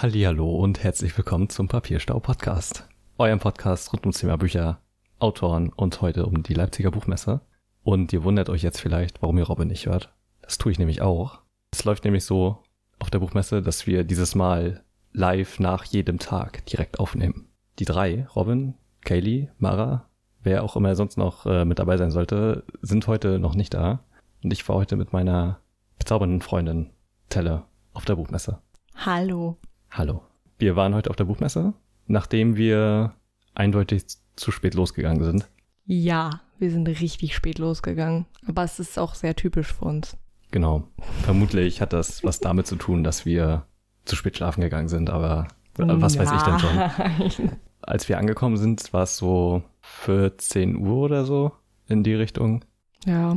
[0.00, 2.88] Hallihallo und herzlich willkommen zum Papierstau Podcast.
[3.18, 4.80] Eurem Podcast rund ums Thema Bücher,
[5.18, 7.40] Autoren und heute um die Leipziger Buchmesse.
[7.82, 10.14] Und ihr wundert euch jetzt vielleicht, warum ihr Robin nicht hört.
[10.40, 11.40] Das tue ich nämlich auch.
[11.72, 12.62] Es läuft nämlich so
[13.00, 17.48] auf der Buchmesse, dass wir dieses Mal live nach jedem Tag direkt aufnehmen.
[17.80, 20.08] Die drei, Robin, Kaylee, Mara,
[20.44, 24.04] wer auch immer sonst noch äh, mit dabei sein sollte, sind heute noch nicht da.
[24.44, 25.58] Und ich war heute mit meiner
[25.98, 26.90] bezaubernden Freundin
[27.30, 28.60] Telle auf der Buchmesse.
[28.94, 29.58] Hallo.
[29.98, 30.22] Hallo.
[30.60, 31.74] Wir waren heute auf der Buchmesse,
[32.06, 33.14] nachdem wir
[33.56, 34.04] eindeutig
[34.36, 35.50] zu spät losgegangen sind.
[35.86, 38.26] Ja, wir sind richtig spät losgegangen.
[38.46, 40.16] Aber es ist auch sehr typisch für uns.
[40.52, 40.84] Genau.
[41.22, 43.66] Vermutlich hat das was damit zu tun, dass wir
[44.04, 47.58] zu spät schlafen gegangen sind, aber äh, was weiß ich denn schon.
[47.82, 51.50] Als wir angekommen sind, war es so 14 Uhr oder so
[51.88, 52.64] in die Richtung.
[53.04, 53.36] Ja.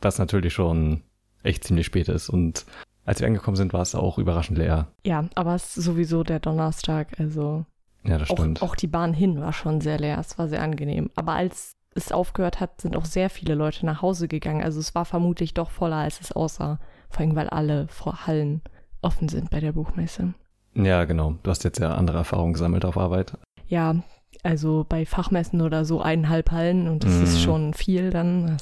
[0.00, 1.02] Was natürlich schon
[1.44, 2.30] echt ziemlich spät ist.
[2.30, 2.66] Und
[3.10, 4.86] als wir angekommen sind, war es auch überraschend leer.
[5.04, 7.64] Ja, aber es ist sowieso der Donnerstag, also.
[8.04, 8.62] Ja, das stimmt.
[8.62, 10.16] Auch, auch die Bahn hin war schon sehr leer.
[10.20, 11.10] Es war sehr angenehm.
[11.16, 14.62] Aber als es aufgehört hat, sind auch sehr viele Leute nach Hause gegangen.
[14.62, 16.78] Also es war vermutlich doch voller, als es aussah.
[17.08, 17.88] Vor allem, weil alle
[18.28, 18.62] Hallen
[19.02, 20.34] offen sind bei der Buchmesse.
[20.74, 21.34] Ja, genau.
[21.42, 23.36] Du hast jetzt ja andere Erfahrungen gesammelt auf Arbeit.
[23.66, 23.96] Ja,
[24.44, 27.24] also bei Fachmessen oder so eineinhalb Hallen und das mm.
[27.24, 27.42] ist mhm.
[27.42, 28.56] schon viel dann.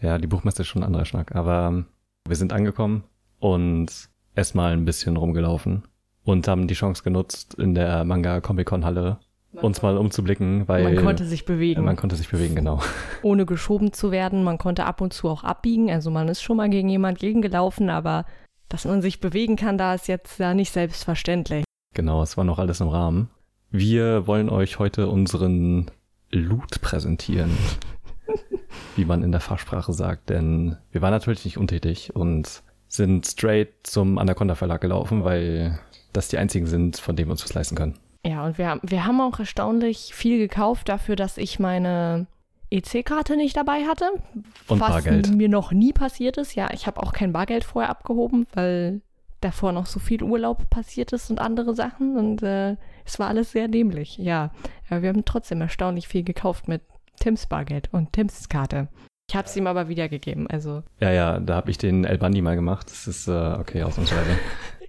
[0.00, 1.36] Ja, die Buchmesse ist schon ein anderer Schnack.
[1.36, 1.84] Aber
[2.26, 3.04] wir sind angekommen
[3.38, 5.84] und erstmal ein bisschen rumgelaufen
[6.24, 9.18] und haben die Chance genutzt, in der Manga Comic Con Halle
[9.62, 11.84] uns mal umzublicken, weil man konnte sich bewegen.
[11.84, 12.82] Man konnte sich bewegen, genau.
[13.22, 16.58] Ohne geschoben zu werden, man konnte ab und zu auch abbiegen, also man ist schon
[16.58, 18.26] mal gegen jemand gegengelaufen, aber
[18.68, 21.64] dass man sich bewegen kann, da ist jetzt ja nicht selbstverständlich.
[21.94, 23.30] Genau, es war noch alles im Rahmen.
[23.70, 25.90] Wir wollen euch heute unseren
[26.30, 27.52] Loot präsentieren,
[28.96, 33.68] wie man in der Fachsprache sagt, denn wir waren natürlich nicht untätig und sind straight
[33.82, 35.78] zum Anaconda Verlag gelaufen, weil
[36.12, 37.98] das die einzigen sind, von denen wir uns was leisten können.
[38.24, 42.26] Ja, und wir, wir haben auch erstaunlich viel gekauft dafür, dass ich meine
[42.70, 44.10] EC-Karte nicht dabei hatte.
[44.66, 45.30] Und was Bargeld.
[45.30, 46.54] mir noch nie passiert ist.
[46.54, 49.00] Ja, ich habe auch kein Bargeld vorher abgehoben, weil
[49.40, 52.16] davor noch so viel Urlaub passiert ist und andere Sachen.
[52.16, 54.18] Und äh, es war alles sehr dämlich.
[54.18, 54.50] Ja,
[54.90, 56.82] aber wir haben trotzdem erstaunlich viel gekauft mit
[57.20, 58.88] Tims Bargeld und Tims Karte.
[59.28, 60.82] Ich habe es ihm aber wiedergegeben, also.
[61.00, 62.88] Ja, ja, da habe ich den El Bandi mal gemacht.
[62.88, 64.38] Das ist, äh, okay, ausnahmsweise.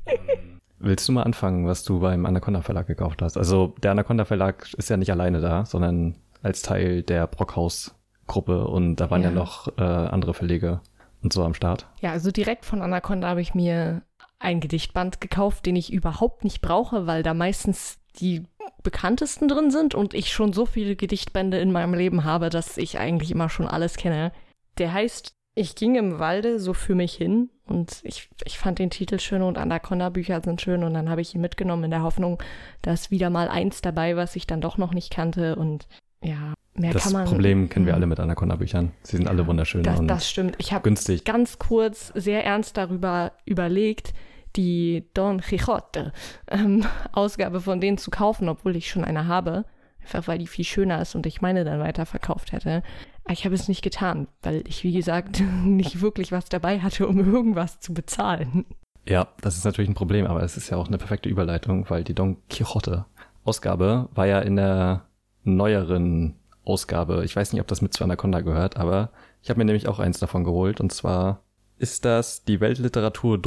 [0.79, 3.35] Willst du mal anfangen, was du beim Anaconda Verlag gekauft hast?
[3.35, 7.95] Also der Anaconda Verlag ist ja nicht alleine da, sondern als Teil der Brockhaus
[8.27, 10.81] Gruppe und da waren ja, ja noch äh, andere Verleger
[11.23, 11.87] und so am Start.
[12.01, 14.03] Ja, also direkt von Anaconda habe ich mir
[14.37, 18.45] ein Gedichtband gekauft, den ich überhaupt nicht brauche, weil da meistens die
[18.83, 23.00] bekanntesten drin sind und ich schon so viele Gedichtbände in meinem Leben habe, dass ich
[23.00, 24.31] eigentlich immer schon alles kenne.
[24.78, 28.89] Der heißt Ich ging im Walde so für mich hin und ich, ich fand den
[28.89, 32.41] Titel schön und Anaconda-Bücher sind schön und dann habe ich ihn mitgenommen in der Hoffnung,
[32.81, 35.88] dass wieder mal eins dabei, was ich dann doch noch nicht kannte und
[36.23, 37.22] ja, mehr das kann man.
[37.23, 38.91] Das Problem kennen wir alle mit Anaconda-Büchern.
[39.03, 40.56] Sie sind ja, alle wunderschön das, und das stimmt.
[40.59, 41.25] Ich habe günstig.
[41.25, 44.13] ganz kurz sehr ernst darüber überlegt,
[44.55, 46.13] die Don Quixote
[46.49, 49.65] ähm, Ausgabe von denen zu kaufen, obwohl ich schon eine habe.
[50.01, 52.81] Einfach weil die viel schöner ist und ich meine dann weiterverkauft hätte.
[53.29, 57.19] Ich habe es nicht getan, weil ich, wie gesagt, nicht wirklich was dabei hatte, um
[57.19, 58.65] irgendwas zu bezahlen.
[59.07, 62.03] Ja, das ist natürlich ein Problem, aber es ist ja auch eine perfekte Überleitung, weil
[62.03, 63.05] die Don Quixote
[63.43, 65.05] Ausgabe war ja in der
[65.43, 66.35] neueren
[66.65, 67.23] Ausgabe.
[67.23, 69.11] Ich weiß nicht, ob das mit zu Anaconda gehört, aber
[69.41, 71.43] ich habe mir nämlich auch eins davon geholt und zwar
[71.79, 73.39] ist das die Weltliteratur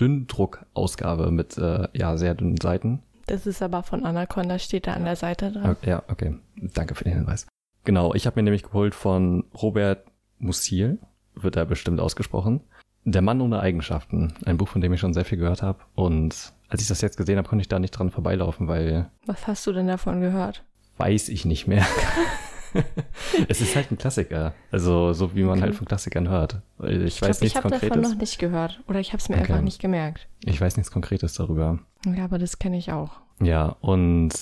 [0.00, 3.02] Dünndruck-Ausgabe mit äh, ja sehr dünnen Seiten.
[3.26, 5.76] Das ist aber von Anaconda, steht da an der Seite dran.
[5.82, 6.34] Ja, okay.
[6.56, 7.46] Danke für den Hinweis.
[7.84, 10.06] Genau, ich habe mir nämlich geholt von Robert
[10.38, 10.98] Musil,
[11.34, 12.60] wird er bestimmt ausgesprochen.
[13.04, 15.78] Der Mann ohne Eigenschaften, ein Buch, von dem ich schon sehr viel gehört habe.
[15.94, 19.10] Und als ich das jetzt gesehen habe, konnte ich da nicht dran vorbeilaufen, weil.
[19.26, 20.64] Was hast du denn davon gehört?
[20.96, 21.86] Weiß ich nicht mehr.
[23.48, 24.54] es ist halt ein Klassiker.
[24.70, 26.62] Also so wie man halt von Klassikern hört.
[26.82, 27.82] Ich, ich weiß glaub, nichts ich Konkretes.
[27.82, 28.80] Ich habe davon noch nicht gehört.
[28.88, 29.52] Oder ich habe es mir okay.
[29.52, 30.28] einfach nicht gemerkt.
[30.44, 31.78] Ich weiß nichts Konkretes darüber.
[32.06, 33.12] Ja, aber das kenne ich auch.
[33.40, 34.32] Ja, und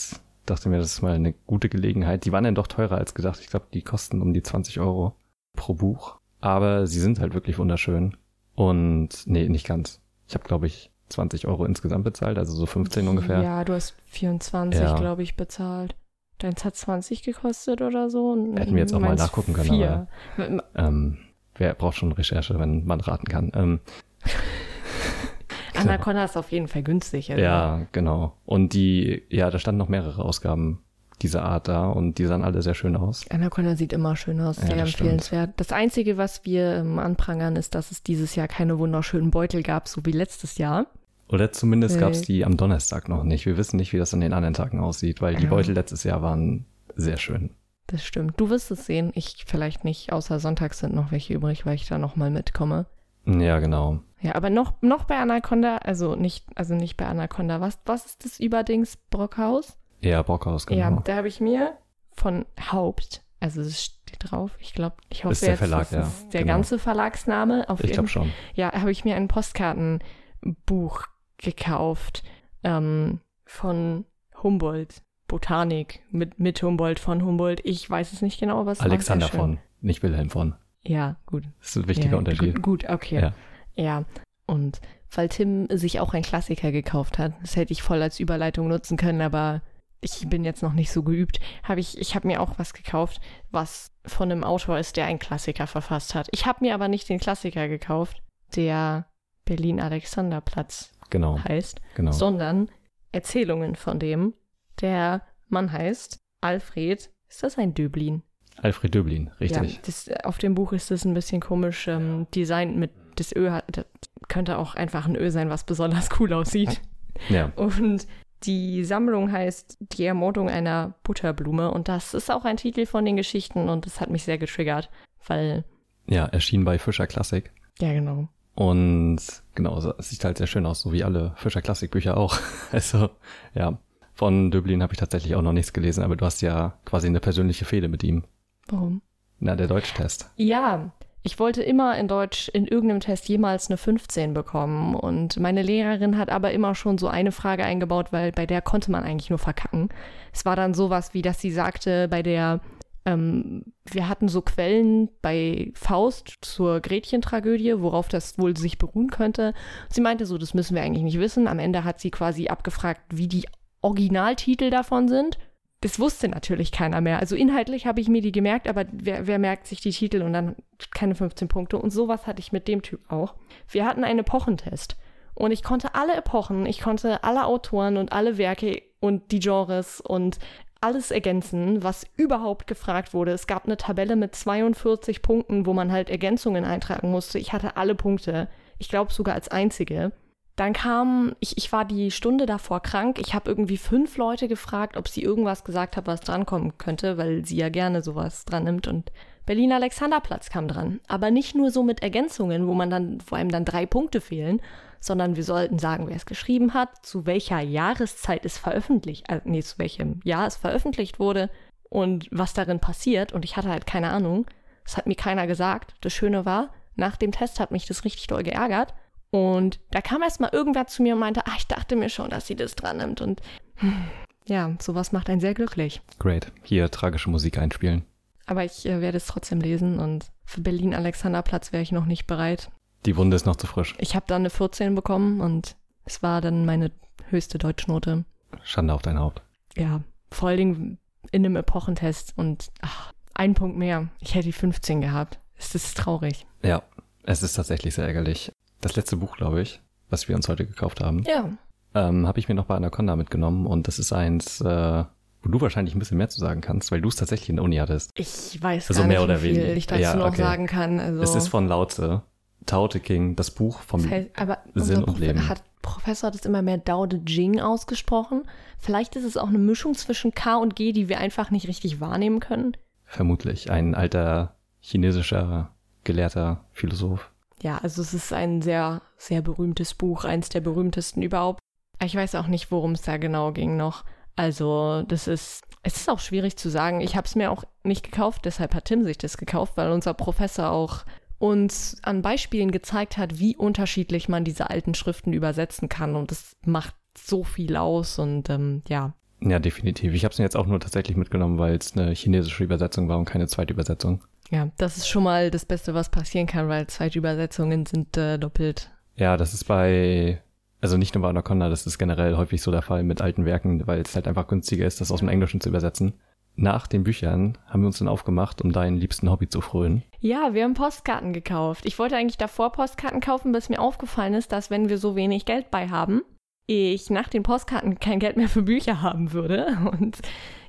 [0.47, 2.25] dachte mir, das ist mal eine gute Gelegenheit.
[2.25, 3.41] Die waren dann doch teurer als gedacht.
[3.41, 5.15] Ich glaube, die kosten um die 20 Euro
[5.55, 6.19] pro Buch.
[6.41, 8.17] Aber sie sind halt wirklich wunderschön.
[8.55, 10.01] Und nee, nicht ganz.
[10.29, 13.43] Ich habe, glaube ich, 20 Euro insgesamt bezahlt, also so 15 ungefähr.
[13.43, 14.97] Ja, du hast 24, ja.
[14.97, 15.95] glaube ich, bezahlt.
[16.39, 18.37] Deins hat 20 gekostet oder so.
[18.57, 20.07] Hätten wir jetzt auch mal nachgucken können, vier.
[20.37, 21.19] aber ähm,
[21.55, 23.53] wer braucht schon Recherche, wenn man raten kann.
[23.55, 23.81] Ähm,
[25.75, 27.31] Anaconda ist auf jeden Fall günstig.
[27.31, 27.43] Also.
[27.43, 28.37] Ja, genau.
[28.45, 30.83] Und die, ja, da standen noch mehrere Ausgaben
[31.23, 33.25] dieser Art da und die sahen alle sehr schön aus.
[33.31, 35.51] Anaconda sieht immer schön aus, sehr ja, das empfehlenswert.
[35.51, 35.61] Stimmt.
[35.61, 39.89] Das Einzige, was wir ähm, anprangern, ist, dass es dieses Jahr keine wunderschönen Beutel gab,
[39.89, 40.87] so wie letztes Jahr.
[41.29, 42.01] Oder zumindest Nee.
[42.01, 43.47] gab es die am Donnerstag noch nicht.
[43.47, 45.51] Wir wissen nicht, wie das an den anderen Tagen aussieht, weil die Ja.
[45.51, 47.51] Beutel letztes Jahr waren sehr schön.
[47.89, 48.35] Das stimmt.
[48.41, 49.13] Du wirst es sehen.
[49.15, 50.13] Ich vielleicht nicht.
[50.13, 52.87] Außer sonntags sind noch welche übrig, weil ich da nochmal mitkomme.
[53.27, 54.01] Ja, genau.
[54.21, 57.61] Ja, aber noch, noch bei Anaconda, also nicht, also nicht bei Anaconda.
[57.61, 59.77] Was, was ist das Überdings Brockhaus?
[60.01, 60.81] Ja, Brockhaus, genau.
[60.81, 61.73] Ja, da habe ich mir
[62.13, 65.91] von Haupt, also es steht drauf, ich glaube, ich hoffe Ist der jetzt, Verlag, das
[65.93, 66.55] ja, ist der genau.
[66.55, 67.69] ganze Verlagsname.
[67.69, 68.33] Auf ich glaube schon.
[68.55, 71.05] Ja, habe ich mir ein Postkartenbuch
[71.39, 72.23] gekauft
[72.63, 74.05] ähm, von
[74.43, 75.03] Humboldt.
[75.29, 77.61] Botanik mit, mit Humboldt von Humboldt.
[77.65, 80.55] Ich weiß es nicht genau, was Alexander von, nicht Wilhelm von.
[80.85, 81.45] Ja, gut.
[81.59, 82.55] Das ist ein wichtiger ja, Unterschied.
[82.55, 83.21] Gut, gut okay.
[83.21, 83.33] Ja.
[83.75, 84.05] Ja.
[84.47, 84.81] Und
[85.11, 88.97] weil Tim sich auch ein Klassiker gekauft hat, das hätte ich voll als Überleitung nutzen
[88.97, 89.63] können, aber
[90.01, 93.21] ich bin jetzt noch nicht so geübt, habe ich, ich habe mir auch was gekauft,
[93.51, 96.29] was von einem Autor ist, der einen Klassiker verfasst hat.
[96.31, 98.23] Ich habe mir aber nicht den Klassiker gekauft,
[98.55, 99.07] der
[99.47, 102.13] Berlin-Alexanderplatz Genau, heißt, genau.
[102.13, 102.71] sondern
[103.13, 104.35] Erzählungen von dem.
[104.81, 107.11] Der Mann heißt Alfred.
[107.29, 108.23] Ist das ein Döblin?
[108.57, 109.75] Alfred Döblin, richtig.
[109.75, 113.51] Ja, das, auf dem Buch ist das ein bisschen komisch ähm, designt mit das Ö
[113.51, 113.87] hat, das
[114.29, 116.81] könnte auch einfach ein Ö sein, was besonders cool aussieht.
[117.29, 118.07] Ja, Und
[118.43, 123.17] die Sammlung heißt Die Ermordung einer Butterblume und das ist auch ein Titel von den
[123.17, 124.91] Geschichten und das hat mich sehr getriggert,
[125.27, 125.65] weil
[126.07, 127.53] ja, erschien bei Fischer Klassik.
[127.81, 128.29] ja genau.
[128.57, 129.19] Und
[129.55, 132.39] genau, es sieht halt sehr schön aus, so wie alle Fischer Klassik-Bücher auch.
[132.73, 133.11] Also,
[133.55, 133.79] ja.
[134.15, 137.21] Von Döblin habe ich tatsächlich auch noch nichts gelesen, aber du hast ja quasi eine
[137.21, 138.25] persönliche Fehde mit ihm.
[138.67, 139.03] Warum?
[139.41, 140.31] Na, der Deutschtest.
[140.37, 140.91] Ja,
[141.27, 146.17] ich wollte immer in Deutsch in irgendeinem Test jemals eine 15 bekommen und meine Lehrerin
[146.17, 149.41] hat aber immer schon so eine Frage eingebaut, weil bei der konnte man eigentlich nur
[149.41, 149.89] verkacken.
[150.33, 152.61] Es war dann sowas wie, dass sie sagte, bei der,
[153.07, 159.55] ähm, wir hatten so Quellen bei Faust zur Gretchen-Tragödie, worauf das wohl sich beruhen könnte.
[159.89, 161.47] Sie meinte so, das müssen wir eigentlich nicht wissen.
[161.47, 163.47] Am Ende hat sie quasi abgefragt, wie die
[163.81, 165.39] Originaltitel davon sind.
[165.83, 167.21] Das wusste natürlich keiner mehr.
[167.21, 170.33] Also inhaltlich habe ich mir die gemerkt, aber wer, wer merkt sich die Titel und
[170.33, 170.57] dann
[170.91, 171.79] keine 15 Punkte?
[171.79, 173.35] Und sowas hatte ich mit dem Typ auch.
[173.69, 174.97] Wir hatten einen Epochentest
[175.35, 180.01] und ich konnte alle Epochen, ich konnte alle Autoren und alle Werke und die Genres
[180.01, 180.39] und
[180.87, 183.33] alles ergänzen, was überhaupt gefragt wurde.
[183.33, 187.41] Es gab eine Tabelle mit 42 Punkten, wo man halt Ergänzungen eintragen musste.
[187.41, 188.47] Ich hatte alle Punkte.
[188.79, 190.13] Ich glaube sogar als einzige.
[190.55, 193.19] Dann kam, ich, ich war die Stunde davor krank.
[193.19, 197.45] Ich habe irgendwie fünf Leute gefragt, ob sie irgendwas gesagt haben, was drankommen könnte, weil
[197.45, 198.87] sie ja gerne sowas dran nimmt.
[198.87, 199.11] Und
[199.45, 201.01] Berlin Alexanderplatz kam dran.
[201.09, 204.61] Aber nicht nur so mit Ergänzungen, wo man dann, wo einem dann drei Punkte fehlen,
[205.01, 209.63] sondern wir sollten sagen, wer es geschrieben hat, zu welcher Jahreszeit es veröffentlicht, äh, nee,
[209.63, 211.51] zu welchem Jahr es veröffentlicht wurde
[211.89, 213.33] und was darin passiert.
[213.33, 214.47] Und ich hatte halt keine Ahnung.
[214.85, 215.95] Das hat mir keiner gesagt.
[216.01, 218.95] Das Schöne war, nach dem Test hat mich das richtig doll geärgert.
[219.31, 222.31] Und da kam erst mal irgendwer zu mir und meinte, ah, ich dachte mir schon,
[222.31, 223.21] dass sie das dran nimmt.
[223.21, 223.41] Und
[223.77, 224.05] hm,
[224.47, 226.01] ja, sowas macht einen sehr glücklich.
[226.19, 226.53] Great.
[226.63, 228.05] Hier tragische Musik einspielen.
[228.47, 232.27] Aber ich äh, werde es trotzdem lesen und für Berlin Alexanderplatz wäre ich noch nicht
[232.27, 232.71] bereit.
[233.05, 233.95] Die Wunde ist noch zu frisch.
[233.99, 236.91] Ich habe dann eine 14 bekommen und es war dann meine
[237.29, 238.25] höchste Deutschnote.
[238.63, 239.43] Schande auf dein Haupt.
[239.77, 240.01] Ja,
[240.31, 240.99] vor allen Dingen
[241.31, 244.09] in einem Epochentest und ach, ein Punkt mehr.
[244.21, 245.39] Ich hätte die 15 gehabt.
[245.57, 246.47] Es ist traurig.
[246.63, 246.83] Ja,
[247.25, 248.53] es ist tatsächlich sehr ärgerlich.
[248.81, 251.51] Das letzte Buch, glaube ich, was wir uns heute gekauft haben, Ja.
[251.95, 255.05] ähm, habe ich mir noch bei Anaconda mitgenommen und das ist eins, äh,
[255.43, 257.65] wo du wahrscheinlich ein bisschen mehr zu sagen kannst, weil du es tatsächlich in der
[257.65, 258.11] Uni hattest.
[258.15, 259.75] Ich weiß Also gar mehr nicht, oder wie viel weniger.
[259.77, 260.37] ich dazu Ja, noch okay.
[260.43, 260.99] sagen kann.
[261.01, 262.23] Also, Es ist von Lautze,
[262.67, 265.49] Tao Te King, das Buch vom das heißt, aber Sinn und Leben.
[265.49, 268.43] Hat Professor das immer mehr Dao De Jing ausgesprochen.
[268.79, 272.01] Vielleicht ist es auch eine Mischung zwischen K und G, die wir einfach nicht richtig
[272.01, 272.77] wahrnehmen können.
[273.05, 275.71] vermutlich ein alter chinesischer
[276.05, 277.31] Gelehrter Philosoph.
[277.63, 281.61] Ja, also es ist ein sehr, sehr berühmtes Buch, eins der berühmtesten überhaupt.
[282.03, 284.05] Ich weiß auch nicht, worum es da genau ging noch.
[284.37, 287.01] Also das ist, es ist auch schwierig zu sagen.
[287.01, 290.13] Ich habe es mir auch nicht gekauft, deshalb hat Tim sich das gekauft, weil unser
[290.15, 291.05] Professor auch
[291.39, 296.17] uns an Beispielen gezeigt hat, wie unterschiedlich man diese alten Schriften übersetzen kann.
[296.17, 299.15] Und das macht so viel aus und ähm, ja.
[299.41, 300.15] Ja, definitiv.
[300.15, 303.19] Ich habe es mir jetzt auch nur tatsächlich mitgenommen, weil es eine chinesische Übersetzung war
[303.19, 304.23] und keine zweite Übersetzung.
[304.51, 308.91] Ja, das ist schon mal das Beste, was passieren kann, weil Zweitübersetzungen sind äh, doppelt.
[309.17, 310.43] Ja, das ist bei,
[310.81, 313.87] also nicht nur bei Anaconda, das ist generell häufig so der Fall mit alten Werken,
[313.87, 316.15] weil es halt einfach günstiger ist, das aus dem Englischen zu übersetzen.
[316.57, 320.03] Nach den Büchern haben wir uns dann aufgemacht, um deinen liebsten Hobby zu frönen.
[320.21, 321.85] Ja, wir haben Postkarten gekauft.
[321.85, 325.45] Ich wollte eigentlich davor Postkarten kaufen, bis mir aufgefallen ist, dass wenn wir so wenig
[325.45, 326.23] Geld bei haben,
[326.67, 329.77] ich nach den Postkarten kein Geld mehr für Bücher haben würde.
[330.01, 330.19] Und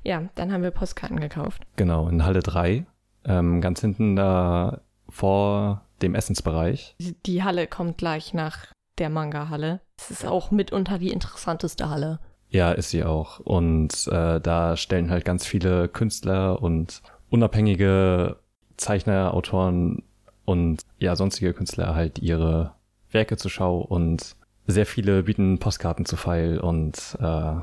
[0.04, 1.62] ja, dann haben wir Postkarten gekauft.
[1.76, 2.84] Genau, in Halle 3,
[3.24, 6.94] ähm, ganz hinten da vor dem Essensbereich.
[7.00, 8.66] Die- Die Halle kommt gleich nach
[8.98, 9.80] der Manga-Halle.
[9.98, 12.20] Es ist auch mitunter die interessanteste Halle.
[12.50, 13.40] Ja, ist sie auch.
[13.40, 18.36] Und äh, da stellen halt ganz viele Künstler und unabhängige
[18.76, 20.02] Zeichner, Autoren
[20.44, 22.72] und ja, sonstige Künstler halt ihre
[23.10, 24.36] Werke zur Schau und
[24.66, 27.54] sehr viele bieten Postkarten zu Pfeil und äh,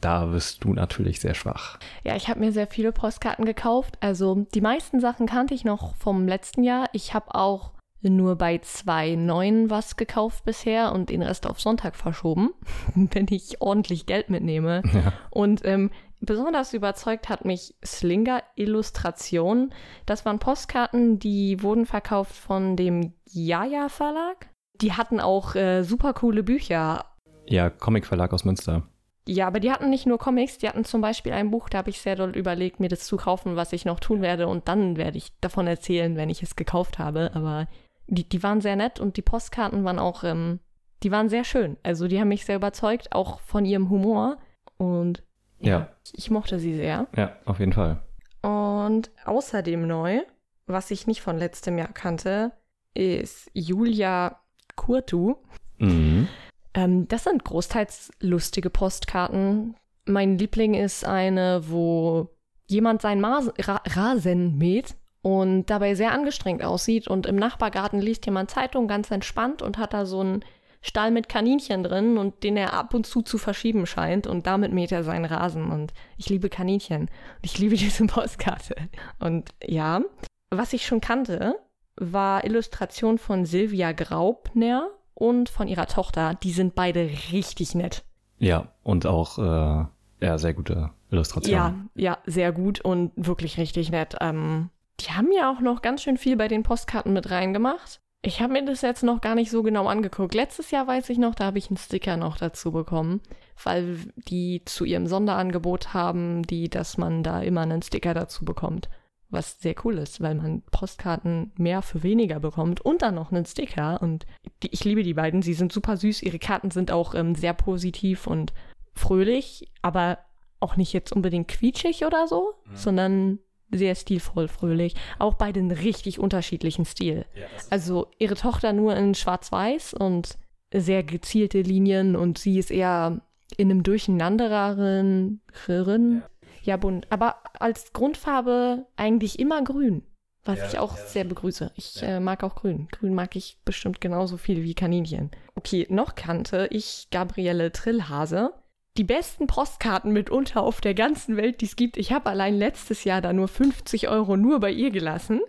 [0.00, 1.78] da wirst du natürlich sehr schwach.
[2.02, 3.96] Ja, ich habe mir sehr viele Postkarten gekauft.
[4.00, 6.88] Also die meisten Sachen kannte ich noch vom letzten Jahr.
[6.92, 7.73] Ich habe auch
[8.10, 12.50] nur bei zwei neuen was gekauft bisher und den Rest auf Sonntag verschoben,
[12.94, 14.82] wenn ich ordentlich Geld mitnehme.
[14.92, 15.12] Ja.
[15.30, 19.72] Und ähm, besonders überzeugt hat mich Slinger Illustration.
[20.06, 24.48] Das waren Postkarten, die wurden verkauft von dem Jaja Verlag.
[24.80, 27.04] Die hatten auch äh, super coole Bücher.
[27.46, 28.82] Ja, Comic Verlag aus Münster.
[29.26, 31.88] Ja, aber die hatten nicht nur Comics, die hatten zum Beispiel ein Buch, da habe
[31.88, 34.98] ich sehr doll überlegt, mir das zu kaufen, was ich noch tun werde und dann
[34.98, 37.30] werde ich davon erzählen, wenn ich es gekauft habe.
[37.34, 37.66] Aber
[38.06, 40.60] die, die waren sehr nett und die Postkarten waren auch, ähm,
[41.02, 41.76] die waren sehr schön.
[41.82, 44.38] Also die haben mich sehr überzeugt, auch von ihrem Humor.
[44.76, 45.22] Und
[45.60, 45.88] ja, ja.
[46.12, 47.06] Ich, mochte sie sehr.
[47.16, 48.02] Ja, auf jeden Fall.
[48.42, 50.20] Und außerdem neu,
[50.66, 52.52] was ich nicht von letztem Jahr kannte,
[52.94, 54.40] ist Julia
[54.76, 55.36] Kurtu.
[55.78, 56.28] Mhm.
[56.74, 59.76] Ähm, das sind großteils lustige Postkarten.
[60.06, 62.30] Mein Liebling ist eine, wo
[62.66, 68.26] jemand sein Mas Ra Rasen mäht und dabei sehr angestrengt aussieht und im Nachbargarten liest
[68.26, 70.44] jemand Zeitung ganz entspannt und hat da so einen
[70.82, 74.74] Stall mit Kaninchen drin und den er ab und zu zu verschieben scheint und damit
[74.74, 78.76] mäht er seinen Rasen und ich liebe Kaninchen und ich liebe diese Postkarte.
[79.18, 80.02] Und ja,
[80.50, 81.54] was ich schon kannte,
[81.96, 86.34] war Illustration von Silvia Graubner und von ihrer Tochter.
[86.34, 88.04] Die sind beide richtig nett.
[88.36, 89.86] Ja, und auch äh,
[90.20, 91.88] ja, sehr gute Illustrationen.
[91.94, 94.16] Ja, ja, sehr gut und wirklich richtig nett.
[94.20, 94.68] Ähm,
[95.00, 98.00] die haben ja auch noch ganz schön viel bei den Postkarten mit reingemacht.
[98.26, 100.34] Ich habe mir das jetzt noch gar nicht so genau angeguckt.
[100.34, 103.20] Letztes Jahr weiß ich noch, da habe ich einen Sticker noch dazu bekommen,
[103.62, 108.88] weil die zu ihrem Sonderangebot haben, die, dass man da immer einen Sticker dazu bekommt.
[109.28, 113.44] Was sehr cool ist, weil man Postkarten mehr für weniger bekommt und dann noch einen
[113.44, 114.00] Sticker.
[114.00, 114.24] Und
[114.62, 116.22] die, ich liebe die beiden, sie sind super süß.
[116.22, 118.54] Ihre Karten sind auch ähm, sehr positiv und
[118.94, 120.18] fröhlich, aber
[120.60, 122.76] auch nicht jetzt unbedingt quietschig oder so, mhm.
[122.76, 123.38] sondern
[123.76, 124.94] sehr stilvoll, fröhlich.
[125.18, 127.24] Auch bei den richtig unterschiedlichen Stil.
[127.34, 130.38] Ja, also ihre Tochter nur in Schwarz-Weiß und
[130.72, 133.20] sehr gezielte Linien und sie ist eher
[133.56, 136.22] in einem durcheinandereren ja.
[136.62, 137.06] ja, bunt.
[137.10, 140.02] Aber als Grundfarbe eigentlich immer grün.
[140.44, 141.72] Was ja, ich auch ja, sehr begrüße.
[141.74, 142.88] Ich äh, mag auch grün.
[142.90, 145.30] Grün mag ich bestimmt genauso viel wie Kaninchen.
[145.54, 148.52] Okay, noch kannte ich Gabriele Trillhase
[148.96, 151.96] die besten Postkarten mitunter auf der ganzen Welt, die es gibt.
[151.96, 155.40] Ich habe allein letztes Jahr da nur 50 Euro nur bei ihr gelassen.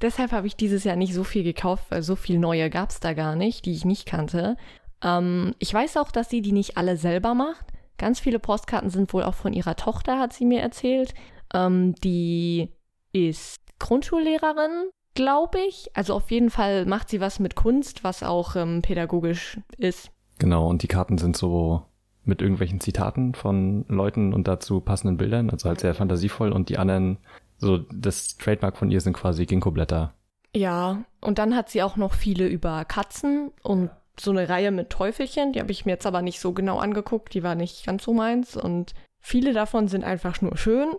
[0.00, 3.00] Deshalb habe ich dieses Jahr nicht so viel gekauft, weil so viel neue gab es
[3.00, 4.56] da gar nicht, die ich nicht kannte.
[5.02, 7.66] Ähm, ich weiß auch, dass sie die nicht alle selber macht.
[7.98, 11.14] Ganz viele Postkarten sind wohl auch von ihrer Tochter, hat sie mir erzählt.
[11.54, 12.68] Ähm, die
[13.12, 15.90] ist Grundschullehrerin, glaube ich.
[15.94, 20.10] Also auf jeden Fall macht sie was mit Kunst, was auch ähm, pädagogisch ist.
[20.38, 21.82] Genau, und die Karten sind so
[22.24, 26.78] mit irgendwelchen Zitaten von Leuten und dazu passenden Bildern, also halt sehr fantasievoll und die
[26.78, 27.18] anderen,
[27.58, 30.14] so das Trademark von ihr sind quasi Ginkgo-Blätter.
[30.54, 34.90] Ja, und dann hat sie auch noch viele über Katzen und so eine Reihe mit
[34.90, 38.04] Teufelchen, die habe ich mir jetzt aber nicht so genau angeguckt, die war nicht ganz
[38.04, 40.92] so meins und viele davon sind einfach nur schön.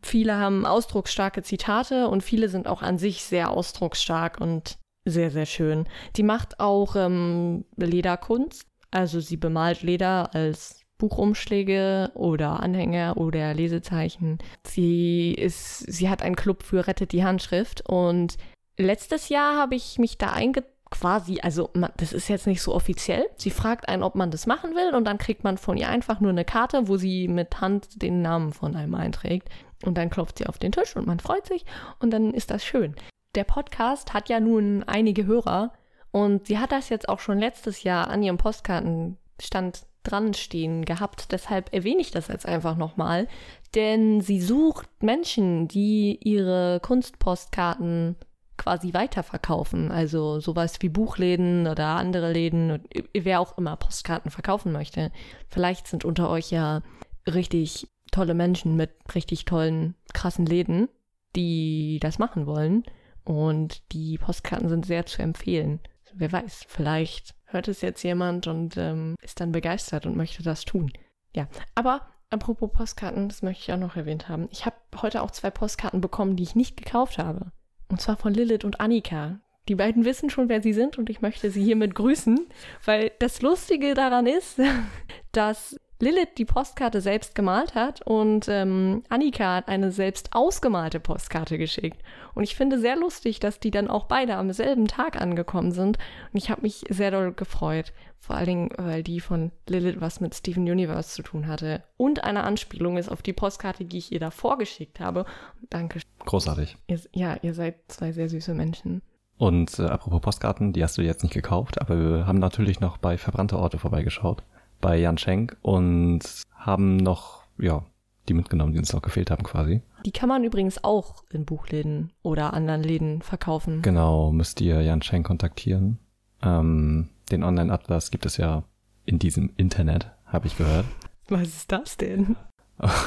[0.00, 5.46] Viele haben ausdrucksstarke Zitate und viele sind auch an sich sehr ausdrucksstark und sehr, sehr
[5.46, 5.88] schön.
[6.16, 14.38] Die macht auch ähm, Lederkunst also sie bemalt Leder als Buchumschläge oder Anhänger oder Lesezeichen.
[14.66, 18.36] Sie ist, sie hat einen Club für Rettet die Handschrift und
[18.78, 23.26] letztes Jahr habe ich mich da einge quasi, also das ist jetzt nicht so offiziell.
[23.36, 26.20] Sie fragt einen, ob man das machen will und dann kriegt man von ihr einfach
[26.20, 29.48] nur eine Karte, wo sie mit Hand den Namen von einem einträgt
[29.84, 31.64] und dann klopft sie auf den Tisch und man freut sich
[31.98, 32.94] und dann ist das schön.
[33.34, 35.72] Der Podcast hat ja nun einige Hörer
[36.16, 41.30] und sie hat das jetzt auch schon letztes Jahr an ihrem Postkartenstand dran stehen gehabt.
[41.30, 43.28] Deshalb erwähne ich das jetzt einfach nochmal.
[43.74, 48.16] Denn sie sucht Menschen, die ihre Kunstpostkarten
[48.56, 49.90] quasi weiterverkaufen.
[49.92, 52.82] Also sowas wie Buchläden oder andere Läden,
[53.12, 55.12] wer auch immer Postkarten verkaufen möchte.
[55.50, 56.80] Vielleicht sind unter euch ja
[57.26, 60.88] richtig tolle Menschen mit richtig tollen, krassen Läden,
[61.36, 62.84] die das machen wollen.
[63.22, 65.78] Und die Postkarten sind sehr zu empfehlen
[66.16, 70.64] wer weiß, vielleicht hört es jetzt jemand und ähm, ist dann begeistert und möchte das
[70.64, 70.92] tun.
[71.34, 74.48] Ja, aber apropos Postkarten, das möchte ich auch noch erwähnt haben.
[74.50, 77.52] Ich habe heute auch zwei Postkarten bekommen, die ich nicht gekauft habe.
[77.88, 79.40] Und zwar von Lilith und Annika.
[79.68, 82.46] Die beiden wissen schon, wer sie sind und ich möchte sie hiermit grüßen,
[82.84, 84.60] weil das Lustige daran ist,
[85.32, 91.56] dass Lilith die Postkarte selbst gemalt hat und ähm, Annika hat eine selbst ausgemalte Postkarte
[91.56, 92.02] geschickt.
[92.34, 95.96] Und ich finde sehr lustig, dass die dann auch beide am selben Tag angekommen sind.
[96.32, 97.94] Und ich habe mich sehr doll gefreut.
[98.18, 101.82] Vor allen Dingen, weil die von Lilith was mit Steven Universe zu tun hatte.
[101.96, 105.24] Und eine Anspielung ist auf die Postkarte, die ich ihr davor geschickt habe.
[105.70, 106.00] Danke.
[106.26, 106.76] Großartig.
[106.88, 109.00] Ihr, ja, ihr seid zwei sehr süße Menschen.
[109.38, 112.98] Und äh, apropos Postkarten, die hast du jetzt nicht gekauft, aber wir haben natürlich noch
[112.98, 114.42] bei Verbrannte Orte vorbeigeschaut
[114.86, 116.20] bei Jan Schenk und
[116.54, 117.84] haben noch, ja,
[118.28, 119.82] die mitgenommen, die uns noch gefehlt haben quasi.
[120.04, 123.82] Die kann man übrigens auch in Buchläden oder anderen Läden verkaufen.
[123.82, 125.98] Genau, müsst ihr Jan Schenk kontaktieren.
[126.40, 128.62] Ähm, den Online-Atlas gibt es ja
[129.04, 130.86] in diesem Internet, habe ich gehört.
[131.28, 132.36] Was ist das denn?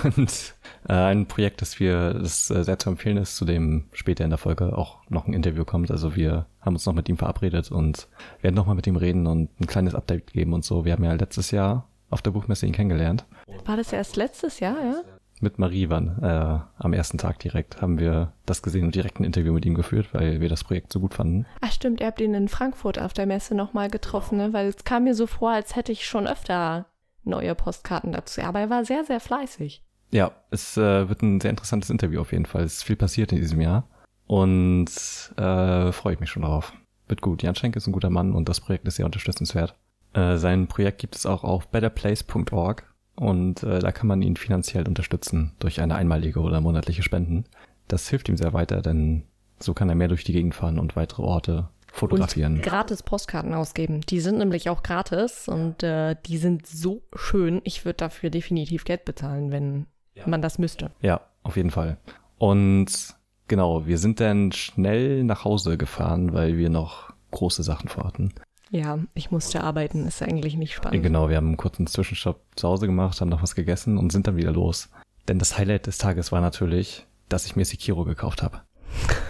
[0.03, 0.55] Und
[0.87, 4.31] äh, ein Projekt, das wir, das äh, sehr zu empfehlen ist, zu dem später in
[4.31, 5.91] der Folge auch noch ein Interview kommt.
[5.91, 8.07] Also wir haben uns noch mit ihm verabredet und
[8.41, 10.85] werden nochmal mit ihm reden und ein kleines Update geben und so.
[10.85, 13.25] Wir haben ja letztes Jahr auf der Buchmesse ihn kennengelernt.
[13.65, 15.01] War das erst letztes Jahr, ja?
[15.41, 19.23] Mit Marie waren äh, am ersten Tag direkt haben wir das gesehen und direkt ein
[19.23, 21.45] Interview mit ihm geführt, weil wir das Projekt so gut fanden.
[21.61, 24.51] Ach stimmt, ihr habt ihn in Frankfurt auf der Messe nochmal getroffen, ne?
[24.51, 26.87] weil es kam mir so vor, als hätte ich schon öfter
[27.29, 28.41] neue Postkarten dazu.
[28.41, 29.83] Aber er war sehr, sehr fleißig.
[30.11, 32.63] Ja, es äh, wird ein sehr interessantes Interview auf jeden Fall.
[32.63, 33.87] Es ist viel passiert in diesem Jahr
[34.25, 34.87] und
[35.37, 36.73] äh, freue ich mich schon darauf.
[37.07, 37.43] Wird gut.
[37.43, 39.75] Jan Schenk ist ein guter Mann und das Projekt ist sehr unterstützenswert.
[40.13, 42.83] Äh, sein Projekt gibt es auch auf betterplace.org
[43.15, 47.45] und äh, da kann man ihn finanziell unterstützen durch eine einmalige oder monatliche Spenden.
[47.87, 49.23] Das hilft ihm sehr weiter, denn
[49.59, 52.55] so kann er mehr durch die Gegend fahren und weitere Orte fotografieren.
[52.55, 54.01] Und gratis Postkarten ausgeben.
[54.01, 57.61] Die sind nämlich auch gratis und äh, die sind so schön.
[57.63, 60.23] Ich würde dafür definitiv Geld bezahlen, wenn ja.
[60.27, 60.91] man das müsste.
[61.01, 61.97] Ja, auf jeden Fall.
[62.37, 63.15] Und
[63.47, 68.33] genau, wir sind dann schnell nach Hause gefahren, weil wir noch große Sachen vorhatten.
[68.71, 71.01] Ja, ich musste arbeiten, ist eigentlich nicht spannend.
[71.01, 74.27] Genau, wir haben einen kurzen Zwischenstopp zu Hause gemacht, haben noch was gegessen und sind
[74.27, 74.89] dann wieder los.
[75.27, 78.61] Denn das Highlight des Tages war natürlich, dass ich mir Sekiro gekauft habe.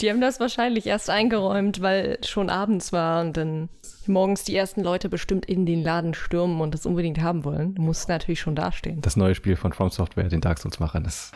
[0.00, 3.68] Die haben das wahrscheinlich erst eingeräumt, weil schon abends war und dann
[4.06, 7.74] morgens die ersten Leute bestimmt in den Laden stürmen und das unbedingt haben wollen.
[7.74, 9.00] Du musst natürlich schon dastehen.
[9.00, 11.32] Das neue Spiel von From Software, den Dark Souls-Machern, das.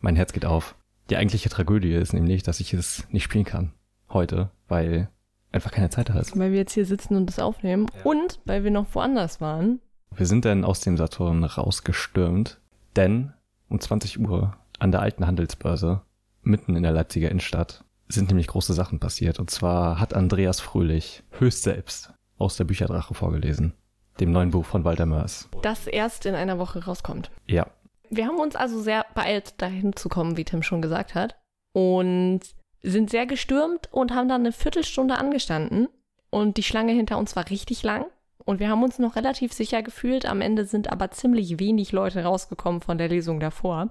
[0.00, 0.74] Mein Herz geht auf.
[1.10, 3.72] Die eigentliche Tragödie ist nämlich, dass ich es nicht spielen kann.
[4.10, 5.08] Heute, weil
[5.52, 6.38] einfach keine Zeit da ist.
[6.38, 8.02] Weil wir jetzt hier sitzen und es aufnehmen ja.
[8.04, 9.80] und weil wir noch woanders waren.
[10.14, 12.60] Wir sind dann aus dem Saturn rausgestürmt,
[12.96, 13.32] denn
[13.68, 16.02] um 20 Uhr an der alten Handelsbörse
[16.48, 19.38] mitten in der Leipziger Innenstadt sind nämlich große Sachen passiert.
[19.38, 23.74] Und zwar hat Andreas Fröhlich höchst selbst aus der Bücherdrache vorgelesen,
[24.20, 25.48] dem neuen Buch von Walter Mörs.
[25.62, 27.30] Das erst in einer Woche rauskommt.
[27.46, 27.66] Ja.
[28.10, 31.36] Wir haben uns also sehr beeilt, dahin zu kommen, wie Tim schon gesagt hat.
[31.72, 32.40] Und
[32.82, 35.88] sind sehr gestürmt und haben dann eine Viertelstunde angestanden.
[36.30, 38.06] Und die Schlange hinter uns war richtig lang.
[38.48, 40.24] Und wir haben uns noch relativ sicher gefühlt.
[40.24, 43.90] Am Ende sind aber ziemlich wenig Leute rausgekommen von der Lesung davor.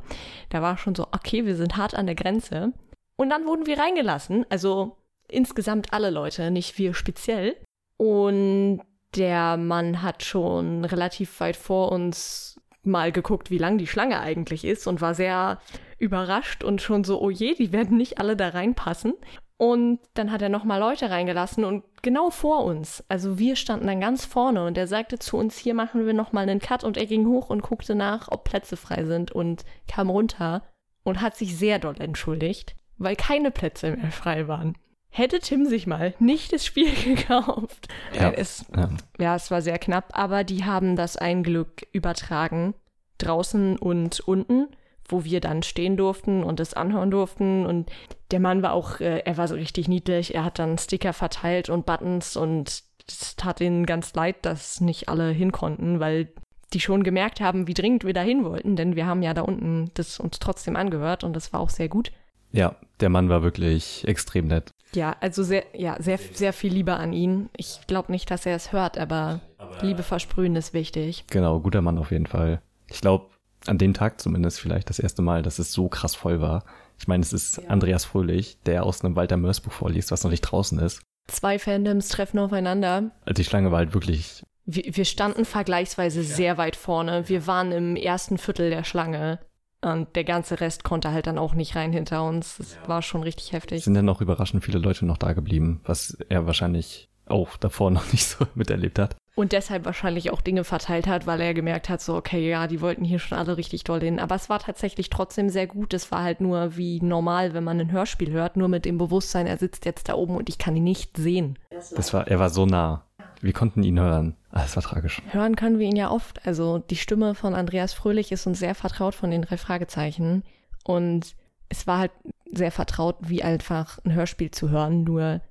[0.50, 2.74] Da war schon so, okay, wir sind hart an der Grenze.
[3.18, 4.48] Und dann wurden wir reingelassen.
[4.50, 4.98] Also
[5.30, 7.56] insgesamt alle Leute, nicht wir speziell.
[7.98, 8.82] Und
[9.16, 14.66] der Mann hat schon relativ weit vor uns mal geguckt, wie lang die Schlange eigentlich
[14.66, 15.60] ist und war sehr
[16.00, 19.14] überrascht und schon so, oh je, die werden nicht alle da reinpassen.
[19.58, 24.00] Und dann hat er nochmal Leute reingelassen und genau vor uns, also wir standen dann
[24.00, 27.08] ganz vorne und er sagte zu uns, hier machen wir nochmal einen Cut und er
[27.08, 30.62] ging hoch und guckte nach, ob Plätze frei sind und kam runter
[31.04, 34.78] und hat sich sehr doll entschuldigt, weil keine Plätze mehr frei waren.
[35.10, 37.88] Hätte Tim sich mal nicht das Spiel gekauft.
[38.14, 38.90] Ja, es, ja.
[39.18, 42.76] ja, es war sehr knapp, aber die haben das ein Glück übertragen,
[43.18, 44.68] draußen und unten
[45.08, 47.66] wo wir dann stehen durften und es anhören durften.
[47.66, 47.90] Und
[48.32, 50.36] der Mann war auch, äh, er war so richtig niedlich.
[50.36, 55.10] Er hat dann Sticker verteilt und Buttons und es tat ihnen ganz leid, dass nicht
[55.10, 56.30] alle hin konnten, weil
[56.74, 59.42] die schon gemerkt haben, wie dringend wir da hin wollten, denn wir haben ja da
[59.42, 62.12] unten das uns trotzdem angehört und das war auch sehr gut.
[62.52, 64.72] Ja, der Mann war wirklich extrem nett.
[64.94, 67.50] Ja, also sehr, ja, sehr, sehr viel Liebe an ihn.
[67.58, 71.26] Ich glaube nicht, dass er es hört, aber, aber Liebe versprühen ist wichtig.
[71.30, 72.62] Genau, guter Mann auf jeden Fall.
[72.90, 73.28] Ich glaube,
[73.66, 76.64] an dem Tag zumindest vielleicht das erste Mal, dass es so krass voll war.
[77.00, 77.70] Ich meine, es ist ja.
[77.70, 81.02] Andreas Fröhlich, der aus einem Walter Mörs Buch vorliest, was noch nicht draußen ist.
[81.28, 83.12] Zwei Fandoms treffen aufeinander.
[83.26, 84.44] Also die Schlange war halt wirklich.
[84.66, 86.26] Wir, wir standen vergleichsweise ja.
[86.26, 87.28] sehr weit vorne.
[87.28, 89.40] Wir waren im ersten Viertel der Schlange.
[89.82, 92.60] Und der ganze Rest konnte halt dann auch nicht rein hinter uns.
[92.60, 92.88] Es ja.
[92.88, 93.80] war schon richtig heftig.
[93.80, 97.92] Es sind dann noch überraschend viele Leute noch da geblieben, was er wahrscheinlich auch davor
[97.92, 99.16] noch nicht so miterlebt hat.
[99.38, 102.82] Und deshalb wahrscheinlich auch Dinge verteilt hat, weil er gemerkt hat, so, okay, ja, die
[102.82, 104.20] wollten hier schon alle richtig doll hin.
[104.20, 105.94] Aber es war tatsächlich trotzdem sehr gut.
[105.94, 109.46] Es war halt nur wie normal, wenn man ein Hörspiel hört, nur mit dem Bewusstsein,
[109.46, 111.60] er sitzt jetzt da oben und ich kann ihn nicht sehen.
[111.70, 113.04] Das war, er war so nah.
[113.40, 114.36] Wir konnten ihn hören.
[114.50, 115.22] Ah, das war tragisch.
[115.30, 116.44] Hören können wir ihn ja oft.
[116.48, 120.46] Also die Stimme von Andreas Fröhlich ist uns sehr vertraut von den drei Fragezeichen.
[120.84, 121.36] Und
[121.70, 122.12] es war halt
[122.52, 125.04] sehr vertraut, wie einfach ein Hörspiel zu hören.
[125.04, 125.42] Nur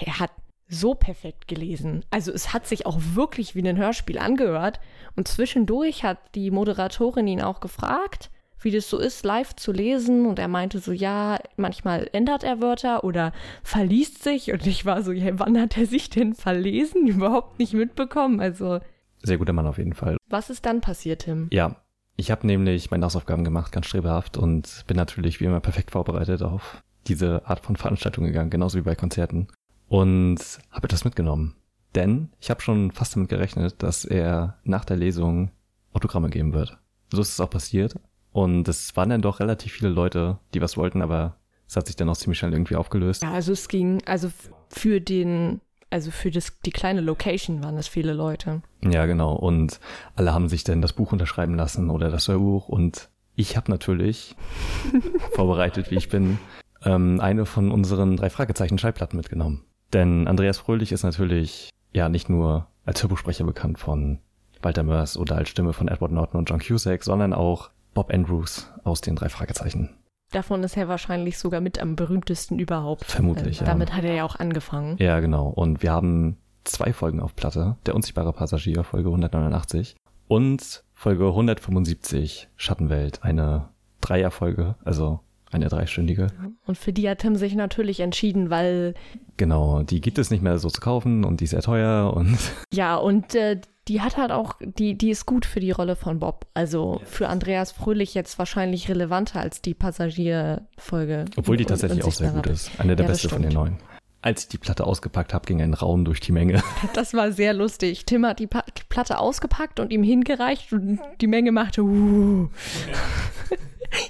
[0.00, 0.30] der hat
[0.68, 2.04] so perfekt gelesen.
[2.10, 4.80] Also es hat sich auch wirklich wie ein Hörspiel angehört.
[5.16, 10.26] Und zwischendurch hat die Moderatorin ihn auch gefragt, wie das so ist, live zu lesen.
[10.26, 14.52] Und er meinte so, ja, manchmal ändert er Wörter oder verliest sich.
[14.52, 17.06] Und ich war so, ja, wann hat er sich denn verlesen?
[17.06, 18.40] Überhaupt nicht mitbekommen.
[18.40, 18.80] Also.
[19.22, 20.16] Sehr guter Mann auf jeden Fall.
[20.28, 21.48] Was ist dann passiert, Tim?
[21.52, 21.76] Ja,
[22.16, 26.42] ich habe nämlich meine Hausaufgaben gemacht, ganz strebhaft und bin natürlich wie immer perfekt vorbereitet
[26.42, 29.48] auf diese Art von Veranstaltung gegangen, genauso wie bei Konzerten
[29.94, 30.40] und
[30.72, 31.54] habe etwas mitgenommen.
[31.94, 35.52] Denn ich habe schon fast damit gerechnet, dass er nach der Lesung
[35.92, 36.78] Autogramme geben wird.
[37.12, 37.94] So ist es auch passiert.
[38.32, 41.36] Und es waren dann doch relativ viele Leute, die was wollten, aber
[41.68, 43.22] es hat sich dann auch ziemlich schnell irgendwie aufgelöst.
[43.22, 44.32] Ja, also es ging, also
[44.68, 48.62] für den, also für das, die kleine Location waren es viele Leute.
[48.82, 49.36] Ja, genau.
[49.36, 49.78] Und
[50.16, 52.68] alle haben sich dann das Buch unterschreiben lassen oder das Hörbuch.
[52.68, 54.34] Und ich habe natürlich,
[55.34, 56.38] vorbereitet wie ich bin,
[56.84, 59.64] ähm, eine von unseren drei Fragezeichen Schallplatten mitgenommen.
[59.94, 64.18] Denn Andreas Fröhlich ist natürlich ja nicht nur als Hörbuchsprecher bekannt von
[64.60, 68.72] Walter Mörs oder als Stimme von Edward Norton und John Cusack, sondern auch Bob Andrews
[68.82, 69.90] aus den drei Fragezeichen.
[70.32, 73.04] Davon ist er wahrscheinlich sogar mit am berühmtesten überhaupt.
[73.04, 73.66] Vermutlich, ja.
[73.66, 74.96] Damit hat er ja auch angefangen.
[74.98, 75.46] Ja, genau.
[75.46, 77.76] Und wir haben zwei Folgen auf Platte.
[77.86, 79.94] Der unsichtbare Passagier, Folge 189.
[80.26, 83.68] Und Folge 175, Schattenwelt, eine
[84.00, 85.20] Dreierfolge, also
[85.54, 86.28] eine dreistündige.
[86.66, 88.94] Und für die hat Tim sich natürlich entschieden, weil.
[89.36, 92.38] Genau, die gibt es nicht mehr so zu kaufen und die ist sehr teuer und.
[92.72, 96.18] Ja, und äh, die hat halt auch, die, die ist gut für die Rolle von
[96.18, 96.46] Bob.
[96.54, 101.26] Also für Andreas Fröhlich jetzt wahrscheinlich relevanter als die Passagierfolge.
[101.36, 102.70] Obwohl die tatsächlich auch sehr gut ist.
[102.78, 103.76] Eine der ja, beste von den neuen.
[104.22, 106.62] Als ich die Platte ausgepackt habe, ging ein Raum durch die Menge.
[106.94, 108.06] Das war sehr lustig.
[108.06, 111.82] Tim hat die pa Platte ausgepackt und ihm hingereicht und die Menge machte.
[111.82, 112.48] Uh.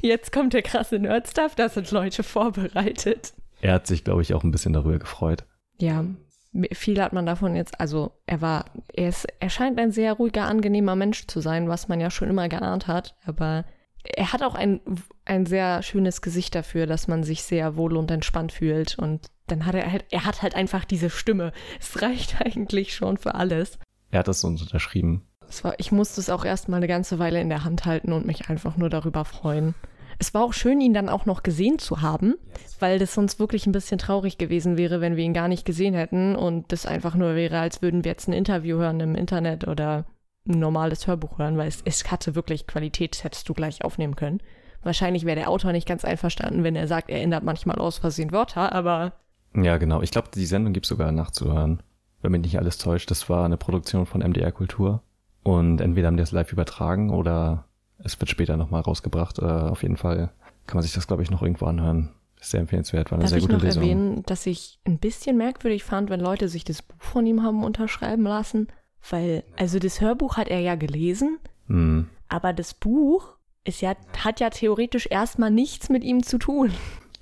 [0.01, 3.35] Jetzt kommt der krasse Nerdstuff, da sind Leute vorbereitet.
[3.61, 5.44] Er hat sich, glaube ich, auch ein bisschen darüber gefreut.
[5.79, 6.05] Ja,
[6.73, 10.44] viel hat man davon jetzt, also er war, er ist, er scheint ein sehr ruhiger,
[10.44, 13.64] angenehmer Mensch zu sein, was man ja schon immer geahnt hat, aber
[14.05, 14.81] er hat auch ein,
[15.25, 19.66] ein sehr schönes Gesicht dafür, dass man sich sehr wohl und entspannt fühlt und dann
[19.66, 21.53] hat er halt, er hat halt einfach diese Stimme.
[21.81, 23.79] Es reicht eigentlich schon für alles.
[24.11, 25.27] Er hat das uns unterschrieben.
[25.62, 28.26] War, ich musste es auch erst mal eine ganze Weile in der Hand halten und
[28.26, 29.74] mich einfach nur darüber freuen.
[30.18, 32.35] Es war auch schön, ihn dann auch noch gesehen zu haben,
[32.78, 35.94] weil das sonst wirklich ein bisschen traurig gewesen wäre, wenn wir ihn gar nicht gesehen
[35.94, 39.66] hätten und das einfach nur wäre, als würden wir jetzt ein Interview hören im Internet
[39.66, 40.04] oder
[40.46, 44.16] ein normales Hörbuch hören, weil es, es hatte wirklich Qualität, das hättest du gleich aufnehmen
[44.16, 44.40] können.
[44.83, 48.33] Wahrscheinlich wäre der Autor nicht ganz einverstanden, wenn er sagt, er ändert manchmal aus Versehen
[48.33, 49.14] Wörter, aber.
[49.57, 50.02] Ja, genau.
[50.02, 51.83] Ich glaube, die Sendung gibt es sogar nachzuhören.
[52.20, 55.02] Wenn mich nicht alles täuscht, das war eine Produktion von MDR Kultur.
[55.44, 57.64] Und entweder haben die das live übertragen oder
[57.98, 59.38] es wird später nochmal rausgebracht.
[59.38, 60.30] Äh, auf jeden Fall
[60.66, 62.11] kann man sich das, glaube ich, noch irgendwo anhören.
[62.40, 63.83] sehr empfehlenswert, war eine Darf sehr gute ich noch Lesung.
[63.83, 67.62] erwähnen, dass ich ein bisschen merkwürdig fand, wenn Leute sich das Buch von ihm haben
[67.64, 68.68] unterschreiben lassen.
[69.09, 72.09] Weil, also das Hörbuch hat er ja gelesen, Hm.
[72.28, 76.70] aber das Buch ist ja, hat ja theoretisch erstmal nichts mit ihm zu tun.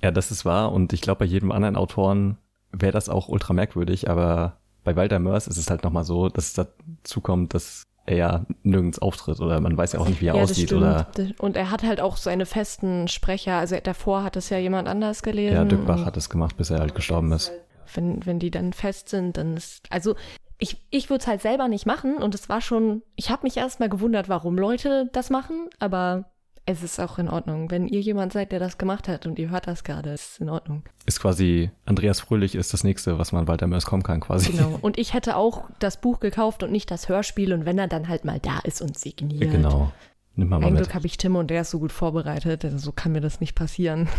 [0.01, 0.71] Ja, das ist wahr.
[0.73, 2.37] Und ich glaube, bei jedem anderen Autoren
[2.73, 4.09] wäre das auch ultra merkwürdig.
[4.09, 8.15] Aber bei Walter Mörs ist es halt nochmal so, dass es dazu kommt, dass er
[8.15, 10.73] ja nirgends auftritt oder man weiß ja auch nicht, wie er ja, aussieht.
[10.73, 11.07] Oder
[11.39, 13.55] Und er hat halt auch seine festen Sprecher.
[13.55, 15.55] Also davor hat es ja jemand anders gelesen.
[15.55, 17.51] ja, Dückbach hat es gemacht, bis er halt gestorben ist.
[17.93, 19.83] Wenn, wenn die dann fest sind, dann ist.
[19.89, 20.15] Also
[20.57, 23.03] ich, ich würde es halt selber nicht machen und es war schon.
[23.15, 26.25] Ich habe mich erstmal gewundert, warum Leute das machen, aber
[26.65, 27.69] es ist auch in Ordnung.
[27.71, 30.37] Wenn ihr jemand seid, der das gemacht hat und ihr hört das gerade, ist es
[30.39, 30.83] in Ordnung.
[31.05, 34.51] Ist quasi, Andreas Fröhlich ist das nächste, was man Walter Mörs kommen kann, quasi.
[34.53, 34.77] Genau.
[34.81, 38.07] Und ich hätte auch das Buch gekauft und nicht das Hörspiel und wenn er dann
[38.07, 39.51] halt mal da ist und signiert.
[39.51, 39.91] genau.
[40.35, 40.83] Nimm mal, mal Ein mit.
[40.83, 43.39] Glück habe ich Tim und der ist so gut vorbereitet, also so kann mir das
[43.39, 44.07] nicht passieren.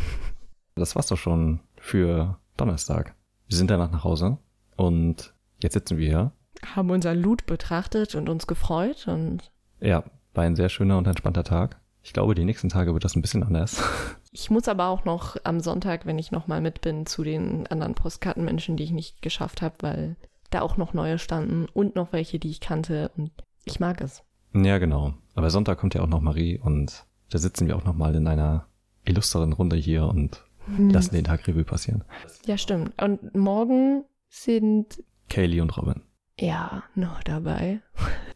[0.76, 3.14] Das war's doch schon für Donnerstag.
[3.46, 4.38] Wir sind danach nach Hause
[4.74, 6.32] und jetzt sitzen wir hier.
[6.74, 10.02] Haben unser Loot betrachtet und uns gefreut und Ja,
[10.34, 11.78] war ein sehr schöner und entspannter Tag.
[12.04, 13.82] Ich glaube, die nächsten Tage wird das ein bisschen anders.
[14.36, 17.94] Ich muss aber auch noch am Sonntag, wenn ich nochmal mit bin, zu den anderen
[17.94, 20.16] Postkartenmenschen, die ich nicht geschafft habe, weil
[20.50, 23.12] da auch noch neue standen und noch welche, die ich kannte.
[23.16, 23.30] Und
[23.64, 24.24] ich mag es.
[24.52, 25.14] Ja, genau.
[25.36, 28.26] Aber Sonntag kommt ja auch noch Marie und da sitzen wir auch noch mal in
[28.26, 28.66] einer
[29.04, 32.02] illustren Runde hier und lassen den Tag Revue passieren.
[32.44, 33.00] Ja, stimmt.
[33.00, 36.02] Und morgen sind Kaylee und Robin.
[36.40, 37.82] ja noch dabei.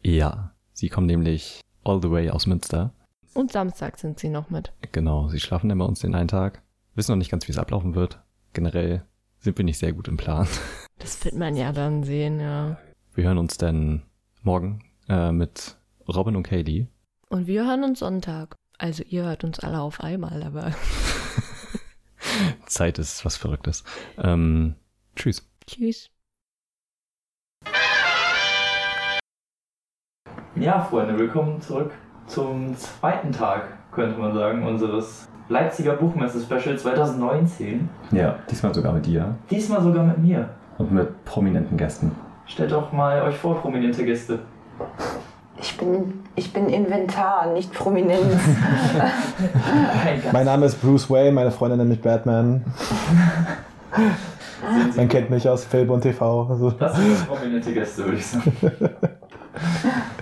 [0.01, 2.93] Ja, sie kommen nämlich all the way aus Münster.
[3.39, 4.73] Und Samstag sind sie noch mit.
[4.91, 6.61] Genau, sie schlafen immer uns den einen Tag.
[6.95, 8.19] Wissen noch nicht ganz, wie es ablaufen wird.
[8.51, 9.05] Generell
[9.37, 10.45] sind wir nicht sehr gut im Plan.
[10.99, 12.77] Das wird man ja dann sehen, ja.
[13.13, 14.03] Wir hören uns dann
[14.41, 16.87] morgen äh, mit Robin und Kaylee.
[17.29, 18.55] Und wir hören uns Sonntag.
[18.77, 20.73] Also ihr hört uns alle auf einmal, aber
[22.65, 23.85] Zeit ist was Verrücktes.
[24.17, 24.75] Ähm,
[25.15, 25.49] tschüss.
[25.65, 26.09] tschüss.
[30.57, 31.93] Ja, Freunde, willkommen zurück
[32.29, 37.89] zum zweiten Tag, könnte man sagen, unseres Leipziger Buchmesse-Special 2019.
[38.11, 40.47] Ja, diesmal sogar mit dir Diesmal sogar mit mir.
[40.77, 42.11] und mit prominenten Gästen.
[42.45, 44.39] Stellt doch mal euch vor, prominente Gäste.
[45.61, 48.37] Ich bin, ich bin Inventar, nicht Prominenz.
[50.31, 52.63] Mein Name ist Bruce Wayne, meine Freundin nennt mich Batman.
[54.95, 56.47] Man kennt mich aus Film und TV.
[56.49, 56.71] Also.
[56.71, 58.53] Das sind prominente Gäste, würde ich sagen.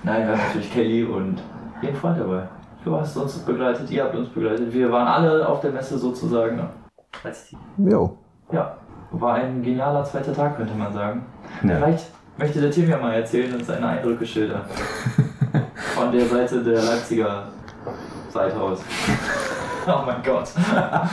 [0.04, 1.40] Nein, wir haben natürlich Kelly und
[1.82, 2.44] ihren Freund dabei.
[2.84, 4.74] Du hast uns begleitet, ihr habt uns begleitet.
[4.74, 6.62] Wir waren alle auf der Messe sozusagen.
[7.24, 7.60] Als Team.
[7.78, 8.18] Jo.
[8.52, 8.78] Ja,
[9.12, 11.26] war ein genialer zweiter Tag, könnte man sagen.
[11.64, 11.76] Ja.
[11.76, 12.06] Vielleicht
[12.38, 14.62] möchte der Tim ja mal erzählen und seine Eindrücke schildern.
[15.96, 17.44] Von der Seite der Leipziger
[18.30, 18.82] Seite aus.
[20.00, 20.50] Oh mein Gott.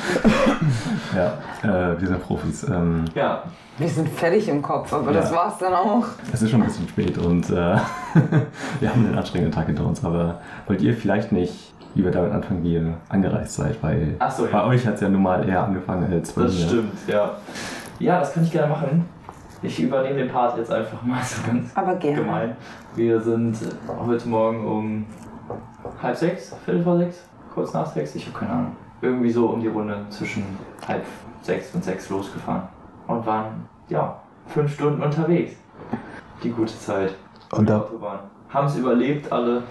[1.14, 1.34] Ja,
[1.92, 2.64] äh, wir sind Profis.
[2.68, 3.44] Ähm, Ja,
[3.78, 5.20] Wir sind fertig im Kopf, aber Ja.
[5.20, 6.04] das war's dann auch.
[6.32, 7.52] es ist schon ein bisschen spät und äh,
[8.80, 10.04] wir haben einen anstrengenden Tag hinter uns.
[10.04, 13.80] Aber wollt ihr vielleicht nicht lieber damit anfangen, wie ihr angereist seid?
[13.82, 14.52] Weil Ach so, ja.
[14.52, 16.66] bei euch hat es ja nun mal eher angefangen als bei das mir.
[16.66, 17.30] stimmt, ja.
[18.00, 19.04] Ja, das kann ich gerne machen.
[19.62, 22.16] Ich übernehme den Part jetzt einfach mal so ganz Aber gerne.
[22.16, 22.56] gemein.
[22.96, 23.56] Wir sind
[24.04, 25.06] heute Morgen um
[26.02, 28.76] halb sechs, viertel vor sechs, kurz nach sechs, ich habe keine Ahnung.
[29.00, 30.44] Irgendwie so um die Runde zwischen
[30.86, 31.04] halb
[31.42, 32.62] sechs und sechs losgefahren.
[33.06, 35.54] Und waren, ja, fünf Stunden unterwegs.
[36.42, 37.14] Die gute Zeit.
[37.52, 38.18] Und da- Autobahn.
[38.48, 39.62] Haben es überlebt alle.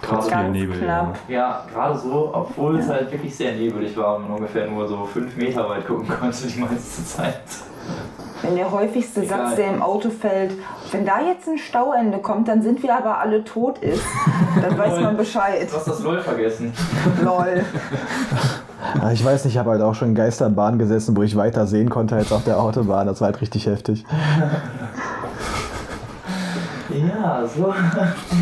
[0.00, 0.78] Trotz Gerade- viel Nebel.
[0.80, 1.18] knapp.
[1.28, 5.04] ja, gerade so, obwohl es halt wirklich sehr nebelig war und man ungefähr nur so
[5.04, 7.40] fünf Meter weit gucken konnte die meiste Zeit.
[8.42, 9.46] Wenn der häufigste Egal.
[9.48, 10.52] Satz, der im Auto fällt,
[10.90, 14.02] wenn da jetzt ein Stauende kommt, dann sind wir aber alle tot ist,
[14.60, 15.68] dann weiß man Bescheid.
[15.70, 16.72] Du hast das LOL vergessen.
[17.22, 17.64] Lol.
[19.00, 21.66] Ah, Ich weiß nicht, ich habe halt auch schon in Geisterbahn gesessen, wo ich weiter
[21.68, 23.06] sehen konnte als auf der Autobahn.
[23.06, 24.04] Das war halt richtig heftig.
[26.90, 27.72] Ja, so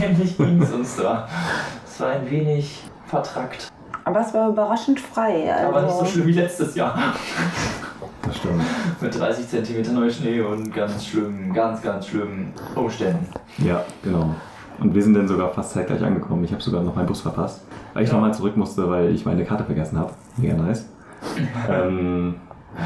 [0.03, 1.29] ähnlich ging es uns da.
[1.87, 3.69] Es war ein wenig vertrackt,
[4.05, 5.53] Aber es war überraschend frei.
[5.53, 6.99] Also, aber nicht so schlimm wie letztes Jahr.
[8.23, 8.63] Das stimmt.
[9.01, 13.27] Mit 30 cm Neuschnee und ganz schlimmen, ganz, ganz schlimmen Umständen.
[13.59, 14.35] Ja, genau.
[14.79, 16.45] Und wir sind dann sogar fast zeitgleich angekommen.
[16.45, 17.63] Ich habe sogar noch meinen Bus verpasst,
[17.95, 18.15] weil ich Ja.
[18.17, 20.13] nochmal zurück musste, weil ich meine Karte vergessen habe.
[20.37, 20.87] Mega nice.
[21.71, 22.35] ähm,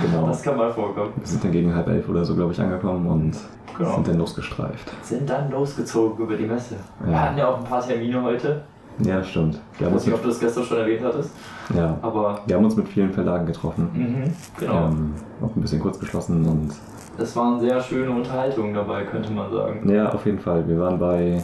[0.02, 0.26] genau.
[0.26, 1.12] Das kann mal vorkommen.
[1.16, 3.36] Wir sind dann gegen halb elf oder so, glaube ich, angekommen und
[3.76, 3.94] Genau.
[3.96, 4.92] sind dann losgestreift.
[5.02, 6.76] Sind dann losgezogen über die Messe.
[7.00, 7.20] Wir Ja.
[7.22, 8.62] hatten ja auch ein paar Termine heute.
[8.98, 9.58] Ja, stimmt.
[9.78, 11.30] Wir Ich weiß nicht, ob du das gestern schon erwähnt hattest,
[11.74, 13.88] ja, aber wir haben uns mit vielen Verlagen getroffen.
[13.92, 14.86] mhm, genau.
[14.86, 16.70] Ähm, auch ein bisschen kurz geschlossen und
[17.18, 19.88] Es waren sehr schöne Unterhaltungen dabei, könnte man sagen.
[19.92, 20.66] ja, auf jeden Fall.
[20.68, 21.42] Wir waren bei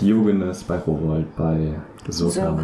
[0.00, 1.74] Diogenes, bei Rowold, bei
[2.08, 2.60] Surkamp.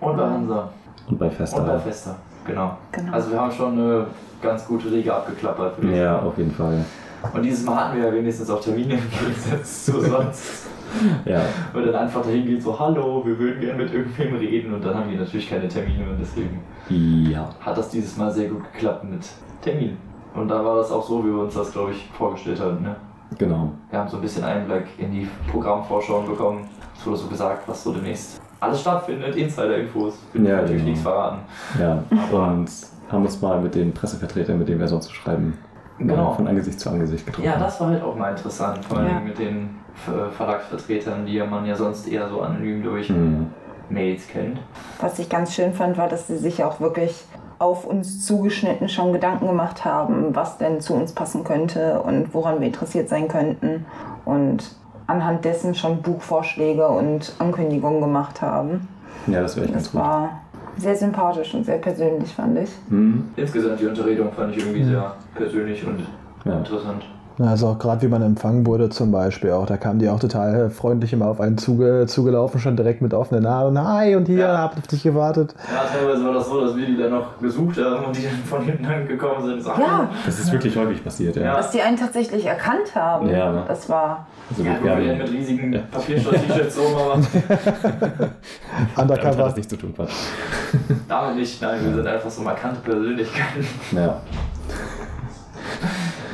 [0.00, 0.68] Und bei Hansa.
[1.08, 1.78] und bei Und bei Festa.
[1.78, 2.16] Festa.
[2.46, 2.76] Genau.
[2.92, 3.12] Genau.
[3.12, 4.06] Also wir haben schon eine
[4.42, 5.82] ganz gute Riege abgeklappert.
[5.82, 6.84] Ja, auf jeden Fall.
[7.32, 10.66] Und dieses Mal hatten wir ja wenigstens auch Termine im Gegensatz zu sonst.
[11.24, 14.84] Ja, Weil dann einfach dahin geht so, hallo, wir würden gerne mit irgendwem reden und
[14.84, 16.60] dann haben die natürlich keine Termine und deswegen
[17.30, 17.48] ja.
[17.60, 19.26] hat das dieses Mal sehr gut geklappt mit
[19.60, 19.96] Terminen.
[20.34, 22.82] Und da war das auch so, wie wir uns das, glaube ich, vorgestellt hatten.
[22.82, 22.96] Ne?
[23.38, 23.72] Genau.
[23.90, 26.68] Wir haben so ein bisschen Einblick in die Programmvorschauen bekommen.
[26.96, 30.14] Es wurde so gesagt, was so demnächst alles stattfindet, Insider-Infos.
[30.34, 30.84] Ja, natürlich genau.
[30.84, 31.38] nichts verraten.
[31.78, 32.70] Ja, und
[33.10, 35.58] haben uns mal mit den Pressevertretern, mit denen wir sonst so schreiben,
[35.98, 36.16] Genau.
[36.30, 37.46] mal von Angesicht zu Angesicht getroffen.
[37.46, 39.20] Ja, das war halt auch mal interessant, vor allem Ja.
[39.20, 43.46] mit den Ver- Verlagsvertretern, die ja man ja sonst eher so anonym durch Hm.
[43.90, 44.58] Mails kennt.
[45.00, 47.24] Was ich ganz schön fand, war, dass sie sich auch wirklich
[47.60, 52.58] auf uns zugeschnitten schon Gedanken gemacht haben, was denn zu uns passen könnte und woran
[52.60, 53.86] wir interessiert sein könnten.
[54.24, 54.74] Und
[55.06, 58.88] anhand dessen schon Buchvorschläge und Ankündigungen gemacht haben.
[59.28, 60.00] Ja, das wäre echt ganz Das gut.
[60.00, 60.30] war
[60.76, 62.70] sehr sympathisch und sehr persönlich, fand ich.
[62.88, 63.28] Hm.
[63.36, 66.00] Insgesamt die Unterredung fand ich irgendwie sehr persönlich und
[66.44, 66.58] Ja.
[66.58, 67.04] interessant.
[67.36, 70.70] Also auch gerade wie man empfangen wurde zum Beispiel auch, da kamen die auch total
[70.70, 73.76] freundlich immer auf einen zuge, zugelaufen, schon direkt mit offenen Armen.
[73.76, 74.58] Hi und hier, Ja.
[74.58, 75.52] hab auf dich gewartet.
[75.72, 78.36] Ja, teilweise war das so, dass wir die dann noch gesucht haben und die dann
[78.44, 81.42] von hinten angekommen sind sagen, Ja, Das ist wirklich häufig passiert, ja.
[81.42, 81.56] Ja.
[81.56, 83.28] dass die einen tatsächlich erkannt haben.
[83.28, 83.64] Ja, ne?
[83.66, 84.26] Das war.
[84.50, 88.30] Also ja, wir haben, mit riesigen Papierstoff-T-Shirts so, aber damit
[88.96, 89.36] hat Undercover.
[89.44, 90.12] das nichts zu tun, Quatsch.
[91.08, 91.60] damit nicht.
[91.60, 93.66] Nein, wir sind einfach so markante Persönlichkeiten.
[93.92, 94.20] Ja.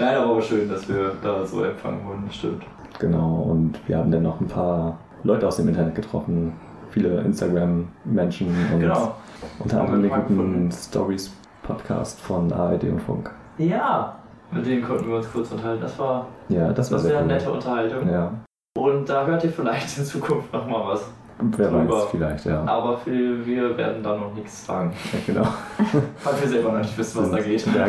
[0.00, 2.64] Nein, aber war schön, dass wir da so empfangen wurden, das stimmt.
[2.98, 6.52] Genau, und wir haben dann noch ein paar Leute aus dem Internet getroffen.
[6.90, 9.14] Viele Instagram-Menschen und Genau.
[9.60, 13.30] unter anderem den guten Stories-Podcast von ARD und Funk.
[13.58, 14.16] Ja,
[14.50, 15.82] mit denen konnten wir uns kurz unterhalten.
[15.82, 17.32] Das war, Ja, das war das wäre sehr eine cool.
[17.38, 18.08] nette Unterhaltung.
[18.10, 18.32] Ja,
[18.76, 21.10] Und da hört ihr vielleicht in Zukunft nochmal was.
[21.42, 21.88] Wer Drüber.
[21.96, 22.64] weiß, vielleicht, ja.
[22.64, 24.92] Aber für, wir werden da noch nichts sagen.
[25.12, 25.42] ja genau.
[26.24, 27.66] Weil wir selber noch nicht wissen, was da geht.
[27.66, 27.86] Ja,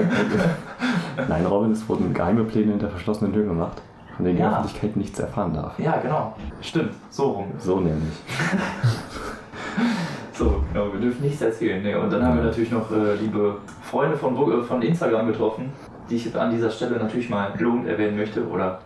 [1.27, 3.81] Nein, Robin, es wurden geheime Pläne hinter verschlossenen Türen gemacht,
[4.15, 4.51] von denen die Ja.
[4.51, 5.77] Öffentlichkeit nichts erfahren darf.
[5.79, 6.35] Ja, genau.
[6.61, 7.47] Stimmt, so rum.
[7.57, 8.13] So nämlich.
[10.33, 11.83] So, genau, wir dürfen nichts erzählen.
[11.83, 15.71] Nee, und dann haben wir natürlich noch äh, liebe Freunde von, äh, von Instagram getroffen,
[16.11, 18.45] die ich an dieser Stelle natürlich mal lobend erwähnen möchte.
[18.47, 18.79] Oder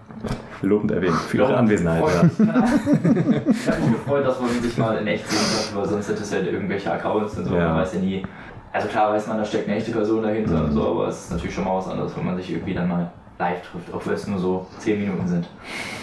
[0.62, 1.16] Lobend erwähnt.
[1.16, 2.22] Für ihre Anwesenheit, ja.
[2.30, 6.22] Ich habe mich gefreut, dass man sich mal in echt sehen kann, weil sonst hätte
[6.24, 7.56] es ja irgendwelche Accounts und so.
[7.56, 7.70] Ja.
[7.70, 8.24] Man weiß ja nie.
[8.72, 10.66] Also klar weiß man, da steckt eine echte Person dahinter Mhm.
[10.66, 12.88] und so, aber es ist natürlich schon mal was anderes, wenn man sich irgendwie dann
[12.88, 13.10] mal
[13.40, 15.48] live trifft, auch wenn es nur so 10 Minuten sind.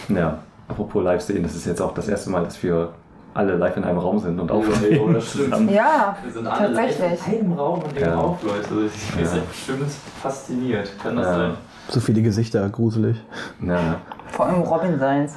[0.08, 2.90] Ja, apropos live sehen, das ist jetzt auch das erste Mal, dass wir
[3.34, 5.14] alle live in einem Raum sind und aufnehmen.
[5.14, 5.44] Das stimmt.
[5.46, 5.68] zusammen.
[5.70, 7.40] Ja, Wir sind alle live tatsächlich.
[7.40, 8.14] in einem Raum und nehmen Ja.
[8.16, 8.90] auf, Leute.
[8.94, 9.34] Ich bin Ja.
[9.36, 9.42] ja.
[9.48, 9.90] bestimmt
[10.22, 10.90] fasziniert.
[11.02, 11.34] Kann das Ja.
[11.36, 11.54] sein?
[11.88, 13.16] So viele Gesichter, gruselig.
[13.60, 13.96] Ja,
[14.30, 15.34] Vor allem Robin seins.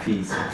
[0.00, 0.30] Fies.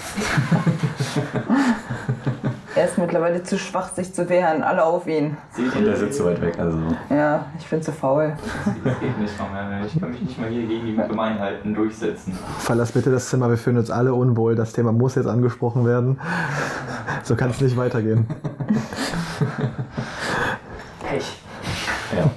[2.76, 4.62] Er ist mittlerweile zu schwach, sich zu wehren.
[4.62, 5.36] Alle auf ihn.
[5.56, 6.78] Und der sitzt so weit weg, also.
[7.08, 8.36] Ja, ich bin zu faul.
[8.84, 9.80] Das geht nicht mehr.
[9.86, 12.38] Ich kann mich nicht mal hier gegen die Gemeinheiten durchsetzen.
[12.58, 14.54] Verlass bitte das Zimmer, wir fühlen uns alle unwohl.
[14.54, 16.20] Das Thema muss jetzt angesprochen werden.
[17.24, 18.26] So kann es nicht weitergehen.
[21.00, 21.42] Pech.
[22.16, 22.30] Ja.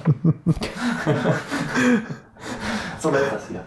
[3.04, 3.60] So läuft das hier.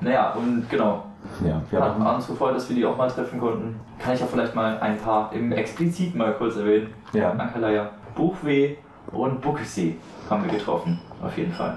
[0.00, 1.07] Naja, und genau.
[1.44, 3.78] Ja, wir Hat haben uns gefreut, dass wir die auch mal treffen konnten.
[3.98, 6.88] Kann ich ja vielleicht mal ein paar im explizit mal kurz erwähnen.
[7.12, 7.30] Ja.
[7.32, 8.76] Ankalaya, Buchweh
[9.12, 9.96] und Buckesee
[10.30, 10.98] haben wir getroffen.
[11.22, 11.76] Auf jeden Fall.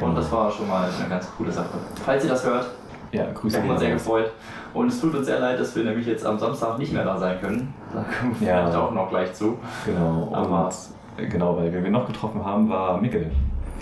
[0.00, 1.78] Und das war schon mal eine ganz coole Sache.
[2.04, 2.66] Falls ihr das hört,
[3.12, 4.30] ja, Grüße wir haben uns sehr gefreut.
[4.72, 7.18] Und es tut uns sehr leid, dass wir nämlich jetzt am Samstag nicht mehr da
[7.18, 7.74] sein können.
[7.92, 8.58] Da kommen wir Ja.
[8.62, 9.58] vielleicht auch noch gleich zu.
[9.84, 10.70] Genau, Aber-
[11.16, 13.30] genau, weil wen wir noch getroffen haben, war Mikkel.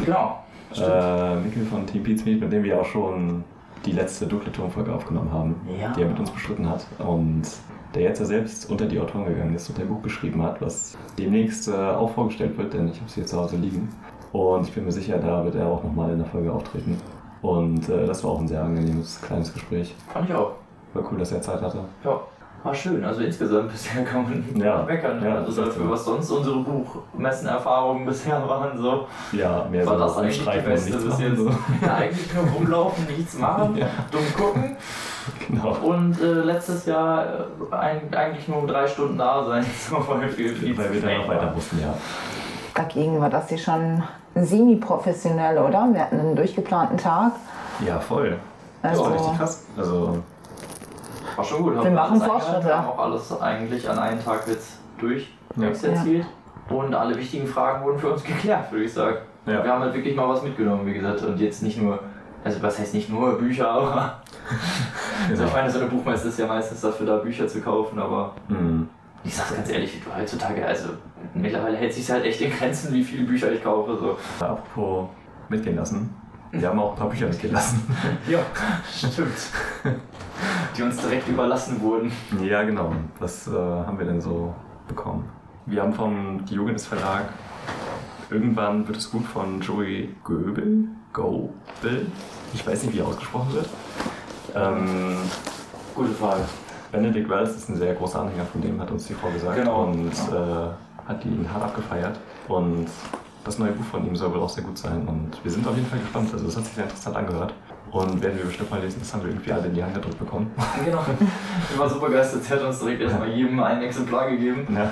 [0.04, 0.38] Genau.
[0.72, 0.88] Stimmt.
[0.90, 3.44] Äh, Mikkel von Team Beats Meet, mit dem wir auch schon
[3.84, 5.92] die letzte dunkle Turmfolge aufgenommen haben, Ja.
[5.92, 6.86] die er mit uns bestritten hat.
[6.98, 7.42] Und
[7.94, 10.96] der jetzt ja selbst unter die Autoren gegangen ist und ein Buch geschrieben hat, was
[11.18, 13.88] demnächst äh, auch vorgestellt wird, denn ich habe es hier zu Hause liegen.
[14.32, 17.00] Und ich bin mir sicher, da wird er auch nochmal in der Folge auftreten.
[17.40, 19.94] Und äh, das war auch ein sehr angenehmes kleines Gespräch.
[20.12, 20.52] Fand ich auch.
[20.92, 21.78] War cool, dass er Zeit hatte.
[22.04, 22.20] Ja,
[22.64, 23.04] war schön.
[23.04, 24.78] Also insgesamt bisher kann man Ja.
[24.78, 25.22] nicht meckern.
[25.24, 29.94] Ja, also das ist dafür, was sonst unsere Buchmessenerfahrungen bisher waren, so Ja, mehr war
[29.98, 31.38] so das eigentlich die beste nichts bis machen, jetzt.
[31.38, 31.50] So.
[31.86, 33.86] Ja, eigentlich nur rumlaufen, nichts machen, Ja.
[34.10, 34.76] dumm gucken
[35.46, 35.76] Genau.
[35.82, 37.22] und äh, letztes Jahr
[37.70, 41.00] äh, ein, eigentlich nur um drei Stunden da sein, so, weil wir viel Weil wir
[41.02, 41.94] dann noch weiter mussten, ja.
[42.74, 44.02] Dagegen war das hier schon
[44.34, 45.88] semi-professionell, oder?
[45.92, 47.32] Wir hatten einen durchgeplanten Tag.
[47.86, 48.36] Ja, voll.
[48.82, 49.66] Also, Das war richtig krass.
[49.76, 50.18] Also,
[51.38, 51.74] War schon gut.
[51.74, 52.56] Wir haben machen Fortschritte.
[52.56, 55.68] eingehalten, haben auch alles eigentlich an einem Tag jetzt durch Ja.
[55.68, 56.26] exerziert.
[56.68, 59.18] Und alle wichtigen Fragen wurden für uns geklärt, würde ich sagen.
[59.46, 59.62] Ja.
[59.64, 61.22] Wir haben halt wirklich mal was mitgenommen, wie gesagt.
[61.22, 62.00] Und jetzt nicht nur,
[62.44, 64.20] also was heißt nicht nur Bücher, aber
[65.30, 68.32] also ich meine, so eine Buchmesse ist ja meistens dafür da, Bücher zu kaufen, aber
[68.48, 68.88] Mhm.
[69.24, 70.88] ich sag's ganz ehrlich, du heutzutage, also
[71.34, 73.96] mittlerweile hält sich halt echt in Grenzen, wie viele Bücher ich kaufe.
[73.96, 74.16] So.
[74.44, 75.08] Apropos
[75.48, 76.14] mitgehen lassen.
[76.50, 77.82] Wir haben auch ein paar Bücher mitgehen lassen.
[78.28, 78.40] Ja,
[78.90, 79.36] stimmt.
[80.76, 82.12] Die uns direkt überlassen wurden.
[82.42, 82.92] ja, genau.
[83.18, 84.54] Was äh, haben wir denn so
[84.86, 85.28] bekommen?
[85.66, 87.24] Wir haben vom Diogenes Verlag
[88.30, 90.88] Irgendwann wird es gut von Joey Goebel.
[91.14, 92.06] Goebel?
[92.52, 93.68] Ich weiß nicht, wie er ausgesprochen wird.
[94.54, 95.16] Ähm,
[95.94, 96.42] Gute Frage.
[96.92, 99.56] Benedict Wells ist ein sehr großer Anhänger von dem, hat uns die Frau gesagt.
[99.56, 99.84] Genau.
[99.84, 102.18] Und äh, hat ihn hart abgefeiert.
[102.48, 102.86] Und
[103.48, 105.06] das neue Buch von ihm soll wohl auch sehr gut sein.
[105.06, 106.28] Und wir sind auf jeden Fall gespannt.
[106.32, 107.54] Also, es hat sich sehr interessant angehört.
[107.90, 108.98] Und werden wir bestimmt mal lesen.
[109.00, 110.50] Das haben wir irgendwie alle in die Hand gedrückt bekommen.
[110.84, 111.00] Genau.
[111.72, 112.44] Ich war super begeistert.
[112.44, 114.66] Sie hat uns direkt erstmal jedem ein Exemplar gegeben.
[114.74, 114.90] Ja,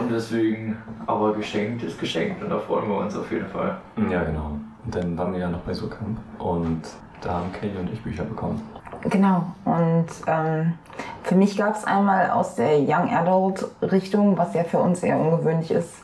[0.00, 0.76] Und deswegen,
[1.06, 2.42] aber geschenkt ist geschenkt.
[2.42, 3.78] Und da freuen wir uns auf jeden Fall.
[4.10, 4.58] ja genau.
[4.84, 6.18] Und dann waren wir ja noch bei Surkamp.
[6.38, 6.82] Und
[7.20, 8.60] da haben Kelly und ich Bücher bekommen.
[9.08, 9.44] Genau.
[9.64, 10.74] Und ähm,
[11.22, 15.16] für mich gab es einmal aus der Young Adult Richtung, was ja für uns sehr
[15.16, 15.94] ungewöhnlich ist,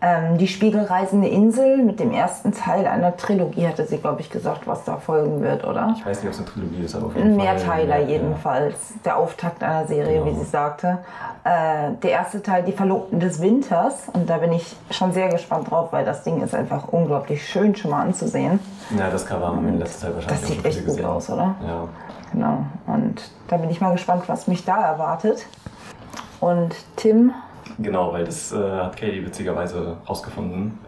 [0.00, 4.66] ähm, die Spiegelreisende Insel mit dem ersten Teil einer Trilogie, hatte sie, glaube ich, gesagt,
[4.66, 5.94] was da folgen wird, oder?
[5.96, 7.54] Ich weiß nicht, ob es eine Trilogie ist, aber auf jeden Ein Fall.
[7.54, 8.76] Mehrteiler ja, jedenfalls.
[9.04, 10.26] Der Auftakt einer Serie, Genau.
[10.26, 10.98] wie sie sagte.
[11.44, 14.08] Äh, der erste Teil, Die Verlobten des Winters.
[14.12, 17.74] Und da bin ich schon sehr gespannt drauf, weil das Ding ist einfach unglaublich schön
[17.76, 18.60] schon mal anzusehen.
[18.90, 21.04] Ja, ja das Cover haben wir in letzter Zeit wahrscheinlich Das sieht echt gut gesehen.
[21.06, 21.54] aus, oder?
[21.66, 21.88] Ja.
[22.32, 22.58] Genau.
[22.86, 25.46] Und da bin ich mal gespannt, was mich da erwartet.
[26.40, 27.32] Und Tim,
[27.78, 30.78] Genau, weil das äh, hat Katie witzigerweise rausgefunden,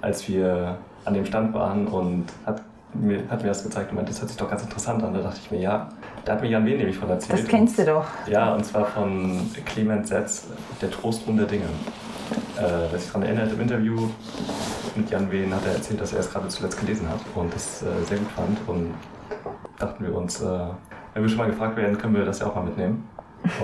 [0.00, 2.62] als wir an dem Stand waren und hat
[2.94, 5.14] mir, hat mir das gezeigt und meinte, das hört sich doch ganz interessant an.
[5.14, 5.88] Da dachte ich mir, ja,
[6.24, 7.40] da hat mir Jan Wehn nämlich von erzählt.
[7.40, 8.04] Das kennst du doch.
[8.28, 10.48] Ja, und zwar von Clement Setz,
[10.80, 11.64] Der Trostgrund der Dinge.
[12.56, 14.08] Äh, wer sich daran erinnert, im Interview
[14.96, 17.82] mit Jan Wehn hat er erzählt, dass er es gerade zuletzt gelesen hat und das
[17.82, 18.58] äh, sehr gut fand.
[18.66, 18.94] Und
[19.78, 20.58] dachten wir uns, äh,
[21.14, 23.08] wenn wir schon mal gefragt werden, können wir das ja auch mal mitnehmen.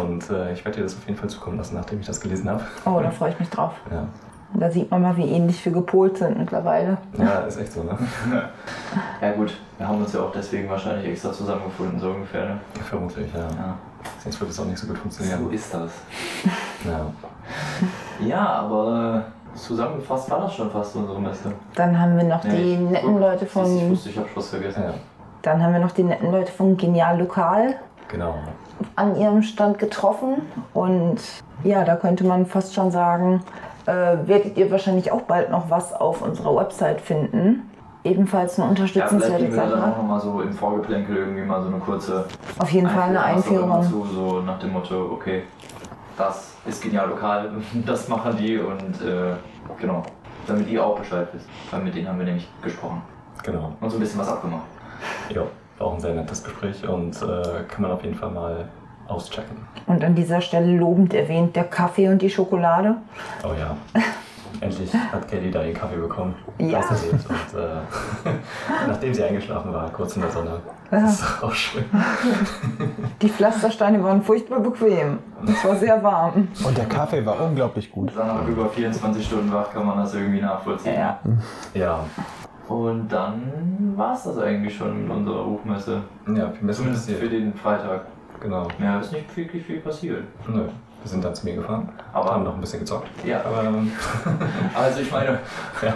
[0.00, 2.48] Und äh, ich werde dir das auf jeden Fall zukommen lassen, nachdem ich das gelesen
[2.50, 2.62] habe.
[2.84, 3.72] Oh, da freue ich mich drauf.
[3.90, 4.06] Ja.
[4.54, 6.98] Da sieht man mal, wie ähnlich wir gepolt sind mittlerweile.
[7.16, 7.96] ja, ist echt so, ne?
[9.22, 12.44] Ja gut, wir haben uns ja auch deswegen wahrscheinlich extra zusammengefunden, so ungefähr.
[12.46, 12.60] Ne?
[12.88, 13.40] Vermutlich, ja.
[13.40, 13.74] Ja.
[14.22, 15.40] Sonst würde es auch nicht so gut funktionieren.
[15.44, 15.90] So ist das.
[16.84, 18.26] Ja.
[18.26, 19.24] Ja, aber
[19.54, 21.52] äh, zusammengefasst war das schon fast unsere Messe.
[21.74, 23.90] Dann haben wir noch Ja, die ich- netten Leute Ich von.
[23.90, 24.82] wusste, ich habe was vergessen.
[24.84, 24.94] ja,
[25.42, 27.76] Dann haben wir noch die netten Leute von Genial Lokal
[28.12, 28.34] genau.
[28.94, 30.42] an ihrem Stand getroffen.
[30.72, 31.20] Und
[31.64, 33.42] ja, da könnte man fast schon sagen,
[33.86, 37.68] äh, werdet ihr wahrscheinlich auch bald noch was auf unserer Website finden.
[38.04, 39.98] Ebenfalls eine Ja, vielleicht unterstützenswerte geben wir dann auch Sache.
[40.00, 42.24] nochmal so im Vorgeplänkel irgendwie mal so eine kurze
[42.58, 43.82] Auf jeden Fall eine Einführung.
[43.84, 45.44] Zu, so nach dem Motto, okay,
[46.18, 47.50] das ist genial lokal,
[47.86, 49.34] das machen die und äh,
[49.80, 50.02] genau,
[50.48, 51.48] damit ihr auch Bescheid wisst.
[51.70, 53.02] Weil mit denen haben wir nämlich gesprochen
[53.44, 53.72] Genau.
[53.80, 54.62] und so ein bisschen was abgemacht.
[55.32, 55.42] Ja,
[55.82, 58.68] auch ein sehr nettes Gespräch und äh, kann man auf jeden Fall mal
[59.08, 59.56] auschecken.
[59.86, 62.96] Und an dieser Stelle lobend erwähnt der Kaffee und die Schokolade.
[63.44, 63.76] Oh ja.
[64.60, 66.34] Endlich hat Kelly da ihren Kaffee bekommen.
[66.58, 66.78] Ja.
[66.78, 68.30] Und äh,
[68.86, 70.60] nachdem sie eingeschlafen war, kurz in der Sonne.
[70.90, 71.00] Ja.
[71.00, 71.84] Das ist auch schön.
[73.22, 75.18] Die Pflastersteine waren furchtbar bequem.
[75.46, 76.48] Es war sehr warm.
[76.64, 78.12] Und der Kaffee war unglaublich gut.
[78.14, 80.94] Dann nach über 24 Stunden wach kann man das irgendwie nachvollziehen.
[80.94, 81.18] Ja.
[81.74, 82.04] Ja.
[82.72, 86.02] Und dann war es das eigentlich schon mit unserer Buchmesse.
[86.26, 87.32] Ja, viel mehr Zumindest für passiert.
[87.32, 88.06] den Freitag.
[88.40, 88.66] Genau.
[88.82, 90.22] Ja, ist nicht wirklich viel passiert.
[90.48, 90.62] Nö.
[90.64, 93.08] Wir sind dann zu mir gefahren, Aber- haben noch ein bisschen gezockt.
[93.24, 93.90] Ja, Aber ähm,
[94.74, 95.38] also ich meine,
[95.82, 95.94] ja.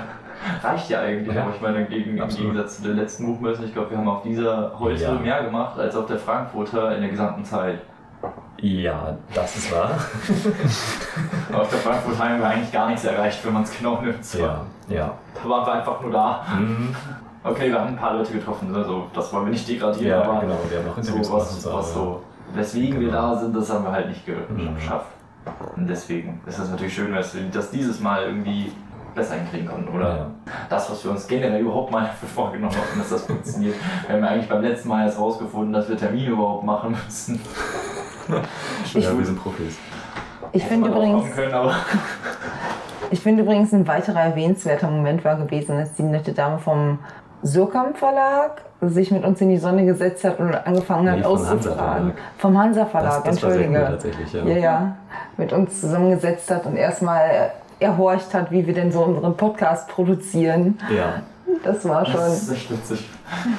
[0.68, 1.35] reicht ja eigentlich.
[1.35, 1.43] Ja.
[1.43, 2.29] Aber ich meine, gegen, im.
[2.29, 5.14] Gegensatz zu der letzten Buchmesse, ich glaube, wir haben auf dieser heute Ja.
[5.14, 7.79] mehr gemacht als auf der Frankfurter in der gesamten Zeit.
[8.61, 9.91] Ja, das ist wahr.
[11.53, 14.25] Auf der Frankfurt haben wir eigentlich gar nichts erreicht, wenn man es genau nimmt.
[14.25, 14.39] So.
[14.41, 15.11] Ja, ja.
[15.43, 16.45] Da waren wir einfach nur da.
[16.59, 16.95] Mhm.
[17.45, 20.41] Okay, wir haben ein paar Leute getroffen, also das wollen wir nicht degradieren, Ja, aber
[20.41, 20.59] genau.
[20.69, 22.23] Wir haben noch so was, was aber- so.
[22.55, 23.35] Weswegen wir Genau.
[23.35, 24.75] da sind, das haben wir halt nicht Mhm.
[24.77, 25.07] geschafft.
[25.77, 28.73] Und deswegen ist es natürlich schön, dass wir das dieses Mal irgendwie
[29.15, 29.89] besser hinkriegen konnten.
[29.97, 30.27] Oder Ja.
[30.69, 33.75] das, was wir uns generell überhaupt mal dafür vorgenommen haben, dass das funktioniert.
[34.07, 37.41] Wir haben ja eigentlich beim letzten Mal erst rausgefunden, dass wir Termine überhaupt machen müssen.
[38.95, 39.77] Ja, wir sind Profis.
[40.53, 41.53] Ich finde übrigens, können,
[43.11, 46.99] ich finde übrigens ein weiterer erwähnenswerter Moment war gewesen, dass die nette Dame vom
[47.43, 52.12] Surkamp Verlag sich mit uns in die Sonne gesetzt hat und angefangen hat Nee, auszufragen.
[52.12, 52.14] Verlag.
[52.39, 53.81] Vom Hansa Verlag, Das, das war sehr entschuldige.
[53.85, 54.45] cool tatsächlich, ja.
[54.45, 54.97] Ja, ja,
[55.37, 60.79] mit uns zusammengesetzt hat und erstmal erhorcht hat, wie wir denn so unseren Podcast produzieren.
[60.95, 61.22] Ja,
[61.63, 62.23] Das war das schon.
[62.33, 63.09] ist echt witzig.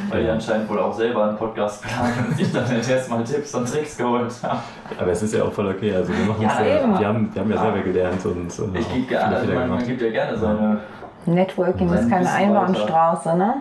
[0.10, 3.54] Weil die anscheinend wohl auch selber einen Podcast planen und sich dann halt erstmal Tipps
[3.56, 4.60] und Tricks geholt haben.
[5.00, 5.94] aber es ist ja auch voll okay.
[5.96, 7.00] Also wir machen Ja, es ja, eben.
[7.00, 7.62] wir haben, wir haben ja Ja.
[7.64, 10.80] selber gelernt und äh, Ich gebe gerne, viele also man, man gibt ja gerne seine.
[11.26, 13.56] Networking ist Ein keine Einbahnstraße, ne?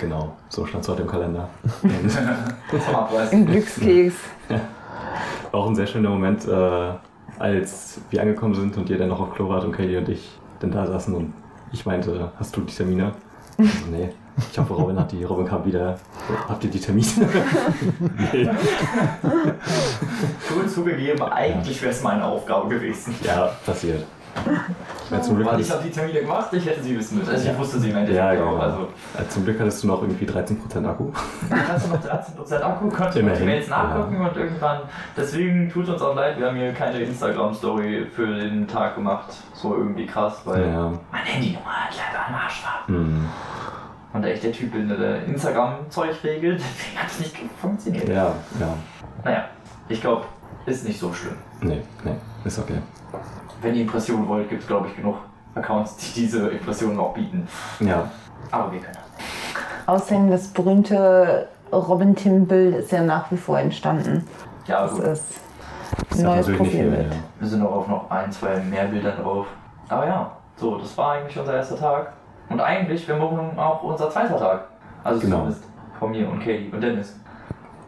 [0.00, 1.48] Genau, so stand es heute im Kalender.
[3.30, 4.14] Im Glückskeks.
[4.48, 4.60] War
[5.60, 6.90] auch ein sehr schöner Moment, äh,
[7.38, 10.28] als wir angekommen sind und ihr dann noch auf Klo wart und Kelly und ich
[10.60, 11.32] dann da saßen und
[11.72, 13.12] ich meinte, hast du die Termine?
[13.58, 14.10] Also, nee.
[14.52, 15.24] Ich hoffe, Robin hat die.
[15.24, 15.98] Robin kam wieder.
[16.48, 17.06] Habt ihr die Termine?
[18.32, 18.48] nee.
[20.54, 23.14] Cool zugegeben, eigentlich wäre es meine Aufgabe gewesen.
[23.22, 24.04] Ja, passiert.
[25.10, 27.30] Ja, zum Glück Weil ich hattest, habe die Termine gemacht, ich hätte sie wissen müssen.
[27.30, 28.50] Also ich wusste sie im Endeffekt ja, auch.
[28.50, 28.56] genau.
[28.56, 28.88] Also
[29.28, 31.10] zum Glück hattest du noch irgendwie 13% Akku.
[31.48, 34.80] kannst du noch 13% Akku, konnte die Mails nachgucken und irgendwann.
[35.16, 39.32] Deswegen tut uns auch leid, wir haben hier keine Instagram-Story für den Tag gemacht.
[39.54, 40.92] So irgendwie krass, weil Ja.
[41.12, 42.86] mein Handynummer halt leider am Arsch war.
[42.88, 43.26] Hm.
[44.12, 48.08] Und da ich der Typ bin, der der Instagram-Zeug regelt, deswegen hat es nicht funktioniert.
[48.08, 48.74] Ja, ja.
[49.24, 49.44] Naja,
[49.88, 50.24] ich glaube,
[50.66, 51.36] ist nicht so schlimm.
[51.60, 52.14] Nee, nee,
[52.44, 52.78] ist okay.
[53.66, 55.16] Wenn ihr Impressionen wollt, gibt es glaube ich genug
[55.56, 57.48] Accounts, die diese Impressionen auch bieten.
[57.80, 58.08] Ja,
[58.52, 59.86] Aber wir können das.
[59.88, 64.24] Außerdem das berühmte Robin Tim-Bild ist ja nach wie vor entstanden.
[64.68, 65.02] Ja, Das gut.
[65.04, 65.40] ist
[66.12, 66.46] ein neues.
[66.46, 67.10] Profilbild.
[67.12, 67.16] Ja.
[67.40, 69.46] Wir sind auch auf noch ein, zwei mehr Bilder drauf.
[69.88, 72.12] Aber ja, so, das war eigentlich unser erster Tag.
[72.48, 74.68] Und eigentlich wäre morgen auch unser zweiter Tag.
[75.02, 75.38] Also Genau.
[75.38, 75.64] zumindest
[75.98, 77.18] von mir und Katie und Dennis.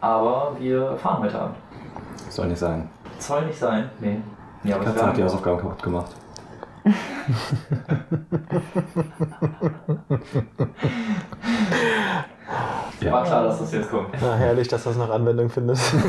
[0.01, 1.55] Aber wir fahren heute Abend.
[2.27, 2.89] Soll nicht sein.
[3.17, 3.89] Soll nicht sein.
[4.01, 4.17] Nee.
[4.63, 6.11] Nee, aber Katze hat die Hausaufgaben kaputt gemacht.
[13.09, 14.09] War klar, dass das jetzt kommt.
[14.21, 15.93] Na, herrlich, dass das nach Anwendung findest.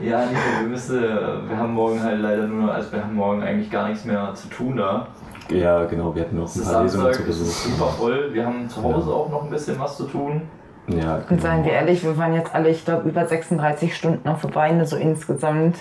[0.00, 3.70] Ja, Nico, wir müssen, wir haben morgen halt leider nur, also wir haben morgen eigentlich
[3.70, 5.08] gar nichts mehr zu tun da.
[5.50, 7.46] Ja, genau, wir hatten noch ein paar Lesungen zu Besuch.
[7.46, 8.32] super voll.
[8.32, 9.16] Wir haben zu Hause Ja.
[9.16, 10.42] auch noch ein bisschen was zu tun.
[10.88, 14.40] Ja, Und seien wir ehrlich, wir waren jetzt alle, ich glaube, über 36 Stunden auf
[14.40, 15.76] der Beine, so insgesamt.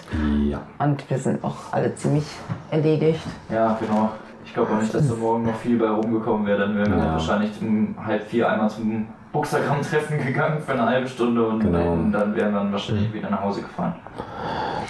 [0.45, 0.62] Ja.
[0.80, 2.26] Und wir sind auch alle ziemlich
[2.72, 3.22] erledigt.
[3.49, 4.10] Ja, genau.
[4.45, 6.60] Ich glaube auch nicht, dass da morgen noch viel bei rumgekommen wäre.
[6.60, 7.12] Dann wären wir Ja.
[7.14, 11.78] wahrscheinlich um halb vier einmal zum Boxergramm-Treffen gegangen für eine halbe Stunde und Genau.
[11.78, 13.95] dann, dann wären wir dann wahrscheinlich wieder nach Hause gefahren.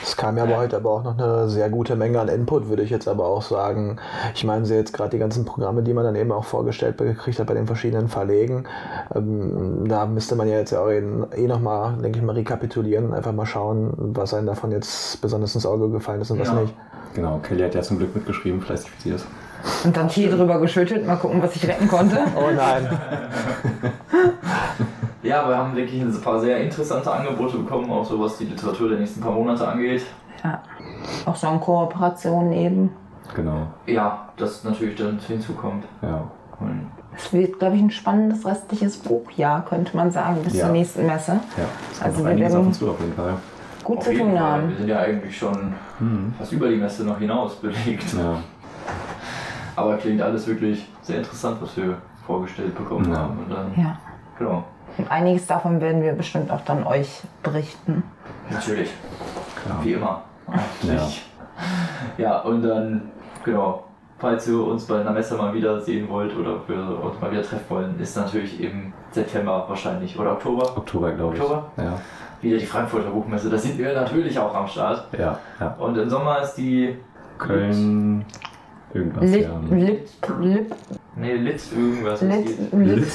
[0.04, 2.84] Es kam ja aber heute aber auch noch eine sehr gute Menge an Input, würde
[2.84, 3.98] ich jetzt aber auch sagen.
[4.36, 7.40] Ich meine, sie jetzt gerade die ganzen Programme, die man dann eben auch vorgestellt gekriegt
[7.40, 8.66] hat bei den verschiedenen Verlegen.
[9.16, 11.04] Ähm, da müsste man ja jetzt ja auch eh,
[11.36, 15.66] eh nochmal, denke ich mal, rekapitulieren einfach mal schauen, was einem davon jetzt besonders ins
[15.66, 16.62] Auge gefallen ist und was Ja.
[16.62, 16.74] nicht.
[17.14, 19.26] Genau, Kelly hat ja zum Glück mitgeschrieben, fleißig wie sie ist.
[19.84, 22.18] Und dann Tee drüber geschüttet, mal gucken, was ich retten konnte.
[22.36, 22.88] Oh nein.
[25.28, 28.90] Ja, wir haben wirklich ein paar sehr interessante Angebote bekommen, auch so was die Literatur
[28.90, 30.04] der nächsten paar Monate angeht.
[30.44, 30.62] Ja.
[31.26, 32.92] Auch so eine Kooperation eben.
[33.36, 35.84] Genau, Ja, das natürlich dann hinzukommt.
[36.02, 36.24] ja.
[36.60, 40.66] Und Es wird, glaube ich, ein spannendes restliches Buchjahr, könnte man sagen, bis Ja.
[40.66, 41.34] zur nächsten Messe.
[41.34, 41.64] Ja,
[42.00, 43.34] kommt Also wir einiges auf werden- uns zu auf jeden Fall.
[43.84, 44.70] Gut auf zu tun haben.
[44.70, 46.34] wir sind ja eigentlich schon Mhm.
[46.38, 48.14] fast über die Messe noch hinaus belegt.
[48.14, 48.38] Ja,
[49.76, 53.18] Aber klingt alles wirklich sehr interessant, was wir vorgestellt bekommen Ja.
[53.20, 53.38] haben.
[53.40, 53.98] Und dann, Ja.
[54.40, 54.64] genau.
[54.98, 58.04] Und einiges davon werden wir bestimmt auch dann euch berichten.
[58.50, 58.90] Natürlich.
[59.64, 59.80] klar.
[59.84, 60.24] Wie immer.
[60.48, 61.26] Eigentlich.
[62.18, 62.40] Ja.
[62.42, 63.12] und dann,
[63.44, 63.84] genau,
[64.18, 67.44] falls ihr uns bei einer Messe mal wieder sehen wollt oder wir uns mal wieder
[67.44, 71.42] treffen wollen, ist natürlich im September wahrscheinlich oder Oktober Oktober, glaube ich.
[71.42, 71.72] Oktober?
[71.78, 72.00] Ja,
[72.42, 73.50] wieder die Frankfurter Buchmesse.
[73.50, 75.08] Da sind wir natürlich auch am Start.
[75.18, 75.76] ja, ja.
[75.80, 76.98] Und im Sommer ist die
[77.38, 78.26] Köln,
[78.94, 79.76] irgendwas, Lit, ja.
[79.76, 80.76] Lit, Lit,
[81.20, 82.22] Nee, Litz irgendwas.
[82.22, 82.48] Lit.
[82.48, 83.08] Lit, Lit.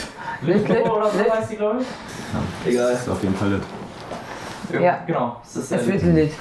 [0.43, 1.31] Lit, Lit, oder so Lit.
[1.33, 1.87] heißt die, glaube ich.
[1.87, 2.93] Ja, Egal.
[2.93, 3.63] Das ist auf jeden Fall lit.
[4.83, 4.99] Ja.
[5.07, 5.37] Genau.
[5.45, 6.33] Es, ist Es der wird Litz.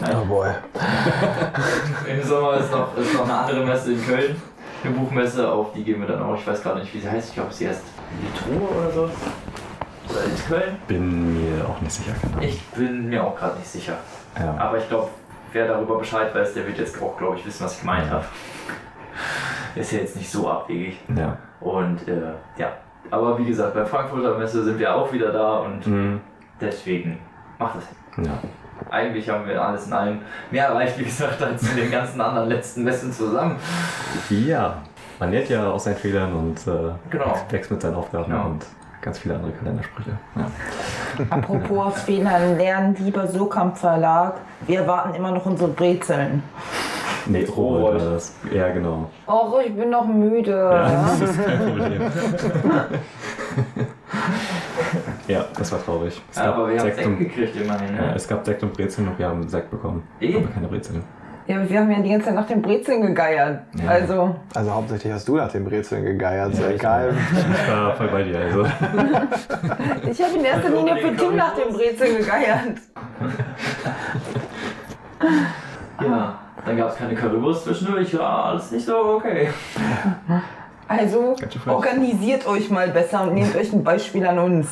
[0.00, 0.10] Lit.
[0.16, 0.48] Oh boy.
[2.10, 4.42] Im Sommer ist noch, ist noch eine andere Messe in Köln.
[4.84, 6.34] Eine Buchmesse, auf die gehen wir dann auch.
[6.36, 7.28] Ich weiß gerade nicht, wie sie heißt.
[7.28, 7.82] Ich glaube, sie heißt
[8.22, 9.02] Litruhe oder so.
[9.02, 10.76] Oder in Köln?
[10.86, 12.40] Bin mir auch nicht sicher, genau.
[12.40, 13.98] Ich bin mir auch gerade nicht sicher.
[14.38, 14.54] Ja.
[14.58, 15.08] Aber ich glaube,
[15.52, 18.24] wer darüber Bescheid weiß, der wird jetzt auch, glaube ich, wissen, was ich gemeint habe.
[19.74, 20.98] Ist ja jetzt nicht so abwegig.
[21.16, 21.36] ja.
[21.60, 22.72] Und äh, ja.
[23.10, 26.20] Aber wie gesagt, bei Frankfurter Messe sind wir auch wieder da und Mhm.
[26.60, 27.18] deswegen
[27.58, 28.24] macht es.
[28.24, 28.32] Ja.
[28.90, 30.18] Eigentlich haben wir alles in allem
[30.50, 33.56] mehr erreicht, wie gesagt, als in den ganzen anderen letzten Messen zusammen.
[34.30, 34.78] ja.
[35.20, 37.34] Man lernt ja aus seinen Fehlern und äh, Genau.
[37.50, 38.46] wächst mit seinen Aufgaben Genau.
[38.46, 38.64] und
[39.00, 40.10] ganz viele andere Kalendersprüche.
[40.36, 40.46] Ja.
[41.30, 44.34] Apropos aus Fehlern lernen, lieber Sokamp Verlag.
[44.68, 46.44] Wir erwarten immer noch unsere Brezeln.
[47.28, 47.82] Nee, Rowold.
[47.84, 48.34] Rowold war das.
[48.52, 49.10] Ja, genau.
[49.26, 50.50] Och, ich bin noch müde.
[50.52, 52.02] Ja, das ist kein Problem.
[55.28, 56.20] ja, das war traurig.
[56.30, 57.96] Es Ja, gab aber wir haben Sekt und, gekriegt immerhin.
[57.96, 58.12] ja, Ne?
[58.16, 60.02] es gab Sekt und Brezeln und wir haben Sekt bekommen.
[60.20, 60.36] Eh?
[60.36, 61.02] Aber keine Brezeln.
[61.46, 63.60] Ja, aber wir haben ja die ganze Zeit nach den Brezeln gegeiert.
[63.82, 63.88] Ja.
[63.90, 67.14] Also, Also hauptsächlich hast du nach den Brezeln gegeiert, Ja, sehr ich geil.
[67.64, 68.64] Ich war voll bei dir, also.
[70.10, 72.78] ich habe in erster Linie für Tim nach den Brezeln gegeiert.
[76.02, 76.38] Ja,
[76.68, 78.12] dann gab es keine Currywurst zwischendurch.
[78.12, 79.48] Ja, alles nicht so okay.
[80.90, 84.68] Also, organisiert euch mal besser und nehmt euch ein Beispiel an uns.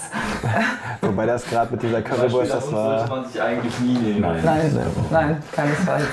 [1.02, 3.16] Wobei das gerade mit dieser Currywurst, das uns sollte war.
[3.16, 4.22] man sich eigentlich nie nehmen.
[4.22, 4.40] Nein.
[4.42, 4.72] Nein,
[5.10, 6.06] nein, keinesfalls.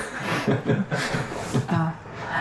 [1.68, 1.92] ah.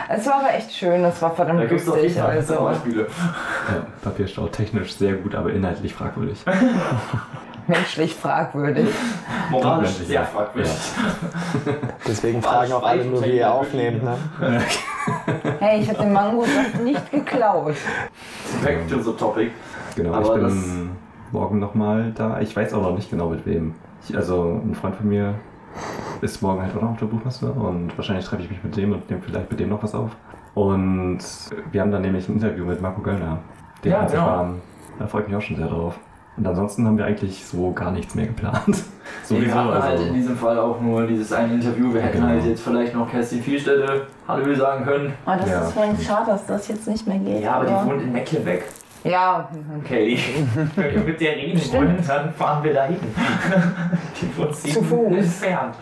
[0.09, 2.21] Es war aber echt schön, es war Da verdammt jeden lustig.
[2.21, 3.03] Also, Beispiele.
[3.03, 6.43] Ja, Papierstau technisch sehr gut, aber inhaltlich fragwürdig.
[7.67, 8.87] Menschlich fragwürdig.
[9.49, 10.25] Moralisch Menschlich, sehr ja.
[10.25, 10.71] fragwürdig.
[12.07, 14.03] Deswegen fragen auch alle nur, wie ihr aufnehmt.
[14.03, 14.17] Ne?
[15.59, 17.75] Hey, ich habe den Mangosaft nicht geklaut.
[18.63, 19.51] Back to the topic.
[19.95, 20.91] Genau, Aber ich bin
[21.31, 22.39] morgen nochmal da.
[22.39, 23.75] Ich weiß auch noch nicht genau mit wem.
[24.07, 25.35] Ich, also ein Freund von mir
[26.21, 28.93] ist morgen halt auch noch auf der Buchmesse und wahrscheinlich treffe ich mich mit dem
[28.93, 30.11] und nehme vielleicht mit dem noch was auf.
[30.53, 31.19] Und
[31.71, 33.39] wir haben dann nämlich ein Interview mit Marco Göllner.
[33.83, 34.53] Den Ja, ja, genau.
[34.99, 35.97] Da freue ich mich auch schon sehr drauf.
[36.35, 38.65] Und ansonsten haben wir eigentlich so gar nichts mehr geplant.
[39.27, 39.53] Wir Sowieso.
[39.55, 41.93] hatten halt Also, in diesem Fall auch nur dieses eine Interview.
[41.93, 42.27] Wir hätten Genau.
[42.29, 45.13] halt jetzt vielleicht noch Kerstin Vielstädte Hallo sagen können.
[45.25, 45.61] Oh, das Ja.
[45.61, 47.43] ist voll schade, dass das jetzt nicht mehr geht.
[47.43, 48.63] Ja, aber die wohnt in Mecklenbeck.
[49.03, 49.49] Ja,
[49.83, 50.17] Okay.
[50.75, 52.97] Wenn wir mit der reden wollen, dann fahren wir dahin.
[54.21, 55.07] Die wohnt Zu Fuß.
[55.17, 55.75] entfernt.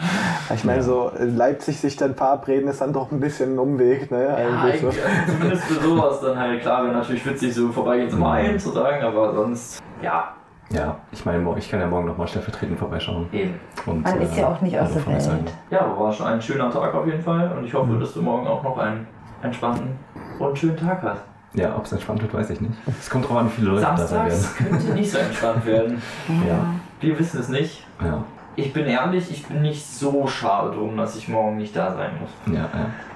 [0.54, 4.10] Ich meine, so in Leipzig sich dann verabreden ist dann doch ein bisschen ein Umweg,
[4.10, 4.24] ne?
[4.24, 4.88] Ja, Eigentlich so.
[4.88, 8.60] eigentlich, also zumindest für sowas dann halt klar, wäre natürlich witzig, so vorbeigehen zum Ein
[8.60, 10.34] zu sagen, aber sonst, ja,
[10.72, 13.28] ja, ich meine, ich kann ja morgen nochmal stellvertretend vorbeischauen.
[13.32, 13.60] eben.
[13.86, 15.06] Und, Man ist ja auch nicht aus der.
[15.08, 15.54] Welt.
[15.70, 18.22] Ja, aber war schon ein schöner Tag auf jeden Fall und ich hoffe, dass du
[18.22, 19.08] morgen auch noch einen
[19.42, 19.98] entspannten
[20.40, 21.22] und schönen Tag hast.
[21.54, 22.74] Ja, ob es entspannt wird, weiß ich nicht.
[23.00, 24.46] Es kommt drauf an, wie viele Leute da sein werden.
[24.58, 26.02] Könnte nicht so entspannt werden.
[26.48, 26.66] Ja,
[27.02, 27.86] Wir wissen es nicht.
[28.02, 28.24] ja.
[28.56, 32.12] ich bin ehrlich, ich bin nicht so schade drum, dass ich morgen nicht da sein
[32.22, 32.30] muss.
[32.56, 32.70] Ja, ja.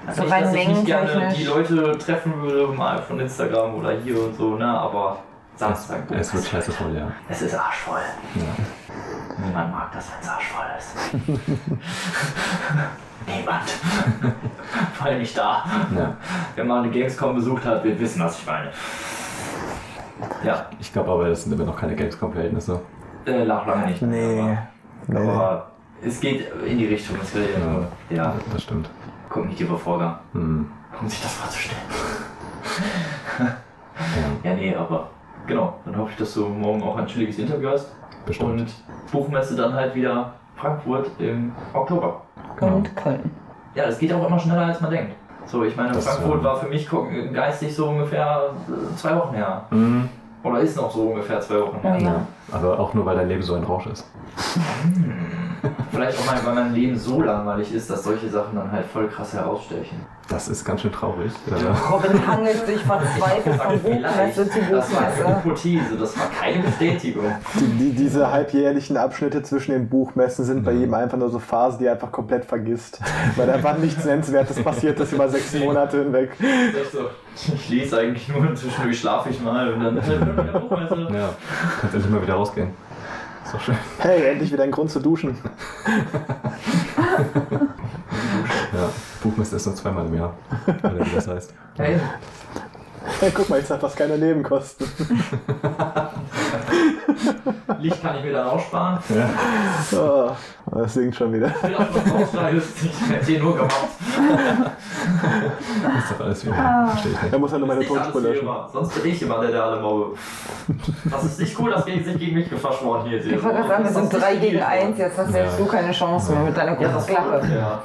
[0.08, 3.92] Also So nicht, dass ich nicht gerne die Leute treffen würde, mal von Instagram oder
[3.92, 4.68] hier und so, ne?
[4.68, 5.20] Aber
[5.56, 6.10] Samstag.
[6.12, 7.08] Es wird scheiße voll, ja.
[7.30, 8.00] Es ist arschvoll.
[8.36, 8.42] ja.
[9.46, 11.28] Niemand mag das, wenn es arschvoll ist.
[13.28, 13.70] Niemand.
[14.94, 15.64] Vor allem nicht da.
[15.96, 16.16] ja.
[16.56, 18.72] Wer mal eine Gamescom besucht hat, wird wissen, was ich meine.
[20.44, 22.82] Ja, Ich glaube aber, das sind immer noch keine Gamescom-Verhältnisse.
[23.26, 24.02] äh, lag lange nicht.
[24.02, 24.40] Nee.
[24.42, 24.58] Aber,
[25.08, 25.30] Nee.
[25.30, 25.72] aber
[26.04, 27.18] es geht in die Richtung.
[27.22, 27.48] Es will
[28.10, 28.34] ja Ja.
[28.54, 28.90] Das stimmt.
[29.30, 30.70] kognitive Vorgang, Hm.
[31.02, 31.82] um sich das vorzustellen.
[33.40, 33.46] Ja,
[34.44, 35.10] Ja, nee, aber
[35.48, 35.74] genau.
[35.86, 37.92] Dann hoffe ich, dass du morgen auch ein chilliges Interview hast.
[38.26, 38.62] bestimmt.
[38.62, 38.74] Und
[39.12, 42.22] Buchmesse dann halt wieder Frankfurt im Oktober.
[42.58, 42.76] Genau.
[42.78, 43.32] Und Köln.
[43.76, 45.14] Ja, das geht auch immer schneller, als man denkt.
[45.46, 46.90] So, ich meine, Das, Frankfurt ähm, war für mich
[47.34, 49.66] geistig so ungefähr äh, zwei Wochen her.
[49.70, 50.10] Mhm.
[50.44, 51.96] Oder ist noch so ungefähr zwei Wochen her.
[52.00, 52.10] Oh ja.
[52.12, 52.28] Ja.
[52.52, 54.10] Aber auch nur, weil dein Leben so ein Rausch ist.
[55.96, 59.08] Vielleicht auch mal, weil mein Leben so langweilig ist, dass solche Sachen dann halt voll
[59.08, 60.06] krass herausstechen.
[60.28, 61.32] Das ist ganz schön traurig.
[61.92, 65.44] Robin hangelt sich verzweifelt von Buchmesse zu das war eine Buchmesse.
[65.44, 67.26] Hypothese, das war keine Bestätigung.
[67.54, 71.78] Die, die, diese halbjährlichen Abschnitte zwischen den Buchmessen sind bei jedem einfach nur so Phasen,
[71.78, 73.00] die er einfach komplett vergisst.
[73.36, 76.32] Weil einfach nichts Nennenswertes passiert ist über sechs Monate hinweg.
[76.40, 77.10] Das so,
[77.54, 81.08] ich lese eigentlich nur zwischendurch schlafe ich mal und dann wieder Buchmesse.
[81.14, 81.30] ja,
[81.82, 82.70] kannst endlich mal wieder rausgehen.
[83.56, 83.78] Doch schön.
[84.00, 85.38] Hey, endlich wieder ein Grund zu duschen.
[88.74, 88.90] Ja,
[89.24, 90.34] Buchmesse ist nur zweimal im Jahr.
[90.68, 91.54] Oder wie das heißt.
[91.78, 91.98] Hey,
[93.20, 94.88] Hey, guck mal, jetzt hat das keine Nebenkosten.
[97.80, 99.00] Licht kann ich mir dann auch sparen.
[99.10, 99.30] Ja.
[99.98, 100.32] Oh,
[100.72, 101.48] das singt schon wieder.
[101.64, 102.62] Ich werde
[103.26, 103.74] hier nur gemobbt.
[105.98, 106.56] Ist doch alles wieder.
[106.90, 107.40] Verstehe ich Da nicht.
[107.40, 108.48] muss er nur meine Tonspur löschen.
[108.74, 110.16] Sonst bin ich immer der, der alle mobbe.
[111.12, 113.28] Das ist nicht cool, dass gegen sich gegen mich verschworen hier ist.
[113.28, 115.66] Ich wollte gerade sagen, wir sind 3 gegen 1, jetzt hast selbst Ja.
[115.66, 117.42] du keine Chance mehr mit deiner Ja, großen Klappe.
[117.54, 117.82] Ja.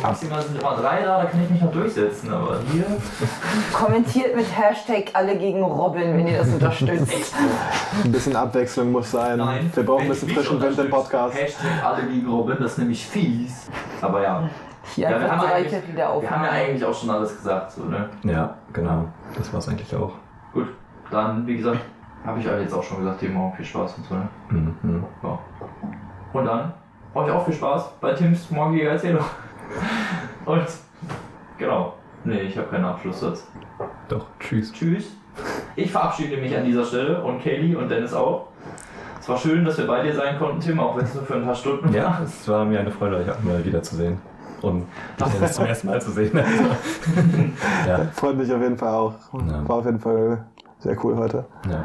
[0.00, 2.84] Maximal sind immer drei da, da kann ich mich noch durchsetzen, aber hier.
[3.72, 7.34] Kommentiert mit Hashtag alle gegen Robin, wenn ihr das unterstützt.
[8.04, 9.36] Ein bisschen Abwechslung muss sein.
[9.38, 9.70] Nein.
[9.74, 11.36] Wir brauchen ein bisschen frischen Wind im Podcast.
[11.36, 13.70] Hashtag alle gegen Robin, das ist nämlich fies.
[14.00, 14.48] Aber ja.
[14.94, 17.72] Hier Ja, wir haben, eigentlich, Viertel der wir haben ja eigentlich auch schon alles gesagt,
[17.72, 18.08] so, ne?
[18.22, 19.08] Ja, genau.
[19.36, 20.12] Das war es eigentlich auch.
[20.52, 20.68] Gut,
[21.10, 21.80] dann, wie gesagt,
[22.24, 24.28] habe ich euch jetzt auch schon gesagt, dir morgen viel Spaß und so, ne?
[24.50, 25.04] Mhm.
[25.22, 25.38] Ja.
[26.32, 26.72] Und dann
[27.14, 29.24] euch auch viel Spaß bei Tims morgiger Erzählung.
[30.44, 30.66] Und
[31.58, 31.94] genau.
[32.24, 33.46] Nee, ich habe keinen Abschlusssatz.
[34.08, 34.72] Doch, tschüss.
[34.72, 35.16] Tschüss.
[35.74, 38.48] Ich verabschiede mich an dieser Stelle und Kaylee und Dennis auch.
[39.26, 41.34] Es war schön, dass wir bei dir sein konnten, Tim, auch wenn es nur für
[41.34, 42.20] ein paar Stunden Ja, war.
[42.22, 44.18] es war mir eine Freude, euch auch mal wiederzusehen.
[44.62, 44.86] Und
[45.18, 46.30] dich Dennis zum ersten Mal zu sehen.
[47.88, 49.14] ja, Freut mich auf jeden Fall auch.
[49.32, 49.68] Ja.
[49.68, 50.44] War auf jeden Fall
[50.78, 51.44] sehr cool heute.
[51.68, 51.82] ja.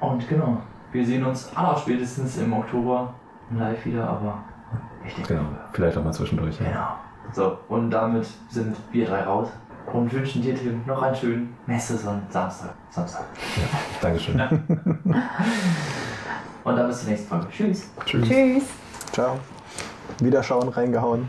[0.00, 0.56] Und genau,
[0.90, 3.14] wir sehen uns aller spätestens im Oktober
[3.56, 4.38] live wieder, aber
[5.06, 5.46] ich denke, Genau.
[5.72, 6.58] Vielleicht auch mal zwischendurch.
[6.58, 6.66] Ja.
[6.66, 6.88] Genau.
[7.32, 9.50] So, und damit sind wir drei raus
[9.92, 12.70] und wünschen dir, Tim, noch einen schönen Messeson Samstag.
[12.90, 13.22] Samstag.
[14.00, 14.42] Dankeschön.
[16.64, 17.48] Und dann bis zur nächsten Folge.
[17.50, 17.90] Tschüss.
[18.04, 18.28] Tschüss.
[18.28, 18.64] Tschüss.
[19.12, 19.38] Ciao.
[20.20, 21.28] Wiederschauen, reingehauen.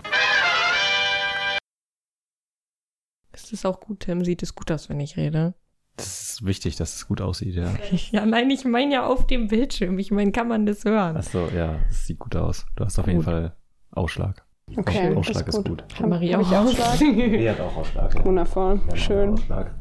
[3.32, 4.24] Es ist auch gut, Tim.
[4.24, 5.54] Sieht es gut aus, wenn ich rede?
[5.98, 7.72] Das ist wichtig, dass es gut aussieht, ja.
[8.12, 10.00] Ja, nein, ich meine ja auf dem Bildschirm.
[10.00, 11.18] Ich meine, kann man das hören?
[11.18, 12.66] Achso, ja, es sieht gut aus.
[12.76, 13.26] Du hast auf jeden Gut.
[13.26, 13.56] Fall
[13.92, 14.44] Ausschlag.
[14.76, 15.84] Okay, Ausschlag ist ist gut.
[15.84, 16.00] gut.
[16.00, 16.98] Hat Marie Hab auch ich Ausschlag?
[17.00, 18.16] Die hat auch Ausschlag.
[18.16, 18.26] Ja.
[18.26, 19.34] Wundervoll, Ja, schön.
[19.34, 19.72] Ausschlag.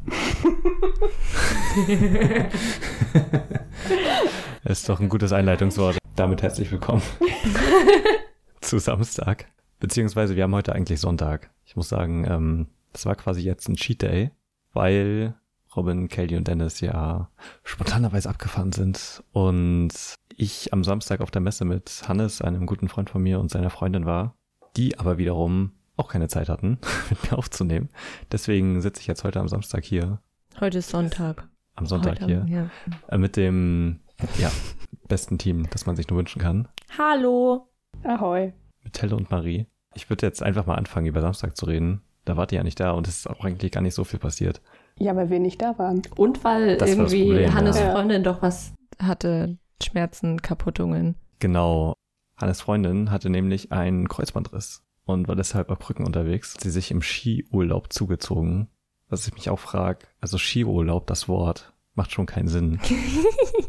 [4.63, 5.97] Das ist doch ein gutes Einleitungswort.
[6.15, 7.01] Damit herzlich willkommen
[8.61, 9.47] zu Samstag.
[9.79, 11.51] Beziehungsweise wir haben heute eigentlich Sonntag.
[11.65, 14.31] Ich muss sagen, ähm, das war quasi jetzt ein Cheat Day,
[14.73, 15.35] weil
[15.75, 17.29] Robin, Kelly und Dennis ja
[17.63, 19.91] spontanerweise abgefahren sind und
[20.35, 23.69] ich am Samstag auf der Messe mit Hannes, einem guten Freund von mir und seiner
[23.71, 24.35] Freundin war,
[24.77, 26.77] die aber wiederum auch keine Zeit hatten,
[27.09, 27.89] mit mir aufzunehmen.
[28.31, 30.19] Deswegen sitze ich jetzt heute am Samstag hier,
[30.59, 31.47] Heute ist Sonntag.
[31.75, 32.69] am Sonntag Heute, hier, Ja.
[33.07, 33.99] äh, mit dem
[34.37, 34.51] ja,
[35.07, 37.67] besten Team, das man sich nur wünschen kann, Hallo.
[38.03, 38.53] Ahoi.
[38.83, 39.67] mit Telle und Marie.
[39.95, 42.01] Ich würde jetzt einfach mal anfangen, über Samstag zu reden.
[42.25, 44.19] Da wart ihr ja nicht da und es ist auch eigentlich gar nicht so viel
[44.19, 44.61] passiert.
[44.97, 46.01] Ja, weil wir nicht da waren.
[46.15, 47.91] Und weil das irgendwie Problem, Hannes ja.
[47.91, 51.15] Freundin doch was hatte, Schmerzen, Kaputtungen.
[51.39, 51.93] Genau.
[52.37, 56.55] Hannes Freundin hatte nämlich einen Kreuzbandriss und war deshalb auf Brücken unterwegs.
[56.59, 58.69] Sie sich im Skiurlaub zugezogen.
[59.09, 62.79] Was ich mich auch frage, also Skiurlaub, das Wort, macht schon keinen Sinn.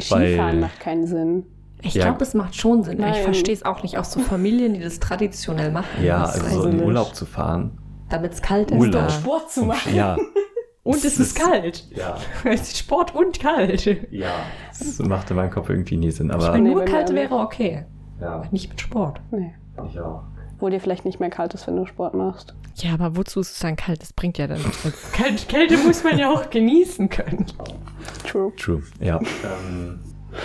[0.00, 1.44] Skifahren macht keinen Sinn.
[1.80, 2.04] Ich Ja.
[2.06, 2.94] glaube, es macht schon Sinn.
[2.94, 3.22] Ich Nein.
[3.22, 3.98] verstehe es auch nicht.
[3.98, 6.04] Auch so Familien, die das traditionell machen.
[6.04, 6.84] Ja, also so heißt, in nicht.
[6.86, 7.78] Urlaub zu fahren.
[8.08, 8.78] damit es kalt ist.
[8.78, 9.02] Urlaub.
[9.02, 9.10] Da.
[9.10, 9.94] Sport zu Um machen.
[9.94, 10.16] Ja,
[10.82, 11.86] Und Es es ist ist- kalt.
[11.94, 13.84] ja, Es ist Sport und kalt.
[14.10, 14.30] ja.
[14.70, 16.30] Das macht in meinem Kopf irgendwie nie Sinn.
[16.30, 17.84] Aber Nee, Nur kalt wäre okay.
[18.20, 19.20] Ja, Aber nicht mit Sport.
[19.30, 19.52] Nee.
[19.90, 20.22] ich auch.
[20.58, 22.54] Wo dir vielleicht nicht mehr kalt ist, wenn du Sport machst.
[22.76, 24.02] Ja, aber wozu ist es dann kalt?
[24.02, 25.12] Das bringt ja dann nichts.
[25.12, 27.46] Kälte, Kälte muss man ja auch genießen können.
[28.26, 28.52] True.
[28.56, 29.20] True, ja.
[29.44, 30.00] ähm,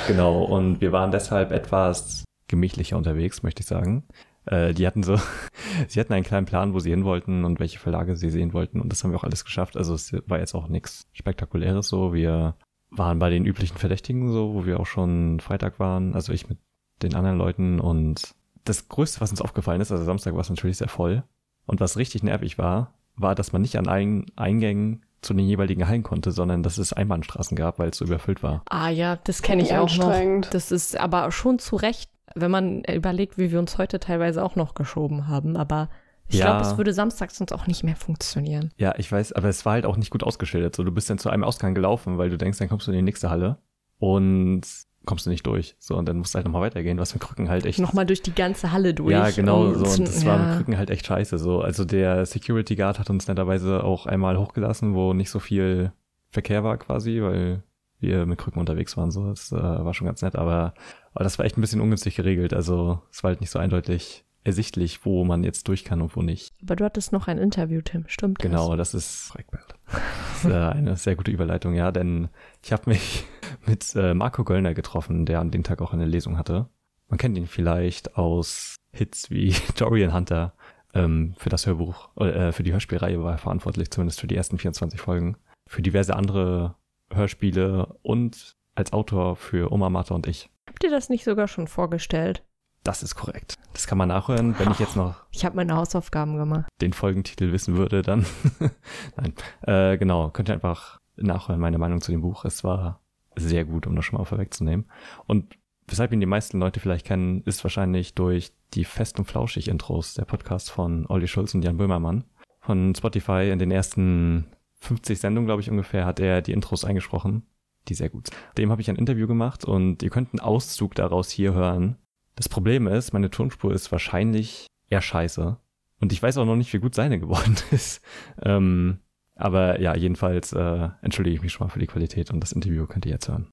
[0.08, 4.04] genau, und wir waren deshalb etwas gemächlicher unterwegs, möchte ich sagen.
[4.46, 5.18] Äh, die hatten so,
[5.88, 8.82] sie hatten einen kleinen Plan, wo sie hin wollten und welche Verlage sie sehen wollten
[8.82, 9.78] und das haben wir auch alles geschafft.
[9.78, 12.14] Also es war jetzt auch nichts Spektakuläres so.
[12.14, 12.56] Wir
[12.92, 16.60] waren bei den üblichen Verdächtigen so, wo wir auch schon Freitag waren, also ich mit
[17.02, 18.36] den anderen Leuten und
[18.66, 21.24] das Größte, was uns aufgefallen ist, also Samstag war es natürlich sehr voll
[21.66, 25.88] und was richtig nervig war, war, dass man nicht an allen Eingängen zu den jeweiligen
[25.88, 28.64] Hallen konnte, sondern dass es Einbahnstraßen gab, weil es so überfüllt war.
[28.70, 30.14] Ah ja, das kenne ich auch noch.
[30.50, 34.56] Das ist aber schon zu Recht, wenn man überlegt, wie wir uns heute teilweise auch
[34.56, 35.56] noch geschoben haben.
[35.56, 35.90] Aber
[36.28, 36.46] ich Ja.
[36.48, 38.72] glaube, es würde samstags sonst auch nicht mehr funktionieren.
[38.78, 40.76] Ja, ich weiß, aber es war halt auch nicht gut ausgeschildert.
[40.76, 42.98] So, du bist dann zu einem Ausgang gelaufen, weil du denkst, dann kommst du in
[42.98, 43.60] die nächste Halle
[44.00, 44.62] und
[45.06, 45.76] kommst du nicht durch.
[45.80, 47.80] So, und dann musst du halt nochmal weitergehen, was mit Krücken halt echt.
[47.80, 49.12] Nochmal durch die ganze Halle durch.
[49.12, 49.86] ja, genau und- so.
[49.86, 50.56] Und das war mit ja.
[50.58, 51.38] Krücken halt echt scheiße.
[51.38, 55.92] So, also der Security Guard hat uns netterweise auch einmal hochgelassen, wo nicht so viel
[56.30, 57.64] Verkehr war quasi, weil
[58.00, 59.12] wir mit Krücken unterwegs waren.
[59.12, 60.74] So, das äh, war schon ganz nett, aber,
[61.14, 62.54] aber das war echt ein bisschen ungünstig geregelt.
[62.54, 66.22] Also es war halt nicht so eindeutig ersichtlich, wo man jetzt durch kann und wo
[66.22, 66.52] nicht.
[66.62, 68.52] Aber du hattest noch ein Interview, Tim, stimmt das?
[68.52, 69.76] Genau, das ist Freckbert.
[69.88, 72.28] Das ist äh, eine sehr gute Überleitung, ja, denn
[72.62, 73.24] ich habe mich
[73.66, 76.68] mit äh, Marco Göllner getroffen, der an dem Tag auch eine Lesung hatte.
[77.10, 80.54] Man kennt ihn vielleicht aus Hits wie Dorian Hunter.
[80.96, 84.60] Ähm, für das Hörbuch, äh, für die Hörspielreihe war er verantwortlich, zumindest für die ersten
[84.60, 85.38] 24 Folgen.
[85.68, 86.76] Für diverse andere
[87.12, 90.50] Hörspiele und als Autor für Oma, Martha und ich.
[90.68, 92.44] Habt ihr das nicht sogar schon vorgestellt?
[92.84, 93.56] Das ist korrekt.
[93.74, 96.66] Das kann man nachhören, wenn ich jetzt noch Ich habe meine Hausaufgaben gemacht.
[96.82, 98.26] den Folgentitel wissen würde, dann.
[99.16, 99.34] Nein.
[99.62, 102.44] Äh, genau, könnt ihr einfach nachhören, meine Meinung zu dem Buch.
[102.46, 103.00] Es war
[103.36, 104.86] sehr gut, um das schon mal vorwegzunehmen.
[105.26, 105.58] Und
[105.88, 110.14] weshalb ihn die meisten Leute vielleicht kennen, ist wahrscheinlich durch die Fest und Flauschig Intros,
[110.14, 112.24] der Podcast von Olli Schulz und Jan Böhmermann.
[112.62, 114.48] Von Spotify in den ersten
[114.80, 117.44] 50 Sendungen, glaube ich, ungefähr, hat er die Intros eingesprochen,
[117.88, 118.38] die sehr gut sind.
[118.58, 121.98] Dem habe ich ein Interview gemacht und ihr könnt einen Auszug daraus hier hören.
[122.36, 125.58] Das Problem ist, meine Tonspur ist wahrscheinlich eher scheiße.
[126.00, 128.02] Und ich weiß auch noch nicht, wie gut seine geworden ist.
[128.42, 129.00] Ähm,
[129.36, 132.86] aber ja, jedenfalls äh, entschuldige ich mich schon mal für die Qualität und das Interview
[132.86, 133.50] könnt ihr jetzt hören.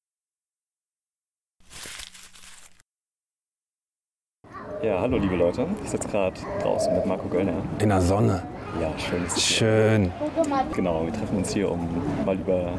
[4.83, 5.67] Ja, hallo liebe Leute.
[5.85, 7.63] Ich sitze gerade draußen mit Marco Göllner.
[7.81, 8.43] In der Sonne.
[8.81, 9.25] Ja, schön.
[9.25, 10.13] du Schön.
[10.75, 11.81] Genau, wir treffen uns hier, um
[12.25, 12.73] mal über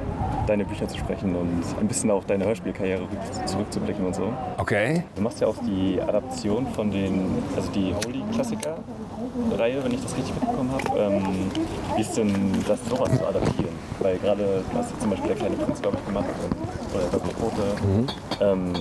[0.48, 4.32] deine Bücher zu sprechen und ein bisschen auf deine Hörspielkarriere rück- zurückzublicken und so.
[4.58, 5.04] Okay.
[5.16, 10.34] Du machst ja auch die Adaption von den, also die Holy-Klassiker-Reihe, wenn ich das richtig
[10.36, 11.00] mitbekommen habe.
[11.00, 11.22] Ähm,
[11.96, 12.34] wie ist denn
[12.68, 13.76] das, sowas zu adaptieren?
[14.00, 17.10] Weil gerade, du hast jetzt zum Beispiel der kleine Prinz, glaube ich, gemacht und, oder
[17.12, 17.34] Dr.
[17.34, 17.64] Quote.
[18.42, 18.74] Ähm,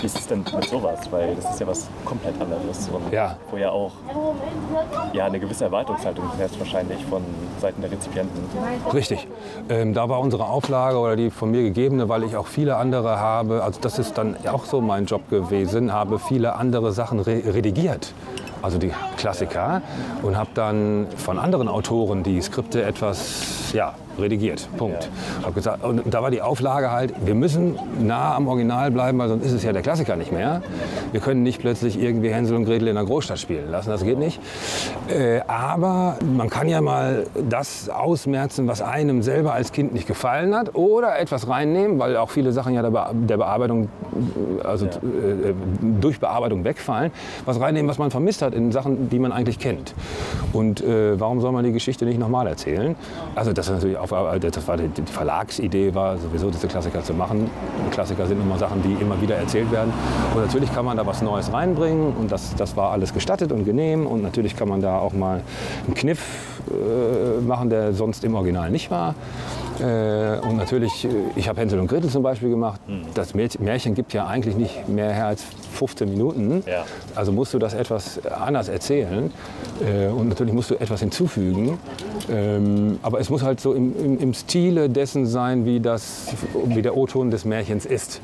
[0.00, 1.10] wie ist es denn mit sowas?
[1.10, 3.36] Weil das ist ja was komplett anderes und Ja.
[3.50, 3.92] wo ja auch
[5.12, 7.22] ja, eine gewisse Erwartungshaltung herrscht wahrscheinlich von
[7.60, 8.42] Seiten der Rezipienten.
[8.92, 9.26] Richtig.
[9.68, 13.18] Ähm, da war unsere Auflage oder die von mir gegebene, weil ich auch viele andere
[13.18, 17.42] habe, also das ist dann auch so mein Job gewesen, habe viele andere Sachen re
[17.46, 18.12] redigiert.
[18.62, 19.82] Also die Klassiker
[20.22, 24.68] und habe dann von anderen Autoren die Skripte etwas ja, redigiert.
[24.76, 25.08] Punkt.
[25.44, 29.28] Hab gesagt, und da war die Auflage halt, wir müssen nah am Original bleiben, weil
[29.28, 30.62] sonst ist es ja der Klassiker nicht mehr.
[31.12, 34.18] Wir können nicht plötzlich irgendwie Hänsel und Gretel in der Großstadt spielen lassen, das geht
[34.18, 34.40] nicht.
[35.08, 40.54] Äh, aber man kann ja mal das ausmerzen, was einem selber als Kind nicht gefallen
[40.54, 43.88] hat oder etwas reinnehmen, weil auch viele Sachen ja der, Be der Bearbeitung,
[44.62, 44.88] äh, also äh,
[46.00, 47.12] durch Bearbeitung wegfallen,
[47.44, 49.94] was reinnehmen, was man vermisst hat in Sachen, die man eigentlich kennt.
[50.52, 52.96] Und äh, warum soll man die Geschichte nicht nochmal erzählen?
[53.34, 57.14] Also das, ist natürlich auf, das war die, die Verlagsidee war sowieso diese Klassiker zu
[57.14, 57.50] machen.
[57.90, 59.92] Klassiker sind immer Sachen, die immer wieder erzählt werden.
[60.34, 63.64] Und natürlich kann man da was Neues reinbringen und das, das war alles gestattet und
[63.64, 64.06] genehm.
[64.06, 65.42] Und natürlich kann man da auch mal
[65.86, 66.20] einen Kniff
[66.70, 69.14] äh, machen, der sonst im Original nicht war.
[69.80, 72.80] Äh, und natürlich, äh, ich habe Hänsel und Gretel zum Beispiel gemacht.
[73.14, 75.44] Das Märchen Märchen gibt ja eigentlich nicht mehr her als
[75.78, 76.62] 15 Minuten.
[76.66, 76.84] Ja.
[77.14, 79.32] Also musst du das etwas anders erzählen.
[79.80, 81.78] Äh, und natürlich musst du etwas hinzufügen.
[82.30, 86.26] Ähm, aber es muss halt so im, im, im Stile dessen sein, wie, das,
[86.66, 88.20] wie der O-Ton des Märchens ist.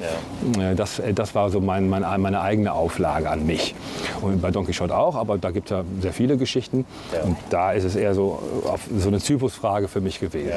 [0.58, 3.74] Äh, Das, äh, das war so mein, mein, meine eigene Auflage an mich.
[4.20, 6.84] Und bei Don Quixote auch, aber da gibt es ja sehr viele Geschichten.
[7.24, 10.50] Und da ist es eher so, auf, so eine Typusfrage für mich gewesen.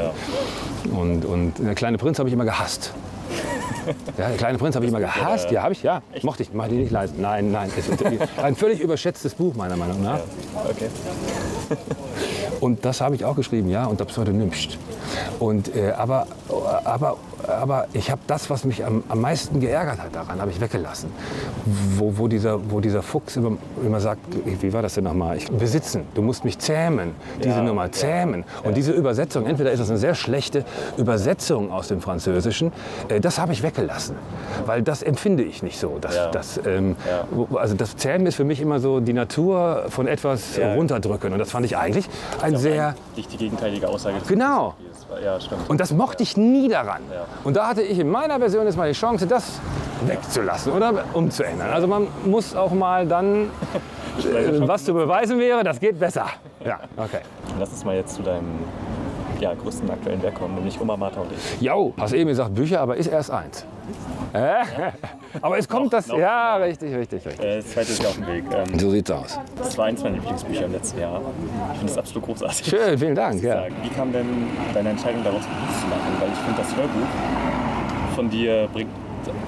[0.98, 2.94] Und, und der kleine Prinz habe ich immer gehasst.
[4.18, 5.52] Ja, der kleine Prinz habe ich immer gehasst.
[5.52, 6.02] Ja, habe ich, ja.
[6.24, 7.14] Mochte ich, mach die nicht leise.
[7.18, 7.72] Nein, nein.
[7.78, 8.04] Es ist
[8.42, 10.20] ein völlig überschätztes Buch, meiner Meinung nach.
[10.70, 10.90] Okay.
[12.60, 14.78] Und das habe ich auch geschrieben, ja, unter Pseudonymst.
[15.40, 16.28] Und, äh, aber,
[16.84, 17.18] aber
[17.48, 21.10] aber ich habe das, was mich am, am meisten geärgert hat daran, habe ich weggelassen.
[21.96, 24.20] Wo, wo, dieser, wo dieser Fuchs immer, immer sagt,
[24.62, 25.38] wie war das denn nochmal?
[25.38, 28.44] Ich, besitzen, du musst mich zähmen, diese Ja, Nummer zähmen.
[28.64, 30.66] Und diese Übersetzung, entweder ist das eine sehr schlechte
[30.98, 32.72] Übersetzung aus dem Französischen,
[33.10, 34.16] äh, das habe ich weggelassen.
[34.66, 35.98] Weil das empfinde ich nicht so.
[36.02, 36.30] Das, Ja.
[36.32, 37.26] das, ähm, Ja.
[37.58, 40.74] Also das Zähmen ist für mich immer so die Natur von etwas Ja.
[40.74, 41.34] runterdrücken.
[41.34, 42.10] Und das fand ich eigentlich
[42.42, 42.96] ein sehr...
[43.16, 44.74] Nicht die gegenteilige Aussage Genau.
[45.24, 45.70] Ja, stimmt.
[45.70, 47.02] Und das mochte ich nie daran.
[47.12, 47.26] Ja.
[47.44, 49.60] Und da hatte ich in meiner Version jetzt mal die Chance, das
[50.06, 51.70] wegzulassen oder umzuändern.
[51.72, 53.50] Also man muss auch mal dann,
[54.20, 56.26] äh, was zu beweisen wäre, das geht besser.
[56.64, 57.22] Ja, okay.
[57.60, 58.66] Lass uns mal jetzt zu deinem
[59.40, 61.62] ja, größten aktuellen Werk kommen, nämlich Oma, Martha und ich.
[61.62, 63.66] Jo, hast eben gesagt Bücher, aber ist erst eins.
[64.34, 64.64] Äh?
[65.42, 66.68] Aber es kommt das, noch, ja, genau.
[66.68, 67.46] richtig, richtig, richtig.
[67.46, 68.44] Äh, Das zweite ist ja auf dem Weg.
[68.52, 69.40] Ähm, So sieht's aus.
[69.58, 71.22] Das war eins meiner Lieblingsbücher im letzten Jahr.
[71.72, 72.66] Ich finde es absolut großartig.
[72.68, 73.42] Schön, vielen Dank.
[73.42, 73.66] Ja.
[73.82, 76.12] Wie kam denn deine Entscheidung daraus, ein Buch zu machen?
[76.20, 78.90] Weil ich finde, das Hörbuch von dir bringt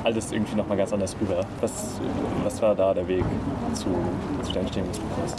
[0.03, 1.41] alles irgendwie nochmal ganz anders rüber.
[1.61, 1.99] Was,
[2.43, 3.23] was war da der Weg
[3.73, 3.87] zu,
[4.43, 5.35] zu des Buches?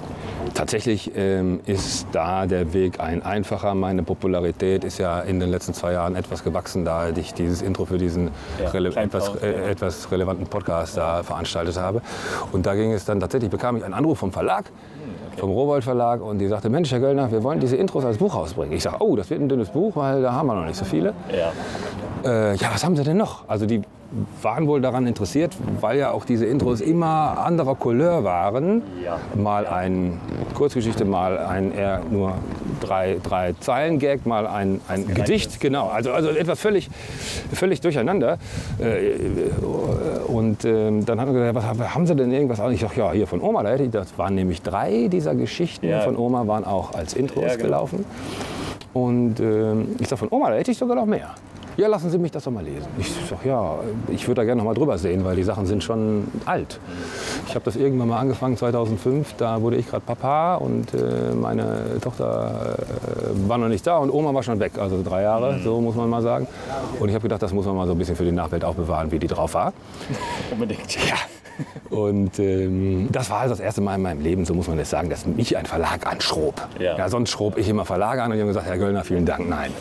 [0.54, 3.74] Tatsächlich ähm, ist da der Weg ein einfacher.
[3.74, 7.84] Meine Popularität ist ja in den letzten zwei Jahren etwas gewachsen, da ich dieses Intro
[7.84, 8.30] für diesen
[8.62, 9.68] Ja, rele etwas, äh, ja.
[9.68, 12.02] etwas relevanten Podcast da veranstaltet habe.
[12.52, 14.64] Und da ging es dann tatsächlich, bekam ich einen Anruf vom Verlag,
[15.36, 18.34] vom Rowold Verlag, und die sagte, Mensch, Herr Göllner, wir wollen diese Intros als Buch
[18.34, 18.72] rausbringen.
[18.74, 20.84] Ich sage, oh, das wird ein dünnes Buch, weil da haben wir noch nicht so
[20.84, 21.14] viele.
[21.36, 21.52] Ja,
[22.22, 23.48] Äh, ja, was haben Sie denn noch?
[23.48, 23.80] Also die
[24.42, 28.82] waren wohl daran interessiert, weil ja auch diese Intros immer anderer Couleur waren.
[29.04, 29.18] Ja.
[29.40, 30.20] Mal ein
[30.54, 32.34] Kurzgeschichte, mal ein eher nur
[32.80, 35.60] drei, drei Zeilen Gag, mal ein, ein Gedicht.
[35.60, 36.90] Genau, also, also etwas völlig,
[37.52, 38.38] völlig durcheinander.
[38.78, 39.12] Äh,
[40.26, 42.60] und ähm, dann hat er gesagt, was, haben Sie denn irgendwas?
[42.72, 45.86] Ich sag, ja, hier von Oma, da hätte ich, das waren nämlich drei dieser Geschichten
[45.88, 46.00] Ja.
[46.00, 47.62] von Oma, waren auch als Intros Ja, genau.
[47.62, 48.04] gelaufen.
[48.92, 51.30] Und ähm, ich sag von Oma, da hätte ich sogar noch mehr.
[51.76, 52.86] Ja, lassen Sie mich das doch mal lesen.
[52.98, 53.76] Ich sag, ja,
[54.08, 56.78] ich würde da gerne noch mal drüber sehen, weil die Sachen sind schon alt.
[57.48, 61.98] Ich habe das irgendwann mal angefangen, 2005, da wurde ich gerade Papa und äh, meine
[62.00, 65.80] Tochter äh, war noch nicht da und Oma war schon weg, also drei Jahre, so
[65.80, 66.46] muss man mal sagen.
[66.98, 68.74] Und ich habe gedacht, das muss man mal so ein bisschen für die Nachwelt auch
[68.74, 69.72] bewahren, wie die drauf war.
[70.50, 70.94] unbedingt.
[71.08, 71.16] Ja.
[71.90, 74.90] Und ähm, das war also das erste Mal in meinem Leben, so muss man das
[74.90, 76.54] sagen, dass mich ein Verlag anschrob.
[76.78, 77.08] Ja.
[77.08, 79.72] sonst schrob ich immer Verlage an und die haben gesagt, Herr Göllner, vielen Dank, nein.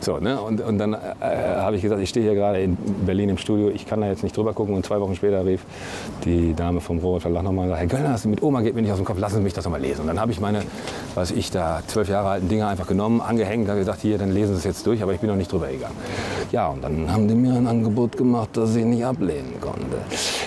[0.00, 0.40] So, ne?
[0.40, 3.70] und, und dann äh, habe ich gesagt, ich stehe hier gerade in Berlin im Studio,
[3.70, 4.74] ich kann da jetzt nicht drüber gucken.
[4.74, 5.64] Und zwei Wochen später rief
[6.24, 8.82] die Dame vom Robert Verlag nochmal und sagte, Herr Göllner, das mit Oma geht mir
[8.82, 10.02] nicht aus dem Kopf, lassen Sie mich das noch mal lesen.
[10.02, 10.62] Und dann habe ich meine,
[11.14, 14.54] was ich da, zwölf Jahre alten Dinger einfach genommen, angehängt, habe gesagt, hier, dann lesen
[14.54, 15.96] Sie es jetzt durch, aber ich bin noch nicht drüber gegangen.
[16.50, 19.98] Ja, und dann haben die mir ein Angebot gemacht, das ich nicht ablehnen konnte.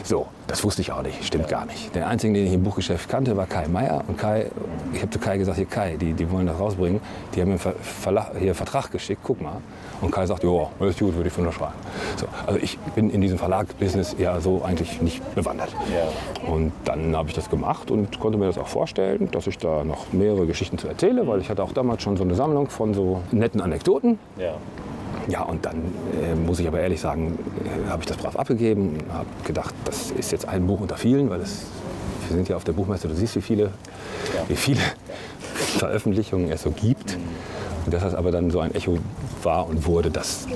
[0.03, 1.93] So, das wusste ich auch nicht, stimmt gar nicht.
[1.93, 4.03] Der Einzige, den ich im Buchgeschäft kannte, war Kai Meier.
[4.07, 4.47] Und Kai,
[4.93, 6.99] ich habe zu Kai gesagt, hier Kai, die, die wollen das rausbringen.
[7.33, 9.61] Die haben mir einen Ver Verlag, hier einen Vertrag geschickt, guck mal.
[10.01, 11.75] Und Kai sagt, ja, alles gut, würde ich unterschreiben.
[12.17, 15.69] So, also ich bin in diesem Verlag-Business ja so eigentlich nicht bewandert.
[15.93, 16.51] Ja.
[16.51, 19.83] Und dann habe ich das gemacht und konnte mir das auch vorstellen, dass ich da
[19.83, 22.95] noch mehrere Geschichten zu erzähle, weil ich hatte auch damals schon so eine Sammlung von
[22.95, 24.17] so netten Anekdoten.
[24.37, 24.55] Ja.
[25.27, 25.75] Ja, und dann
[26.21, 30.11] äh, muss ich aber ehrlich sagen, äh, habe ich das brav abgegeben, habe gedacht, das
[30.11, 31.65] ist jetzt ein Buch unter vielen, weil es,
[32.27, 33.71] wir sind ja auf der Buchmesse, du siehst, wie viele,
[34.47, 34.81] wie viele
[35.77, 37.17] Veröffentlichungen es so gibt.
[37.85, 38.97] Und dass das aber dann so ein Echo
[39.43, 40.47] war und wurde, das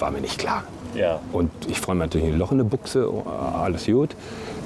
[0.00, 0.64] war mir nicht klar.
[0.94, 1.20] Ja.
[1.32, 4.16] Und ich freue mich natürlich ein Loch in der Buchse, oh, alles gut.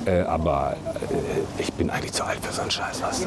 [0.05, 0.77] Äh, aber
[1.11, 3.03] äh, ich bin eigentlich zu alt für so einen Scheiß.
[3.03, 3.27] Was?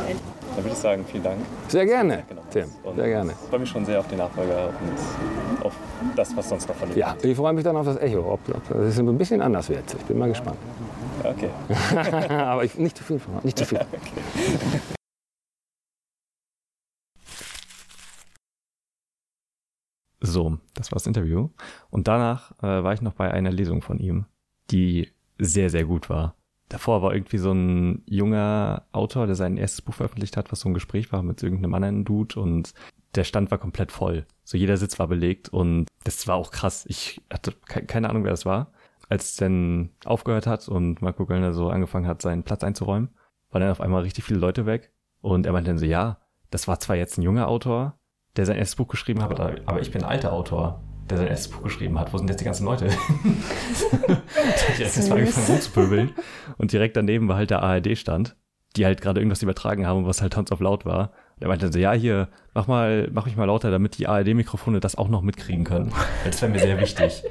[0.55, 1.39] Dann würde ich sagen, vielen Dank.
[1.69, 2.41] Sehr gerne, Genau.
[2.51, 2.65] Tim.
[2.83, 3.31] Und Sehr gerne.
[3.31, 5.73] Ich freue mich schon sehr auf den Nachfolger und auf
[6.15, 8.19] das, was sonst noch von dir Ja, ich freue mich dann auf das Echo.
[8.33, 9.93] Ob, ob das ein bisschen anders wird.
[9.93, 10.57] Ich bin mal gespannt.
[11.23, 11.49] Okay.
[12.37, 13.79] aber ich, nicht zu viel von, nicht zu viel.
[20.23, 21.49] So, das war das Interview.
[21.89, 24.25] Und danach äh, war ich noch bei einer Lesung von ihm,
[24.69, 26.35] die sehr, sehr gut war.
[26.71, 30.69] Davor war irgendwie so ein junger Autor, der sein erstes Buch veröffentlicht hat, was so
[30.69, 32.73] ein Gespräch war mit irgendeinem anderen Dude und
[33.13, 34.25] der Stand war komplett voll.
[34.45, 36.85] So jeder Sitz war belegt und das war auch krass.
[36.87, 38.71] Ich hatte ke keine Ahnung, wer das war.
[39.09, 43.09] Als es dann aufgehört hat und Marco Göllner so angefangen hat, seinen Platz einzuräumen,
[43.49, 44.93] waren dann auf einmal richtig viele Leute weg.
[45.19, 46.19] Und er meinte dann so, ja,
[46.51, 47.99] das war zwar jetzt ein junger Autor,
[48.37, 50.81] der sein erstes Buch geschrieben hat, aber, aber ich bin ein alter Autor,
[51.11, 52.11] der sein erstes Buch geschrieben hat.
[52.13, 52.87] Wo sind jetzt die ganzen Leute?
[54.73, 56.11] ich erst mal angefangen rumzupöbeln.
[56.57, 58.35] Und direkt daneben war halt der ARD-Stand,
[58.75, 61.11] die halt gerade irgendwas übertragen haben, was halt tons auf laut war.
[61.35, 64.07] Und er meinte dann so, ja, hier, mach mal, mach mich mal lauter, damit die
[64.07, 65.91] ARD-Mikrofone das auch noch mitkriegen können.
[66.23, 67.23] Das wäre mir sehr wichtig.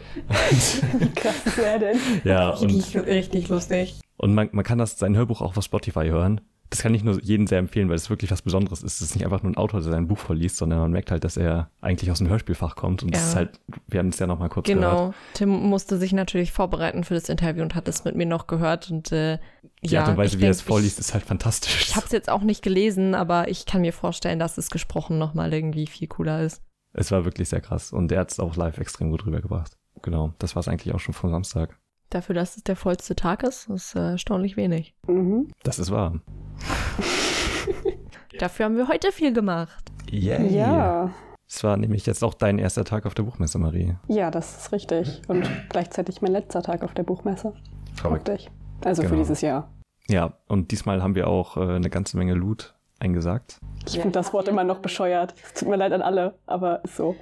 [0.98, 1.96] Wie krass er denn?
[2.24, 4.00] ja, und Richtig, richtig lustig.
[4.16, 6.40] und man, man kann das sein Hörbuch auch auf Spotify hören.
[6.70, 8.94] Das kann ich nur jedem sehr empfehlen, weil es wirklich was Besonderes ist.
[9.00, 11.24] Es ist nicht einfach nur ein Autor, der sein Buch vorliest, sondern man merkt halt,
[11.24, 13.02] dass er eigentlich aus dem Hörspielfach kommt.
[13.02, 13.28] Und das Ja.
[13.28, 14.80] ist halt, wir haben es ja noch mal kurz gehört.
[14.82, 15.14] Genau.
[15.34, 18.90] Tim musste sich natürlich vorbereiten für das Interview und hat es mit mir noch gehört.
[18.90, 19.38] Und äh,
[19.82, 21.88] Die ja, Art und Weise, wie er es vorliest, Ich, ist halt fantastisch.
[21.88, 25.18] ich habe es jetzt auch nicht gelesen, aber ich kann mir vorstellen, dass es gesprochen
[25.18, 26.62] nochmal irgendwie viel cooler ist.
[26.92, 27.92] Es war wirklich sehr krass.
[27.92, 29.76] Und er hat es auch live extrem gut rübergebracht.
[30.02, 30.34] Genau.
[30.38, 31.76] Das war es eigentlich auch schon vom Samstag.
[32.10, 34.94] Dafür, dass es der vollste Tag ist, ist äh, erstaunlich wenig.
[35.06, 35.46] Mhm.
[35.62, 36.20] Das ist wahr.
[38.38, 39.82] Dafür haben wir heute viel gemacht.
[40.10, 40.54] Yay.
[40.56, 41.10] Ja.
[41.48, 43.96] Es war nämlich jetzt auch dein erster Tag auf der Buchmesse, Marie.
[44.08, 45.20] ja, das ist richtig.
[45.28, 47.54] Und gleichzeitig mein letzter Tag auf der Buchmesse.
[47.94, 48.28] Verrückt.
[48.28, 48.50] Wirklich.
[48.84, 49.20] Also für Genau.
[49.22, 49.68] dieses Jahr.
[50.08, 53.58] Ja, und diesmal haben wir auch äh, eine ganze Menge Loot eingesagt.
[53.86, 55.34] Ich finde das Wort immer noch bescheuert.
[55.42, 57.16] Es tut mir leid an alle, aber ist so.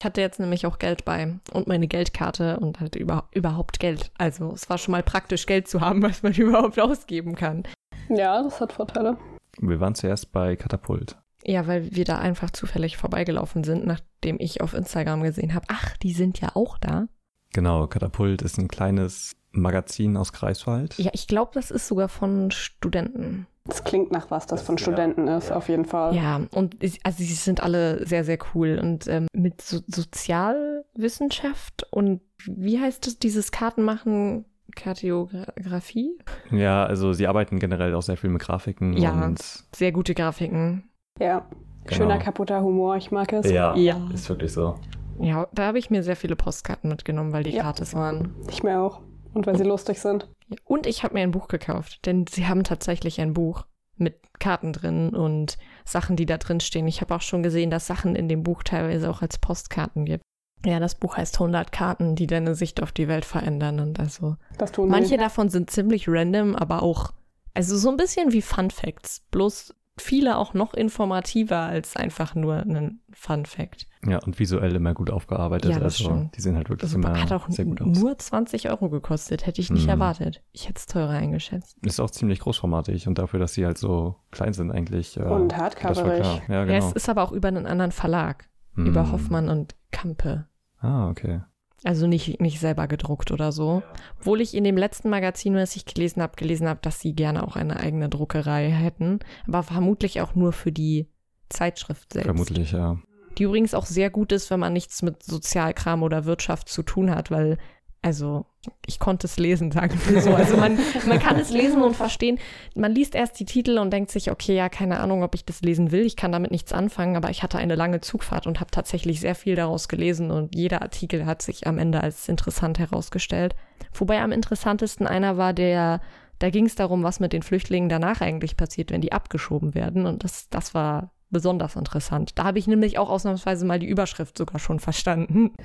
[0.00, 4.10] Ich hatte jetzt nämlich auch Geld bei und meine Geldkarte und hatte über, überhaupt Geld.
[4.18, 7.64] Also es war schon mal praktisch, Geld zu haben, was man überhaupt ausgeben kann.
[8.08, 9.16] Ja, das hat Vorteile.
[9.58, 11.16] Wir waren zuerst bei Katapult.
[11.44, 15.96] Ja, weil wir da einfach zufällig vorbeigelaufen sind, nachdem ich auf Instagram gesehen habe, ach,
[15.98, 17.06] die sind ja auch da.
[17.52, 20.98] Genau, Katapult ist ein kleines Magazin aus Greifswald.
[20.98, 23.46] Ja, ich glaube, das ist sogar von Studenten.
[23.68, 26.14] Es klingt nach was, das von Studenten ist, auf jeden Fall.
[26.14, 32.20] Ja, und also sie sind alle sehr, sehr cool und ähm, mit so Sozialwissenschaft und
[32.44, 34.44] wie heißt es, dieses Kartenmachen,
[34.76, 36.18] Kartografie?
[36.50, 39.12] Ja, also sie arbeiten generell auch sehr viel mit Grafiken Ja.
[39.24, 39.40] und
[39.74, 40.88] Sehr gute Grafiken.
[41.18, 41.46] Ja.
[41.84, 41.96] Genau.
[41.96, 43.50] Schöner kaputter Humor, ich mag es.
[43.50, 44.08] ja, Ja.
[44.12, 44.76] ist wirklich so.
[45.20, 47.62] Ja, da habe ich mir sehr viele Postkarten mitgenommen, weil die Ja.
[47.62, 48.34] gratis waren.
[48.50, 49.00] Ich mir auch.
[49.34, 50.28] Und weil sie lustig sind.
[50.64, 53.66] Und ich habe mir ein Buch gekauft, denn sie haben tatsächlich ein Buch
[53.96, 56.86] mit Karten drin und Sachen, die da drin stehen.
[56.86, 60.22] Ich habe auch schon gesehen, dass Sachen in dem Buch teilweise auch als Postkarten gibt.
[60.64, 63.78] Ja, das Buch heißt 100 Karten, die deine Sicht auf die Welt verändern.
[63.80, 65.16] Und also Das tun manche sie.
[65.16, 67.12] davon sind ziemlich random, aber auch,
[67.54, 69.22] also so ein bisschen wie Fun Facts.
[69.30, 73.86] Bloß viele auch noch informativer als einfach nur ein Fun Fact.
[74.06, 75.70] Ja, und visuell immer gut aufgearbeitet.
[75.70, 76.36] Ja, das also stimmt.
[76.36, 77.98] die sehen halt wirklich Also immer hat auch sehr gut aus.
[77.98, 79.88] nur 20 Euro gekostet, hätte ich nicht Mhm.
[79.90, 80.42] erwartet.
[80.52, 81.76] Ich hätte es teurer eingeschätzt.
[81.82, 85.16] Ist auch ziemlich großformatig und dafür, dass sie halt so klein sind eigentlich.
[85.16, 86.20] äh, Und voll hardcoverig.
[86.20, 86.42] klar.
[86.48, 86.86] Ja, Ja, genau.
[86.88, 89.12] es ist aber auch über einen anderen Verlag, über Hm.
[89.12, 90.46] Hoffmann und Kampe.
[90.80, 91.40] Ah, okay.
[91.84, 93.82] Also nicht, nicht selber gedruckt oder so.
[94.18, 97.46] Obwohl ich in dem letzten Magazin, was ich gelesen habe, gelesen habe, dass sie gerne
[97.46, 99.20] auch eine eigene Druckerei hätten.
[99.46, 101.08] Aber vermutlich auch nur für die
[101.48, 102.26] Zeitschrift selbst.
[102.26, 102.98] Vermutlich, ja.
[103.38, 107.10] Die übrigens auch sehr gut ist, wenn man nichts mit Sozialkram oder Wirtschaft zu tun
[107.10, 107.58] hat, weil,
[108.06, 108.46] also,
[108.86, 110.32] ich konnte es lesen, sagen wir so.
[110.32, 110.78] Also man,
[111.08, 112.38] man kann es lesen und verstehen.
[112.76, 115.60] Man liest erst die Titel und denkt sich, okay, ja, keine Ahnung, ob ich das
[115.62, 116.06] lesen will.
[116.06, 119.34] Ich kann damit nichts anfangen, aber ich hatte eine lange Zugfahrt und habe tatsächlich sehr
[119.34, 123.56] viel daraus gelesen und jeder Artikel hat sich am Ende als interessant herausgestellt.
[123.92, 126.00] Wobei am interessantesten einer war, der,
[126.38, 130.06] da ging es darum, was mit den Flüchtlingen danach eigentlich passiert, wenn die abgeschoben werden.
[130.06, 132.38] Und das, das war besonders interessant.
[132.38, 135.54] Da habe ich nämlich auch ausnahmsweise mal die Überschrift sogar schon verstanden.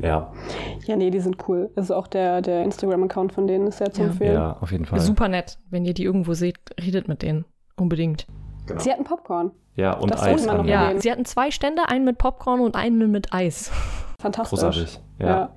[0.00, 0.32] Ja,
[0.86, 1.70] Ja, nee, die sind cool.
[1.76, 4.06] Also auch der, der Instagram-Account von denen ist sehr zu Ja.
[4.08, 4.34] empfehlen.
[4.34, 5.00] ja, auf jeden Fall.
[5.00, 5.58] Super nett.
[5.70, 7.44] Wenn ihr die irgendwo seht, redet mit denen.
[7.76, 8.26] Unbedingt.
[8.78, 9.50] Sie hatten Popcorn.
[9.74, 10.66] Ja, und Das Eis man.
[10.68, 13.70] Ja, sie hatten zwei Stände, einen mit Popcorn und einen mit Eis.
[14.20, 14.60] Fantastisch.
[14.60, 15.00] Großartig.
[15.18, 15.28] Ja.
[15.28, 15.54] Ja.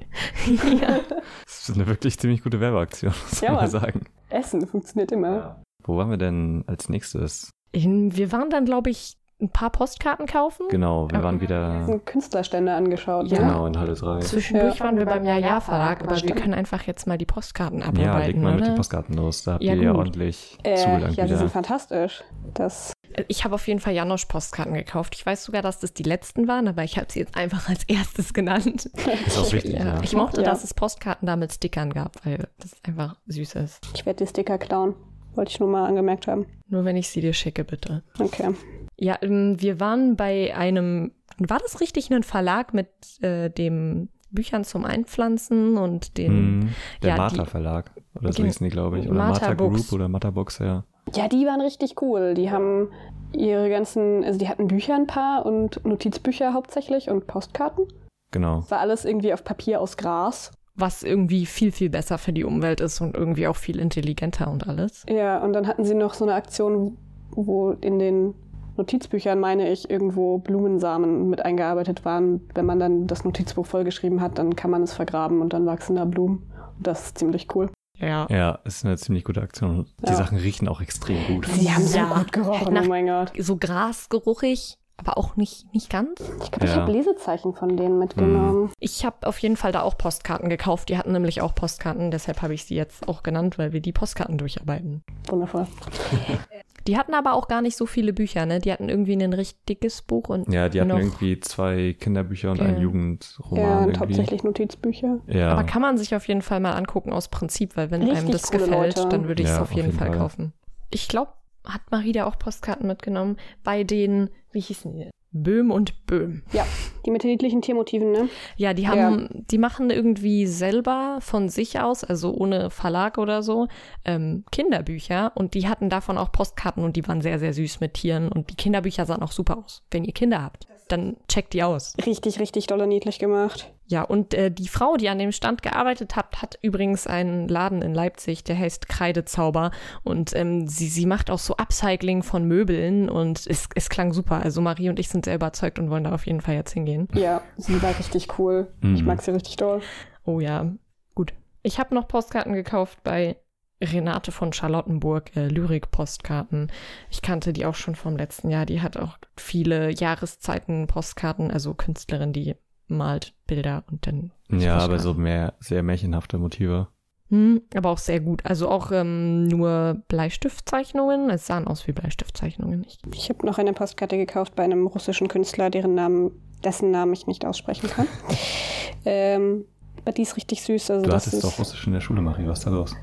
[1.46, 4.02] Das ist eine wirklich ziemlich gute Werbeaktion, muss Ja, man mal sagen.
[4.30, 5.62] Essen funktioniert immer.
[5.84, 7.50] Wo waren wir denn als nächstes?
[7.72, 10.68] In- Wir waren dann, glaube ich, ein paar Postkarten kaufen.
[10.70, 11.24] Genau, wir Ja.
[11.24, 13.28] waren wieder Künstlerstände angeschaut.
[13.28, 13.40] Ja.
[13.40, 13.46] Ne?
[13.48, 14.20] genau in Halle 3.
[14.20, 14.86] Zwischendurch Ja.
[14.86, 18.26] waren wir beim Ja-Ja Verlag, aber wir können einfach jetzt mal die Postkarten Ja, abarbeiten,
[18.34, 18.72] leg mal mit oder?
[18.72, 19.44] den Postkarten los.
[19.44, 21.38] Da habt Ja, ihr ja ordentlich Äh, zugelangt ja, sie wieder.
[21.40, 22.24] sind fantastisch.
[22.54, 22.94] Das,
[23.28, 25.16] Ich habe auf jeden Fall Janosch-Postkarten gekauft.
[25.16, 27.84] Ich weiß sogar, dass das die letzten waren, aber ich habe sie jetzt einfach als
[27.86, 28.86] erstes genannt.
[29.26, 29.86] Ist auch wichtig, Ja.
[29.86, 30.02] ja.
[30.04, 30.50] Ich mochte, Ja.
[30.50, 33.80] dass es Postkarten da mit Stickern gab, weil das einfach süß ist.
[33.94, 34.96] ich werde die Sticker klauen.
[35.36, 36.46] Wollte ich nur mal angemerkt haben.
[36.68, 38.04] Nur wenn ich sie dir schicke, bitte.
[38.20, 38.54] Okay.
[38.98, 42.88] Ja, ähm, wir waren bei einem, war das richtig ein Verlag mit
[43.22, 46.70] äh, dem Büchern zum Einpflanzen und den, Hm,
[47.02, 47.92] der Ja, Martha die- Verlag.
[48.20, 49.06] Oder so Gen- hießen die, glaube ich.
[49.08, 49.88] Oder Martha Martha Books.
[49.90, 50.84] Group oder Martha Books, ja.
[51.14, 52.34] Ja, die waren richtig cool.
[52.34, 52.90] Die haben
[53.34, 57.86] ihre ganzen, also die hatten Bücher ein paar und Notizbücher hauptsächlich und Postkarten.
[58.32, 58.64] Genau.
[58.70, 60.52] War alles irgendwie auf Papier aus Gras.
[60.78, 64.68] was irgendwie viel, viel besser für die Umwelt ist und irgendwie auch viel intelligenter und
[64.68, 65.06] alles.
[65.10, 66.98] Ja, und dann hatten sie noch so eine Aktion,
[67.32, 68.34] wo in den
[68.78, 72.42] Notizbüchern, meine ich, irgendwo Blumensamen mit eingearbeitet waren.
[72.54, 75.96] Wenn man dann das Notizbuch vollgeschrieben hat, dann kann man es vergraben und dann wachsen
[75.96, 76.52] da Blumen.
[76.78, 77.70] Und das ist ziemlich cool.
[77.98, 78.28] Ja.
[78.30, 79.86] Ja, ist eine ziemlich gute Aktion.
[80.06, 80.16] Die Ja.
[80.16, 81.48] Sachen riechen auch extrem gut.
[81.48, 83.32] Sie haben so Ja, gut gerochen, halt nach- oh mein Gott.
[83.40, 86.20] So grasgeruchig, aber auch nicht, nicht ganz.
[86.44, 86.82] Ich glaube, ich Ja.
[86.82, 88.70] habe Lesezeichen von denen mitgenommen.
[88.80, 90.90] Ich habe auf jeden Fall da auch Postkarten gekauft.
[90.90, 93.94] Die hatten nämlich auch Postkarten, deshalb habe ich sie jetzt auch genannt, weil wir die
[93.94, 95.02] Postkarten durcharbeiten.
[95.30, 95.66] Wundervoll.
[96.88, 98.60] Die hatten aber auch gar nicht so viele Bücher, ne?
[98.60, 100.98] Die hatten irgendwie ein richtiges Buch und Ja, die hatten noch.
[101.00, 102.66] irgendwie zwei Kinderbücher und Ja.
[102.66, 103.64] einen Jugendroman.
[103.64, 104.00] ja, und irgendwie.
[104.00, 105.20] hauptsächlich Notizbücher.
[105.28, 105.50] Ja.
[105.52, 108.32] Aber kann man sich auf jeden Fall mal angucken aus Prinzip, weil wenn einem Richtig
[108.32, 109.10] das coole gefällt, Leute.
[109.10, 110.18] dann würde ich es Ja, auf jeden, auf jeden Fall, Fall.
[110.18, 110.54] kaufen.
[110.92, 111.32] Ich glaube,
[111.66, 115.10] hat Marie da auch Postkarten mitgenommen bei den, wie hießen die?
[115.44, 116.44] Böhm und Böhm.
[116.54, 116.66] Ja,
[117.06, 118.30] die mit den niedlichen Tiermotiven, ne?
[118.56, 123.68] Ja, die haben, die machen irgendwie selber von sich aus, also ohne Verlag oder so,
[124.06, 127.96] ähm, Kinderbücher und die hatten davon auch Postkarten und die waren sehr, sehr süß mit
[127.96, 129.84] Tieren und die Kinderbücher sahen auch super aus.
[129.92, 131.94] Wenn ihr Kinder habt, dann checkt die aus.
[132.06, 133.72] Richtig, richtig dolle niedlich gemacht.
[133.88, 137.82] Ja, und äh, die Frau, die an dem Stand gearbeitet hat, hat übrigens einen Laden
[137.82, 139.72] in Leipzig, der heißt Kreidezauber.
[140.04, 144.42] Und ähm, sie, sie macht auch so Upcycling von Möbeln und es, es klang super.
[144.42, 147.08] Also Marie und ich sind sehr überzeugt und wollen da auf jeden Fall jetzt hingehen.
[147.14, 148.68] Ja, sie war richtig cool.
[148.82, 148.96] Mhm.
[148.96, 149.82] Ich mag sie richtig doll.
[150.26, 150.72] Oh ja,
[151.14, 151.34] gut.
[151.62, 153.38] Ich habe noch Postkarten gekauft bei
[153.82, 156.72] Renate von Charlottenburg, äh, Lyrik-Postkarten.
[157.10, 158.66] Ich kannte die auch schon vom letzten Jahr.
[158.66, 162.56] Die hat auch viele Jahreszeiten-Postkarten, also Künstlerin, die
[162.88, 164.32] malt Bilder und dann.
[164.50, 166.88] ja, aber so mehr, sehr märchenhafte Motive.
[167.30, 168.46] Hm, aber auch sehr gut.
[168.46, 171.30] Also auch ähm, nur Bleistiftzeichnungen.
[171.30, 172.86] Es sahen aus wie Bleistiftzeichnungen.
[172.88, 176.32] Ich, Ich habe noch eine Postkarte gekauft bei einem russischen Künstler, deren Namen,
[176.64, 178.08] dessen Namen ich nicht aussprechen kann.
[179.06, 179.66] ähm,
[180.06, 180.92] aber die ist richtig süß.
[180.92, 182.48] Also Du das hattest ist doch Russisch in der Schule, Marie.
[182.48, 182.96] Was ist da los?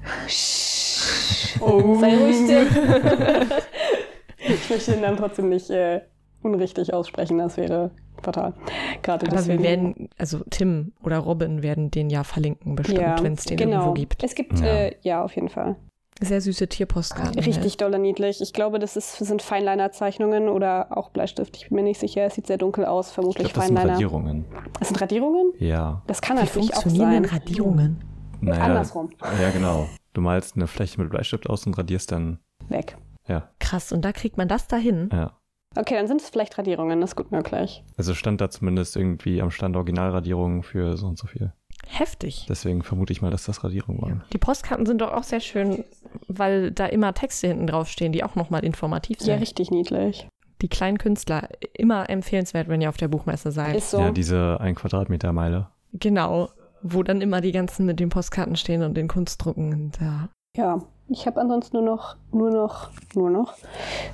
[1.61, 1.99] oh.
[2.01, 2.67] Sei ruhig still.
[4.39, 6.03] ich möchte den Namen trotzdem nicht äh,
[6.43, 7.91] unrichtig aussprechen, das wäre
[8.23, 8.55] fatal.
[9.03, 9.63] Gerade Aber wir deswegen.
[9.65, 13.73] werden, also Tim oder Robin werden den ja verlinken, bestimmt, ja, wenn es den genau.
[13.79, 14.23] irgendwo gibt.
[14.23, 15.77] Es gibt, ja, äh, ja auf jeden Fall.
[16.23, 17.39] Sehr süße Tierpostkarten.
[17.41, 18.41] Richtig dolle niedlich.
[18.41, 21.57] Ich glaube, das ist, sind Feinliner-Zeichnungen oder auch Bleistift.
[21.57, 22.25] Ich bin mir nicht sicher.
[22.25, 23.95] Es sieht sehr dunkel aus, Ich vermutlich glaube, das sind Feinliner.
[23.95, 24.45] Radierungen.
[24.79, 25.53] Das sind Radierungen?
[25.59, 26.03] Ja.
[26.07, 27.39] Das kann Wie natürlich auch funktionieren denn sein.
[27.39, 28.05] Radierungen?
[28.41, 29.11] Naja, Andersrum.
[29.41, 29.89] Ja, genau.
[30.15, 32.39] Du malst eine Fläche mit Bleistift aus und radierst dann.
[32.69, 32.97] Weg.
[33.29, 35.09] Ja, Krass, und da kriegt man das dahin?
[35.13, 35.33] ja.
[35.75, 37.01] Okay, dann sind es vielleicht Radierungen.
[37.01, 37.83] Das ist gut möglich.
[37.97, 41.55] Also stand da zumindest irgendwie am Stand Originalradierungen für so und so viel.
[41.89, 42.45] Heftig.
[42.47, 44.23] Deswegen vermute ich mal, dass das Radierungen waren.
[44.35, 45.83] Die Postkarten sind doch auch sehr schön,
[46.29, 49.41] weil da immer Texte hinten draufstehen, die auch nochmal informativ Ja, sind.
[49.41, 50.29] richtig niedlich.
[50.63, 53.75] die kleinen Künstler, immer empfehlenswert, wenn ihr auf der Buchmesse seid.
[53.77, 53.99] Ist so.
[53.99, 55.69] Ja, diese 1 Quadratmeter Meile.
[55.93, 56.49] genau,
[56.83, 59.73] wo dann immer die ganzen mit den Postkarten stehen und den Kunstdrucken.
[59.73, 60.29] Und, ja.
[60.57, 63.55] Ja, ich habe ansonsten nur noch, nur noch, nur noch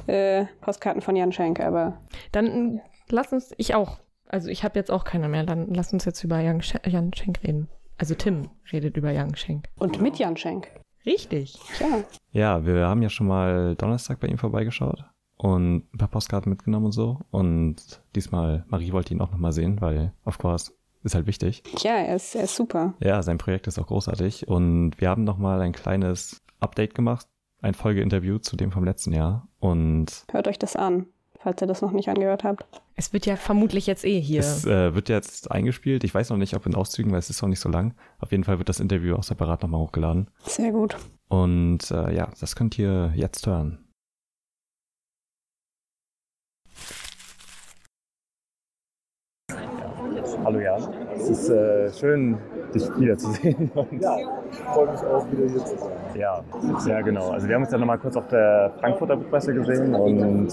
[0.07, 1.99] äh, Postkarten von Jan Schenk, aber
[2.33, 2.81] Dann mm,
[3.11, 3.99] lass uns, ich auch.
[4.27, 5.45] Also ich habe jetzt auch keine mehr.
[5.45, 7.69] Dann lass uns jetzt über Jan, Sch Jan Schenk reden.
[7.97, 9.67] Also Tim redet über Jan Schenk.
[9.79, 10.69] und mit Jan Schenk.
[11.07, 11.59] Richtig.
[11.81, 15.05] Ja, Ja, wir haben ja schon mal Donnerstag bei ihm vorbeigeschaut
[15.37, 17.21] und ein paar Postkarten mitgenommen und so.
[17.31, 17.77] Und
[18.15, 20.73] diesmal, Marie wollte ihn auch nochmal sehen, weil, of course,
[21.05, 21.63] ist halt wichtig.
[21.79, 22.95] ja, er ist, er ist super.
[23.01, 24.49] Ja, sein Projekt ist auch großartig.
[24.49, 27.27] Und wir haben nochmal ein kleines Update gemacht,
[27.63, 29.47] ein Folgeinterview zu dem vom letzten Jahr.
[29.61, 31.07] Und Hört euch das an,
[31.39, 32.65] falls ihr das noch nicht angehört habt.
[32.97, 34.41] Es wird ja vermutlich jetzt eh hier.
[34.41, 36.05] es äh, wird jetzt eingespielt.
[36.05, 37.95] Ich weiß noch nicht, ob in Auszügen, weil es ist noch nicht so lang.
[38.19, 40.29] Auf jeden Fall wird das Interview auch separat nochmal hochgeladen.
[40.45, 40.97] Sehr gut.
[41.29, 43.85] Und äh, ja, das könnt ihr jetzt hören.
[50.45, 52.39] Hallo Jan, es ist äh, schön,
[52.75, 53.71] dich wiederzusehen.
[54.01, 54.17] Ja,
[54.51, 55.91] ich freue mich auch wieder hier zu sein.
[56.15, 56.43] ja,
[56.87, 57.31] ja, genau.
[57.31, 60.49] Also wir haben uns ja nochmal kurz auf der Frankfurter Buchmesse gesehen und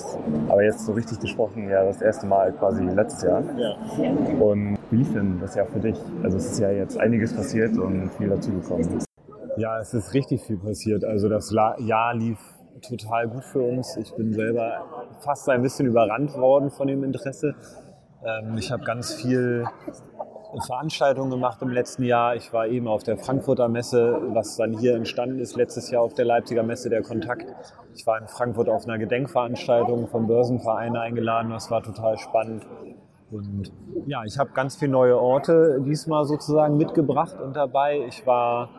[0.50, 3.44] aber jetzt so richtig gesprochen, ja, das erste Mal quasi letztes Jahr.
[3.58, 3.76] Ja.
[4.40, 5.98] Und wie lief denn das Jahr für dich?
[6.24, 9.00] Also es ist ja jetzt einiges passiert und viel dazugekommen.
[9.58, 11.06] ja, es ist richtig viel passiert.
[11.06, 12.40] Also das Jahr lief
[12.82, 13.98] total gut für uns.
[13.98, 14.86] Ich bin selber
[15.22, 17.56] fast ein bisschen überrannt worden von dem Interesse.
[18.26, 19.66] Ähm, ich habe ganz viel
[20.62, 22.36] Veranstaltungen gemacht im letzten Jahr.
[22.36, 26.14] Ich war eben auf der Frankfurter Messe, was dann hier entstanden ist, letztes Jahr auf
[26.14, 27.46] der Leipziger Messe der Kontakt.
[27.96, 31.52] Ich war in Frankfurt auf einer Gedenkveranstaltung vom Börsenverein eingeladen.
[31.52, 32.66] Das war total spannend.
[33.32, 33.72] Und
[34.06, 38.06] ja, ich habe ganz viele neue Orte diesmal sozusagen mitgebracht und dabei.
[38.08, 38.70] Ich war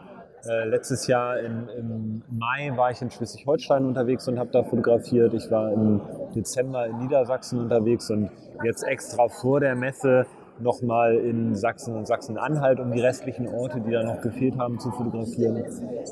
[0.48, 5.34] äh, letztes Jahr in, im Mai war ich in Schleswig-Holstein unterwegs und habe da fotografiert.
[5.34, 6.00] Ich war im
[6.34, 8.30] Dezember in Niedersachsen unterwegs und
[8.64, 10.26] jetzt extra vor der Messe
[10.60, 14.90] nochmal in Sachsen und Sachsen-Anhalt, um die restlichen Orte, die da noch gefehlt haben, zu
[14.90, 15.64] fotografieren.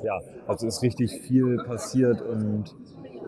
[0.03, 2.75] Ja, also ist richtig viel passiert und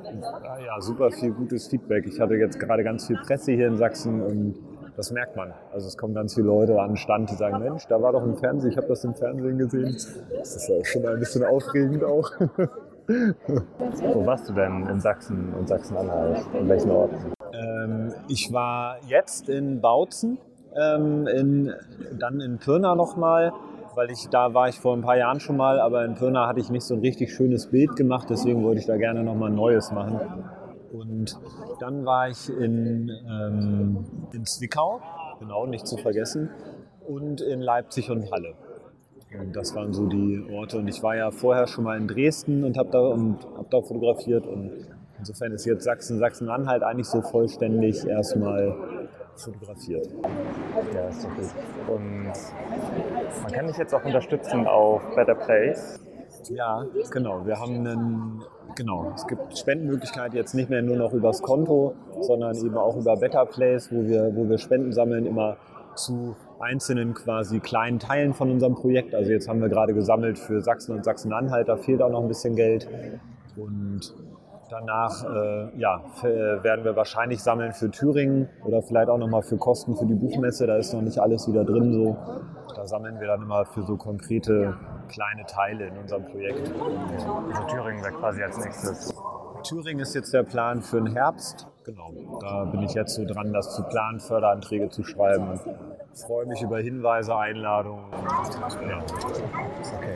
[0.04, 2.06] ja, ja, super viel gutes Feedback.
[2.06, 4.54] Ich hatte jetzt gerade ganz viel Presse hier in Sachsen und
[4.96, 5.52] das merkt man.
[5.72, 8.24] Also es kommen ganz viele Leute an den Stand, die sagen, Mensch, da war doch
[8.24, 9.94] im Fernsehen, ich habe das im Fernsehen gesehen.
[10.38, 12.30] Das ist ja schon ein bisschen aufregend auch.
[13.08, 16.38] Wo warst du denn in Sachsen und Sachsen-Anhalt?
[16.58, 17.32] In welchen Orten?
[17.52, 20.38] Ähm, ich war jetzt in Bautzen,
[20.80, 21.74] ähm, in,
[22.18, 23.52] dann in Pirna nochmal,
[23.94, 26.60] weil ich da war ich vor ein paar Jahren schon mal, aber in Pirna hatte
[26.60, 29.56] ich nicht so ein richtig schönes Bild gemacht, deswegen wollte ich da gerne nochmal ein
[29.56, 30.20] neues machen.
[30.92, 31.38] Und
[31.80, 35.00] dann war ich in, ähm, in Zwickau,
[35.40, 36.50] genau, nicht zu vergessen,
[37.06, 38.54] und in Leipzig und Halle.
[39.38, 40.78] Und das waren so die Orte.
[40.78, 43.16] Und ich war ja vorher schon mal in Dresden und habe da,
[43.58, 44.46] hab da fotografiert.
[44.46, 44.70] Und
[45.18, 48.74] insofern ist jetzt Sachsen, Sachsen-Anhalt eigentlich so vollständig erstmal
[49.40, 50.08] fotografiert.
[50.94, 51.94] Ja, ist doch gut.
[51.94, 52.32] Und
[53.42, 56.00] man kann dich jetzt auch unterstützen auf Better Place.
[56.48, 57.46] Ja, genau.
[57.46, 58.44] Wir haben einen,
[58.74, 63.16] genau, es gibt Spendenmöglichkeiten jetzt nicht mehr nur noch übers Konto, sondern eben auch über
[63.16, 65.56] Better Place, wo wir, wo wir Spenden sammeln, immer
[65.94, 69.14] zu einzelnen quasi kleinen Teilen von unserem Projekt.
[69.14, 72.28] Also jetzt haben wir gerade gesammelt für Sachsen und Sachsen-Anhalt, da fehlt auch noch ein
[72.28, 72.88] bisschen Geld.
[73.56, 74.14] Und
[74.70, 79.96] danach äh, ja, werden wir wahrscheinlich sammeln für Thüringen oder vielleicht auch nochmal für Kosten
[79.96, 80.66] für die Buchmesse.
[80.66, 82.16] Da ist noch nicht alles wieder drin so.
[82.74, 84.76] Da sammeln wir dann immer für so konkrete
[85.08, 86.70] kleine Teile in unserem Projekt.
[87.54, 89.14] Also Thüringen wäre quasi als nächstes.
[89.62, 91.66] Thüringen ist jetzt der Plan für den Herbst.
[91.84, 92.10] Genau,
[92.40, 95.60] da bin ich jetzt so dran, das zu planen, Förderanträge zu schreiben.
[96.16, 98.06] Ich freue mich über Hinweise, Einladungen.
[98.10, 98.18] Ja.
[99.98, 100.14] Okay.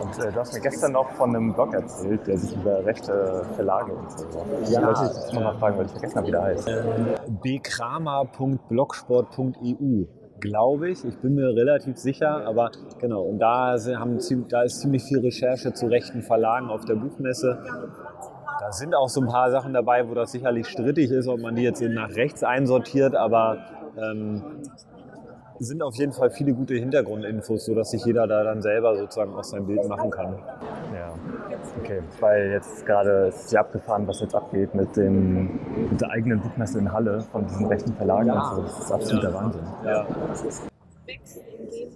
[0.00, 3.44] Und äh, du hast mir gestern noch von einem Blog erzählt, der sich über rechte
[3.56, 4.26] Verlage und so.
[4.72, 6.70] Ja, wollte ich jetzt nochmal fragen, weil ich vergessen habe, wie der heißt.
[7.42, 10.04] bkramer.blogsport.eu
[10.38, 11.04] glaube ich.
[11.04, 12.70] Ich bin mir relativ sicher, aber
[13.00, 13.22] genau.
[13.22, 17.58] Und da, haben, da ist ziemlich viel Recherche zu rechten Verlagen auf der Buchmesse.
[18.60, 21.56] Da sind auch so ein paar Sachen dabei, wo das sicherlich strittig ist, ob man
[21.56, 23.58] die jetzt nach rechts einsortiert, aber
[23.98, 24.44] ähm,
[25.66, 29.44] sind auf jeden Fall viele gute Hintergrundinfos, sodass sich jeder da dann selber sozusagen auch
[29.44, 30.38] sein Bild machen kann.
[30.94, 31.12] Ja,
[31.78, 32.02] okay.
[32.18, 35.60] Weil jetzt gerade ist ja abgefahren, was jetzt abgeht mit, dem,
[35.90, 38.28] mit der eigenen Buchmesse in Halle von diesen rechten Verlagen.
[38.28, 38.40] Ja.
[38.40, 39.34] Also das ist absoluter ja.
[39.34, 39.62] Wahnsinn.
[39.84, 40.06] Ja.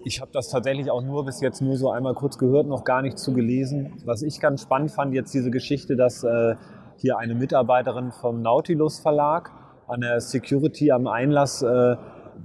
[0.04, 3.00] Ich habe das tatsächlich auch nur bis jetzt nur so einmal kurz gehört, noch gar
[3.00, 3.94] nicht zu gelesen.
[4.04, 6.56] Was ich ganz spannend fand, jetzt diese Geschichte, dass äh,
[6.96, 9.50] hier eine Mitarbeiterin vom Nautilus Verlag
[9.86, 11.96] an der Security am Einlass äh,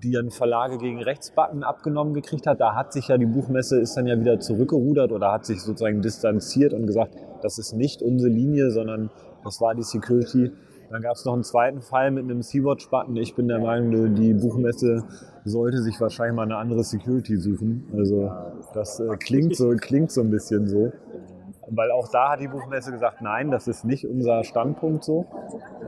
[0.04, 2.60] die dann Verlage gegen Rechtsbacken abgenommen gekriegt hat.
[2.60, 6.02] Da hat sich ja die Buchmesse ist dann ja wieder zurückgerudert oder hat sich sozusagen
[6.02, 9.10] distanziert und gesagt, das ist nicht unsere Linie, sondern
[9.44, 10.52] das war die Security.
[10.90, 13.16] Dann gab es noch einen zweiten Fall mit einem Sea-Watch-Button.
[13.18, 15.04] Ich bin der Meinung, die Buchmesse
[15.46, 17.88] sollte sich wahrscheinlich mal eine andere Security suchen.
[17.96, 18.32] Also
[18.74, 20.92] das äh, klingt, so, klingt so ein bisschen so.
[21.72, 25.26] Weil auch da hat die Buchmesse gesagt, nein, das ist nicht unser Standpunkt so.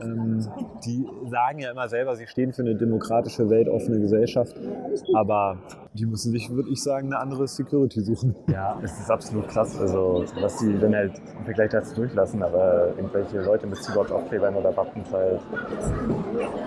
[0.00, 0.46] Ähm,
[0.84, 4.56] die sagen ja immer selber, sie stehen für eine demokratische, weltoffene Gesellschaft.
[5.14, 5.58] Aber
[5.94, 8.34] die müssen sich, würde ich sagen, eine andere Security suchen.
[8.48, 9.78] Ja, es ist absolut krass.
[9.78, 14.72] Also, was sie dann halt im Vergleich dazu durchlassen, aber irgendwelche Leute mit Sea-Watch-Aufklebern oder
[14.72, 15.40] Buttons halt,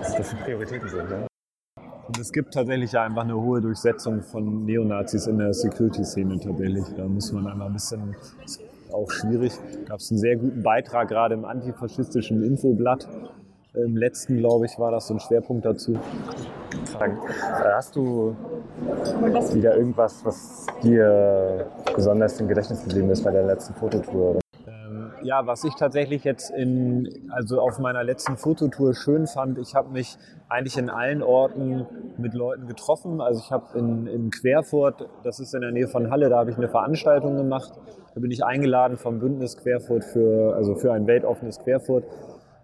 [0.00, 1.10] dass das die Prioritäten sind.
[1.10, 1.26] Ne?
[2.08, 6.84] Und es gibt tatsächlich ja einfach eine hohe Durchsetzung von Neonazis in der Security-Szene tatsächlich.
[6.96, 8.14] Da muss man einmal ein bisschen
[8.96, 9.52] auch schwierig.
[9.86, 13.06] Gab es einen sehr guten Beitrag gerade im antifaschistischen Infoblatt.
[13.74, 15.92] Im letzten, glaube ich, war das so ein Schwerpunkt dazu.
[15.92, 17.10] Äh,
[17.74, 18.34] hast du
[19.52, 24.38] wieder irgendwas, was dir besonders im Gedächtnis geblieben ist bei der letzten Fototour?
[25.26, 29.90] Ja, was ich tatsächlich jetzt in, also auf meiner letzten Fototour schön fand, ich habe
[29.90, 30.16] mich
[30.48, 31.84] eigentlich in allen Orten
[32.16, 33.20] mit Leuten getroffen.
[33.20, 36.50] Also ich habe in, in Querfurt, das ist in der Nähe von Halle, da habe
[36.50, 37.72] ich eine Veranstaltung gemacht.
[38.14, 42.04] Da bin ich eingeladen vom Bündnis Querfurt für, also für ein weltoffenes Querfurt.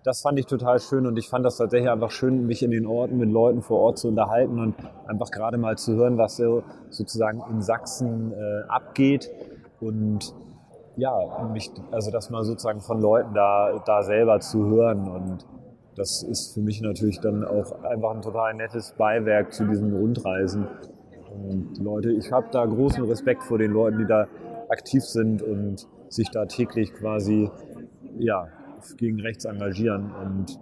[0.05, 2.87] Das fand ich total schön und ich fand das tatsächlich einfach schön, mich in den
[2.87, 4.75] Orten mit Leuten vor Ort zu unterhalten und
[5.07, 9.31] einfach gerade mal zu hören, was so sozusagen in Sachsen äh, abgeht.
[9.81, 10.35] Und
[10.97, 15.47] ja, mich, also das mal sozusagen von Leuten da, da selber zu hören und
[15.97, 20.67] das ist für mich natürlich dann auch einfach ein total nettes Beiwerk zu diesen Rundreisen.
[21.31, 24.27] Und Leute, ich habe da großen Respekt vor den Leuten, die da
[24.69, 27.51] aktiv sind und sich da täglich quasi
[28.19, 28.49] ja,
[28.97, 30.13] gegen rechts engagieren.
[30.25, 30.59] Und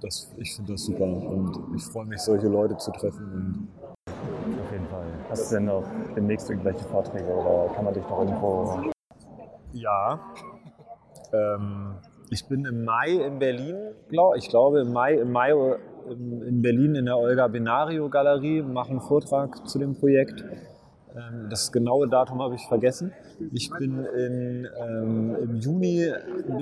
[0.00, 1.04] das, ich finde das super.
[1.04, 3.68] Und ich freue mich, solche Leute zu treffen.
[4.08, 5.06] Auf jeden Fall.
[5.30, 5.84] Hast du denn noch
[6.16, 8.92] demnächst irgendwelche Vorträge oder kann man dich noch irgendwo
[9.74, 10.20] ja.
[11.32, 11.94] Ähm,
[12.30, 13.76] ich bin im Mai in Berlin,
[14.08, 15.52] glaub, ich glaube im Mai, im Mai
[16.08, 20.44] in Berlin in der Olga Benario Galerie, mache einen Vortrag zu dem Projekt.
[21.14, 23.12] Ähm, das genaue Datum habe ich vergessen.
[23.52, 26.12] Ich bin in, ähm, im Juni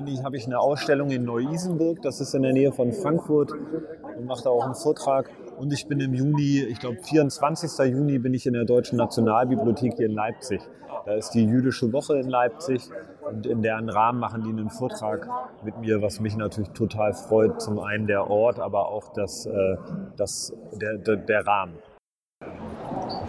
[0.06, 4.26] ich, habe ich eine Ausstellung in Neu-Isenburg, das ist in der Nähe von Frankfurt und
[4.26, 5.30] mache da auch einen Vortrag.
[5.56, 7.86] Und ich bin im Juni, ich glaube 24.
[7.92, 10.60] Juni, bin ich in der Deutschen Nationalbibliothek hier in Leipzig.
[11.04, 12.90] Da ist die Jüdische Woche in Leipzig
[13.22, 15.28] und in deren Rahmen machen die einen Vortrag
[15.64, 17.60] mit mir, was mich natürlich total freut.
[17.60, 19.76] Zum einen der Ort, aber auch das, äh,
[20.16, 21.74] das, der, der, der Rahmen.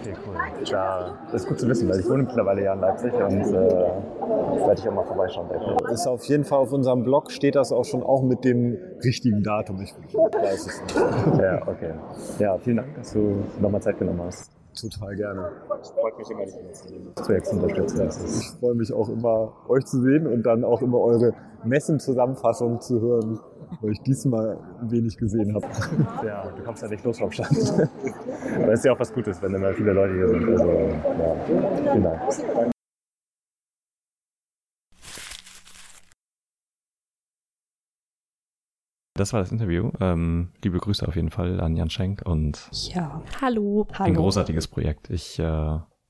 [0.04, 0.36] Okay, cool.
[0.70, 3.54] Da, das ist gut zu wissen, weil ich wohne mittlerweile ja in Leipzig und äh,
[3.54, 5.48] werde ich auch mal vorbeischauen.
[5.90, 9.42] Ist auf jeden Fall auf unserem Blog steht das auch schon auch mit dem richtigen
[9.42, 9.80] Datum.
[9.80, 10.96] Ich weiß es nicht.
[11.40, 11.94] Ja, okay.
[12.38, 14.50] Ja, vielen Dank, dass du nochmal Zeit genommen hast.
[14.80, 15.50] Total gerne.
[15.68, 17.12] Freut mich immer, dich zu sehen.
[17.14, 18.26] Das Projekt unterstützen.
[18.26, 21.32] Ich freue mich auch immer, euch zu sehen und dann auch immer eure
[21.64, 23.40] Messenzusammenfassungen zu hören,
[23.80, 25.66] weil ich diesmal wenig gesehen habe.
[26.26, 27.50] Ja, du kommst ja nicht los vom Stand.
[28.62, 30.48] Aber ist ja auch was Gutes, wenn immer viele Leute hier sind.
[30.48, 32.73] Also, ja, vielen Dank.
[39.16, 39.92] Das war das Interview.
[40.00, 43.22] Ähm, liebe Grüße auf jeden Fall an Jan Schenk und Ja.
[43.40, 43.86] Hallo.
[43.98, 45.08] ein großartiges Projekt.
[45.08, 45.42] Ich äh,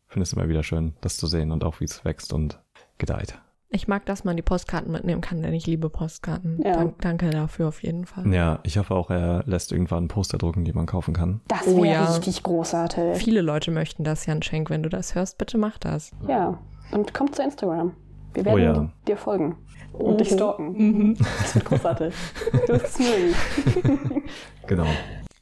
[0.06, 2.60] finde es immer wieder schön, das zu sehen und auch wie es wächst und
[2.96, 3.38] gedeiht.
[3.68, 6.62] Ich mag, dass man die Postkarten mitnehmen kann, denn ich liebe Postkarten.
[6.64, 6.72] Ja.
[6.72, 8.32] Dank, danke dafür auf jeden Fall.
[8.32, 11.42] Ja, ich hoffe auch, er lässt irgendwann Poster drucken, die man kaufen kann.
[11.48, 12.04] Das Oh wäre ja.
[12.14, 13.18] richtig großartig.
[13.22, 14.70] Viele Leute möchten das, Jan Schenk.
[14.70, 16.12] Wenn du das hörst, bitte mach das.
[16.26, 16.58] Ja.
[16.92, 17.92] Und kommt zu Instagram.
[18.34, 18.92] Wir Oh werden ja.
[19.06, 19.56] dir folgen
[19.92, 20.72] und dich stalken.
[20.72, 21.16] Mhm.
[21.18, 22.14] Das wird großartig.
[22.66, 24.22] Du wirst es mögen.
[24.66, 24.86] Genau.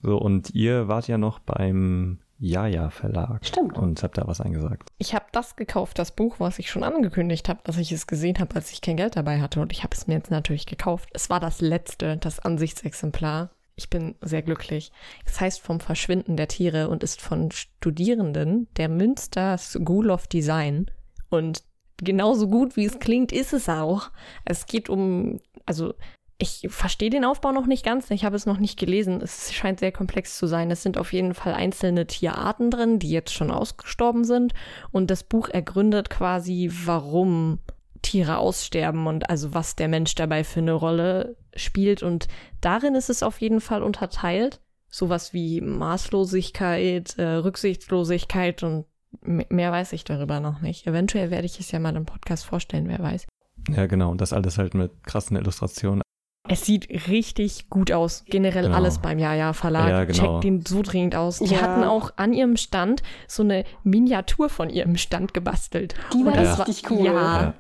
[0.02, 3.46] So, und ihr wart ja noch beim Jaja Verlag.
[3.46, 3.78] Stimmt.
[3.78, 4.88] Und habt da was eingesagt.
[4.98, 8.40] Ich habe das gekauft, das Buch, was ich schon angekündigt habe, dass ich es gesehen
[8.40, 9.60] habe, als ich kein Geld dabei hatte.
[9.60, 11.08] Und ich habe es mir jetzt natürlich gekauft.
[11.12, 13.50] Es war das letzte, das Ansichtsexemplar.
[13.76, 14.90] Ich bin sehr glücklich.
[15.24, 20.86] Es heißt vom Verschwinden der Tiere und ist von Studierenden der Münster School of Design.
[21.30, 21.62] Und
[21.98, 24.10] genauso gut, wie es klingt, ist es auch.
[24.44, 25.94] Es geht um, also
[26.42, 28.10] ich verstehe den Aufbau noch nicht ganz.
[28.10, 29.20] Ich habe es noch nicht gelesen.
[29.22, 30.72] Es scheint sehr komplex zu sein.
[30.72, 34.52] Es sind auf jeden Fall einzelne Tierarten drin, die jetzt schon ausgestorben sind.
[34.90, 37.60] Und das Buch ergründet quasi, warum
[38.02, 42.02] Tiere aussterben und also was der Mensch dabei für eine Rolle spielt.
[42.02, 42.26] Und
[42.60, 44.60] darin ist es auf jeden Fall unterteilt.
[44.88, 48.86] Sowas wie Maßlosigkeit, äh, Rücksichtslosigkeit und
[49.22, 50.86] mehr weiß ich darüber noch nicht.
[50.86, 53.26] Eventuell werde ich es ja mal im Podcast vorstellen, wer weiß.
[53.68, 54.10] Ja, genau.
[54.10, 56.02] Und das alles halt mit krassen Illustrationen.
[56.48, 58.24] Es sieht richtig gut aus.
[58.26, 58.76] Generell Genau.
[58.76, 59.88] alles beim Jaja Verlag.
[59.88, 60.40] Ja, genau.
[60.40, 61.38] Checkt den so dringend aus.
[61.38, 61.60] Die Ja.
[61.62, 65.94] hatten auch an ihrem Stand so eine Miniatur von ihrem Stand gebastelt.
[66.12, 67.06] Die war das richtig cool.
[67.06, 67.12] Ja.
[67.42, 67.54] Ja.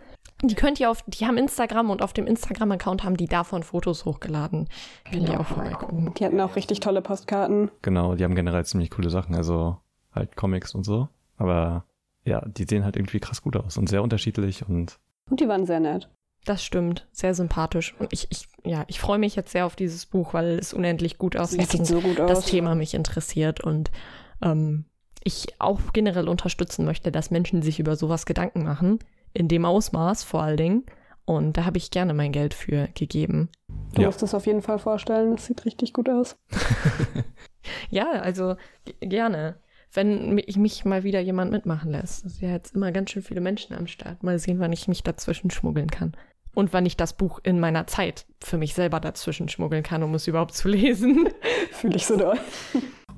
[0.44, 4.04] Die könnt ihr auf, die haben Instagram und auf dem Instagram-Account haben die davon Fotos
[4.04, 4.68] hochgeladen.
[5.08, 6.12] Könnt ihr auch vorbeigucken.
[6.18, 7.70] Die hatten auch richtig tolle Postkarten.
[7.82, 9.76] Genau, die haben generell ziemlich coole Sachen, also
[10.12, 11.08] halt Comics und so.
[11.42, 11.84] Aber
[12.24, 14.98] ja, die sehen halt irgendwie krass gut aus und sehr unterschiedlich und
[15.28, 16.08] Und die waren sehr nett.
[16.44, 17.06] Das stimmt.
[17.12, 17.94] Sehr sympathisch.
[17.98, 21.18] Und ich, ich, ja, ich freue mich jetzt sehr auf dieses Buch, weil es unendlich
[21.18, 21.60] gut aussieht.
[21.62, 22.28] Das sieht und so gut aus.
[22.28, 23.90] das Thema mich interessiert und
[24.40, 24.84] ähm,
[25.24, 28.98] ich auch generell unterstützen möchte, dass Menschen sich über sowas Gedanken machen,
[29.34, 30.84] in dem Ausmaß vor allen Dingen.
[31.24, 33.48] Und da habe ich gerne mein Geld für gegeben.
[33.94, 34.08] Du Ja.
[34.08, 35.32] musst es auf jeden Fall vorstellen.
[35.36, 36.36] Das sieht richtig gut aus.
[37.90, 38.56] Ja, also
[39.00, 39.56] gerne.
[39.94, 42.24] Wenn mich, mich mal wieder jemand mitmachen lässt.
[42.24, 44.22] Es sind ja jetzt immer ganz schön viele Menschen am Start.
[44.22, 46.12] Mal sehen, wann ich mich dazwischen schmuggeln kann.
[46.54, 50.14] Und wann ich das Buch in meiner Zeit für mich selber dazwischen schmuggeln kann, um
[50.14, 51.28] es überhaupt zu lesen.
[51.72, 52.38] Fühle ich so doll.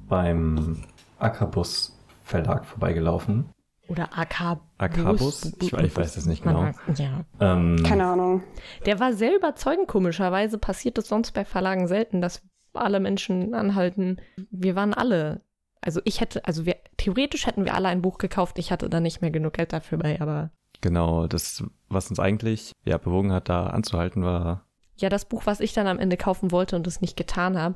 [0.09, 0.83] beim
[1.19, 3.51] Ackerbus Verlag vorbeigelaufen.
[3.89, 4.59] Oder AK.
[4.79, 5.53] Akabus?
[5.61, 6.71] Ich, ich weiß es nicht genau.
[6.97, 7.25] Ja.
[7.39, 8.43] Ähm, Keine Ahnung.
[8.87, 10.57] Der war sehr überzeugend, komischerweise.
[10.59, 12.43] Passiert es sonst bei Verlagen selten, dass
[12.73, 14.17] alle Menschen anhalten.
[14.51, 15.43] Wir waren alle.
[15.85, 18.59] Also ich hätte, also wir, theoretisch hätten wir alle ein Buch gekauft.
[18.59, 20.51] Ich hatte da nicht mehr genug Geld dafür bei, aber
[20.81, 24.65] Genau, das, was uns eigentlich ja, bewogen hat, da anzuhalten, war
[24.97, 27.75] ja, das Buch, was ich dann am Ende kaufen wollte und es nicht getan habe.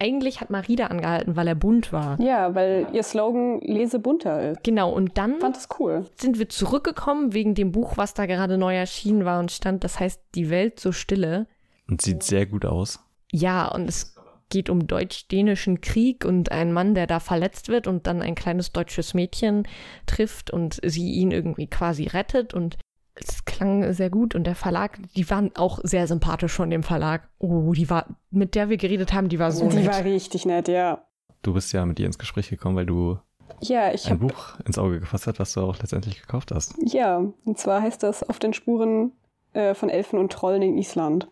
[0.00, 2.20] Eigentlich hat Marida angehalten, weil er bunt war.
[2.20, 4.62] Ja, weil ihr Slogan Lese bunter ist.
[4.64, 6.04] Genau, und dann fand das cool.
[6.20, 9.98] sind wir zurückgekommen wegen dem Buch, was da gerade neu erschienen war und stand, das
[9.98, 11.46] heißt Die Welt so stille.
[11.88, 13.00] und sieht sehr gut aus.
[13.32, 14.14] Ja, und es
[14.50, 18.72] geht um deutsch-dänischen Krieg und einen Mann, der da verletzt wird und dann ein kleines
[18.72, 19.66] deutsches Mädchen
[20.06, 22.78] trifft und sie ihn irgendwie quasi rettet und
[23.20, 27.28] es klang sehr gut und der Verlag, die waren auch sehr sympathisch von dem Verlag.
[27.38, 29.88] Oh, die war, mit der wir geredet haben, die war so die nett.
[29.88, 31.04] war richtig nett, ja.
[31.42, 33.18] Du bist ja mit ihr ins Gespräch gekommen, weil du
[33.60, 36.74] Ja, ich ein habe Buch ins Auge gefasst hast, was du auch letztendlich gekauft hast.
[36.80, 39.12] Ja, und zwar heißt das Auf den Spuren
[39.52, 41.28] äh, von Elfen und Trollen in Island.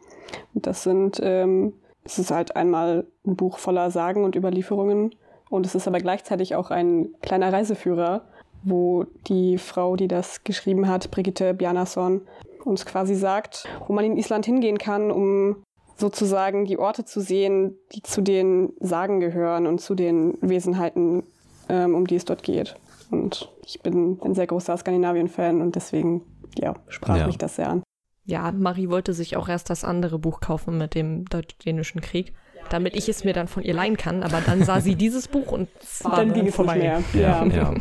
[0.54, 1.74] Und das sind, ähm,
[2.06, 5.14] es ist halt einmal ein Buch voller Sagen und Überlieferungen
[5.50, 8.22] und es ist aber gleichzeitig auch ein kleiner Reiseführer,
[8.62, 12.22] wo die Frau, die das geschrieben hat, Brigitte Bjarnason,
[12.64, 15.56] uns quasi sagt, wo man in Island hingehen kann, um
[15.96, 21.22] sozusagen die Orte zu sehen, die zu den Sagen gehören und zu den Wesenheiten,
[21.68, 22.76] ähm, um die es dort geht.
[23.10, 26.22] Und ich bin ein sehr großer Skandinavien-Fan und deswegen,
[26.58, 27.26] ja, sprach Ja.
[27.26, 27.82] mich das sehr an.
[28.26, 32.32] Ja, Marie wollte sich auch erst das andere Buch kaufen mit dem Deutsch-Dänischen Krieg,
[32.70, 34.22] damit ich es mir dann von ihr leihen kann.
[34.24, 37.02] Aber dann sah sie dieses Buch und es war dann ging es nicht mehr.
[37.14, 37.46] Ja, Ja.
[37.46, 37.74] ja.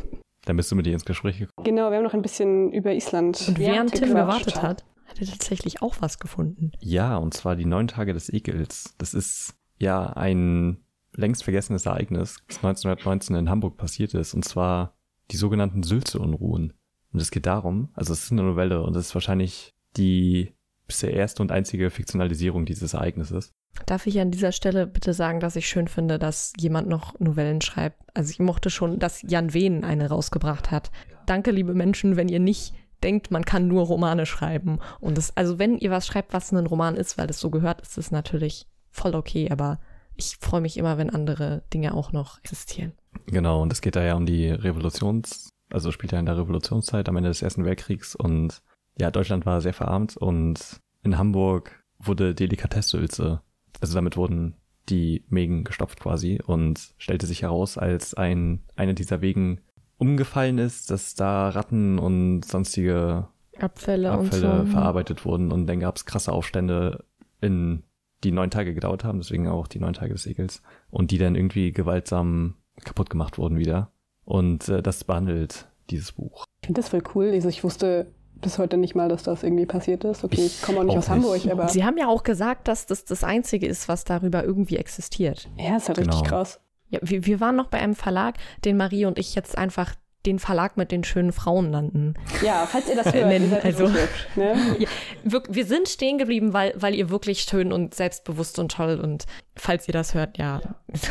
[0.45, 1.65] Dann bist du mit ihr ins Gespräch gekommen.
[1.65, 3.43] Genau, wir haben noch ein bisschen über Island.
[3.47, 6.71] Und während Tim gewartet hat, hat er tatsächlich auch was gefunden.
[6.79, 8.93] Ja, und zwar die neun Tage des Ekels.
[8.99, 14.93] Das ist ja ein längst vergessenes Ereignis, das 1919 in Hamburg passiert ist, und zwar
[15.31, 16.73] die sogenannten Sülze-Unruhen.
[17.11, 20.53] Und es geht darum, also es ist eine Novelle und es ist wahrscheinlich die
[20.87, 23.51] bisher erste und einzige Fiktionalisierung dieses Ereignisses.
[23.85, 27.61] Darf ich an dieser Stelle bitte sagen, dass ich schön finde, dass jemand noch Novellen
[27.61, 28.01] schreibt?
[28.13, 30.91] Also ich mochte schon, dass Jan Wehn eine rausgebracht hat.
[31.25, 32.73] Danke, liebe Menschen, wenn ihr nicht
[33.03, 34.79] denkt, man kann nur Romane schreiben.
[34.99, 37.81] Und das, also wenn ihr was schreibt, was ein Roman ist, weil es so gehört,
[37.81, 39.79] ist es natürlich voll okay, aber
[40.15, 42.93] ich freue mich immer, wenn andere Dinge auch noch existieren.
[43.27, 47.09] Genau, und es geht da ja um die Revolutions, also spielt ja in der Revolutionszeit
[47.09, 48.61] am Ende des Ersten Weltkriegs und
[48.97, 53.41] ja, Deutschland war sehr verarmt und in Hamburg wurde Delikatessülze,
[53.81, 54.55] also damit wurden
[54.89, 59.61] die Mägen gestopft quasi und stellte sich heraus, als ein, eine dieser Wegen
[59.97, 63.27] umgefallen ist, dass da Ratten und sonstige
[63.57, 64.71] Abfälle, Abfälle und so.
[64.73, 67.05] verarbeitet wurden und dann gab es krasse Aufstände
[67.41, 67.83] in
[68.23, 71.35] die neun Tage gedauert haben, deswegen auch die neun Tage des Ekels und die dann
[71.35, 73.91] irgendwie gewaltsam kaputt gemacht wurden wieder
[74.25, 76.45] und äh, das behandelt dieses Buch.
[76.61, 77.31] Ich finde das voll cool.
[77.31, 78.07] Also ich wusste
[78.45, 80.23] bis heute nicht mal, dass das irgendwie passiert ist.
[80.23, 81.51] Okay, ich komme auch nicht auch aus Hamburg, nicht.
[81.51, 85.49] aber Sie haben ja auch gesagt, dass das das Einzige ist, was darüber irgendwie existiert.
[85.57, 86.29] ja, ist halt richtig Genau.
[86.29, 86.59] krass.
[86.89, 89.95] Ja, wir, wir waren noch bei einem Verlag, den Marie und ich jetzt einfach
[90.25, 92.15] den Verlag mit den schönen Frauen nannten.
[92.43, 94.27] Ja, falls ihr das hört, Nennen, ihr seid also- hübsch.
[94.35, 94.55] Ne?
[94.79, 94.87] Ja,
[95.23, 99.25] wir, wir sind stehen geblieben, weil, weil ihr wirklich schön und selbstbewusst und toll und
[99.55, 100.61] falls ihr das hört, ja.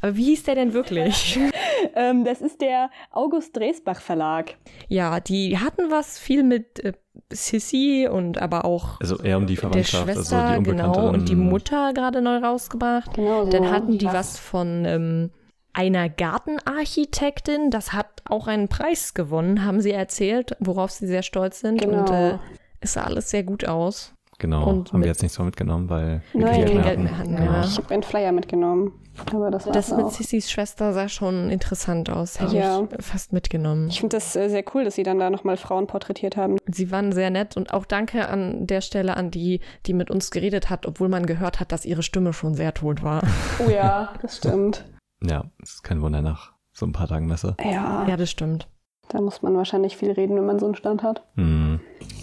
[0.00, 1.38] Aber wie hieß der denn wirklich?
[1.96, 4.54] ähm, das ist der August Dresbach Verlag.
[4.88, 6.92] Ja, die hatten was viel mit äh,
[7.32, 11.00] Sissy und aber auch Also eher um die der Verwandtschaft, Schwester, also die Unbekannte.
[11.00, 13.14] genau, und die Mutter gerade neu rausgebracht.
[13.14, 13.50] Genau so.
[13.50, 15.30] Dann hatten die was von ähm,
[15.74, 21.60] einer Gartenarchitektin, das hat auch einen Preis gewonnen, haben sie erzählt, worauf sie sehr stolz
[21.60, 21.80] sind.
[21.80, 22.00] Genau.
[22.00, 22.38] Und äh,
[22.80, 24.12] es sah alles sehr gut aus.
[24.38, 27.52] Genau, und haben wir jetzt nicht so mitgenommen, weil wir kein Geld mehr hatten, Genau.
[27.52, 27.64] ja.
[27.64, 28.92] Ich habe einen Flyer mitgenommen.
[29.32, 30.10] Aber das war Das mit.
[30.10, 32.40] Sissys Schwester sah schon interessant aus.
[32.40, 32.82] Hätte Ja.
[32.98, 33.86] ich fast mitgenommen.
[33.88, 36.56] Ich finde das äh, sehr cool, dass sie dann da nochmal Frauen porträtiert haben.
[36.66, 40.32] Sie waren sehr nett und auch danke an der Stelle an die, die mit uns
[40.32, 43.22] geredet hat, obwohl man gehört hat, dass ihre Stimme schon sehr tot war.
[43.64, 44.84] Oh ja, das stimmt.
[45.28, 47.56] Ja, es ist kein Wunder nach so ein paar Tagen Messe.
[47.62, 48.68] Ja, Ja, das stimmt.
[49.08, 51.24] da muss man wahrscheinlich viel reden, wenn man so einen Stand hat.
[51.36, 51.80] Hm.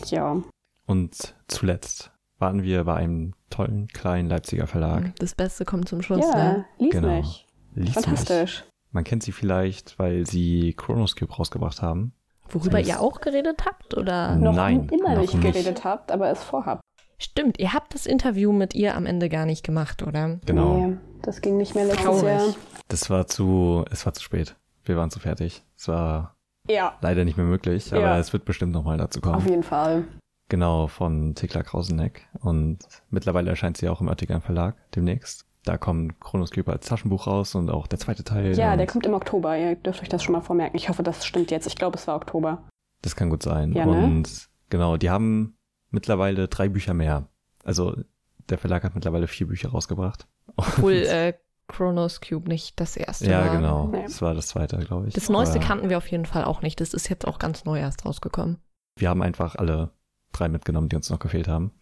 [0.08, 0.42] Ja.
[0.88, 5.16] Und zuletzt waren wir bei einem tollen kleinen Leipziger Verlag.
[5.20, 6.66] Das Beste kommt zum Schluss, Ja, ne?
[6.80, 7.18] lies Genau.
[7.18, 7.48] mich.
[7.76, 7.94] Lies mich.
[7.94, 8.64] Fantastisch.
[8.92, 12.14] Man kennt sie vielleicht, weil sie Chronoscube rausgebracht haben.
[12.50, 14.36] Worüber Das- ihr auch geredet habt, oder?
[14.36, 14.42] Mhm.
[14.44, 15.44] Noch Nein, immer noch nicht nicht.
[15.54, 16.82] geredet habt, aber es vorhabt.
[17.18, 20.40] Stimmt, ihr habt das Interview mit ihr am Ende gar nicht gemacht, oder?
[20.46, 20.88] Genau.
[20.88, 22.24] Nee, das ging nicht mehr letztes Traurig.
[22.24, 22.56] Jahr.
[22.88, 24.56] Das war zu, es war zu spät.
[24.84, 25.64] Wir waren zu fertig.
[25.78, 26.36] Es war
[26.70, 28.18] Ja, leider nicht mehr möglich, aber Ja.
[28.20, 29.48] es wird bestimmt nochmal dazu auf kommen.
[29.48, 30.06] jeden Fall.
[30.50, 32.28] Genau, von Thekla Krauseneck.
[32.42, 32.80] Und
[33.10, 35.46] mittlerweile erscheint sie auch im Oettinger Verlag demnächst.
[35.64, 38.58] Da kommt Chronoscube als Taschenbuch raus und auch der zweite Teil.
[38.58, 39.56] Ja, der kommt im Oktober.
[39.58, 40.76] Ihr dürft euch das schon mal vormerken.
[40.76, 41.68] Ich hoffe, das stimmt jetzt.
[41.68, 42.68] Ich glaube, es war Oktober.
[43.04, 43.72] Das kann gut sein.
[43.74, 43.92] Ja, ne?
[44.04, 45.56] Und genau, die haben
[45.92, 47.28] mittlerweile drei Bücher mehr.
[47.64, 47.96] Also
[48.50, 50.28] der Verlag hat mittlerweile vier Bücher rausgebracht.
[50.56, 51.34] Obwohl äh,
[51.68, 53.56] Chronos Cube nicht das erste ja, war.
[53.56, 53.88] genau.
[53.88, 54.04] Nee.
[54.04, 55.14] Das war das zweite, glaube ich.
[55.14, 56.82] Das neueste Aber kannten wir auf jeden Fall auch nicht.
[56.82, 58.58] Das ist jetzt auch ganz neu erst rausgekommen.
[58.98, 59.92] Wir haben einfach alle
[60.34, 61.72] drei mitgenommen, die uns noch gefehlt haben.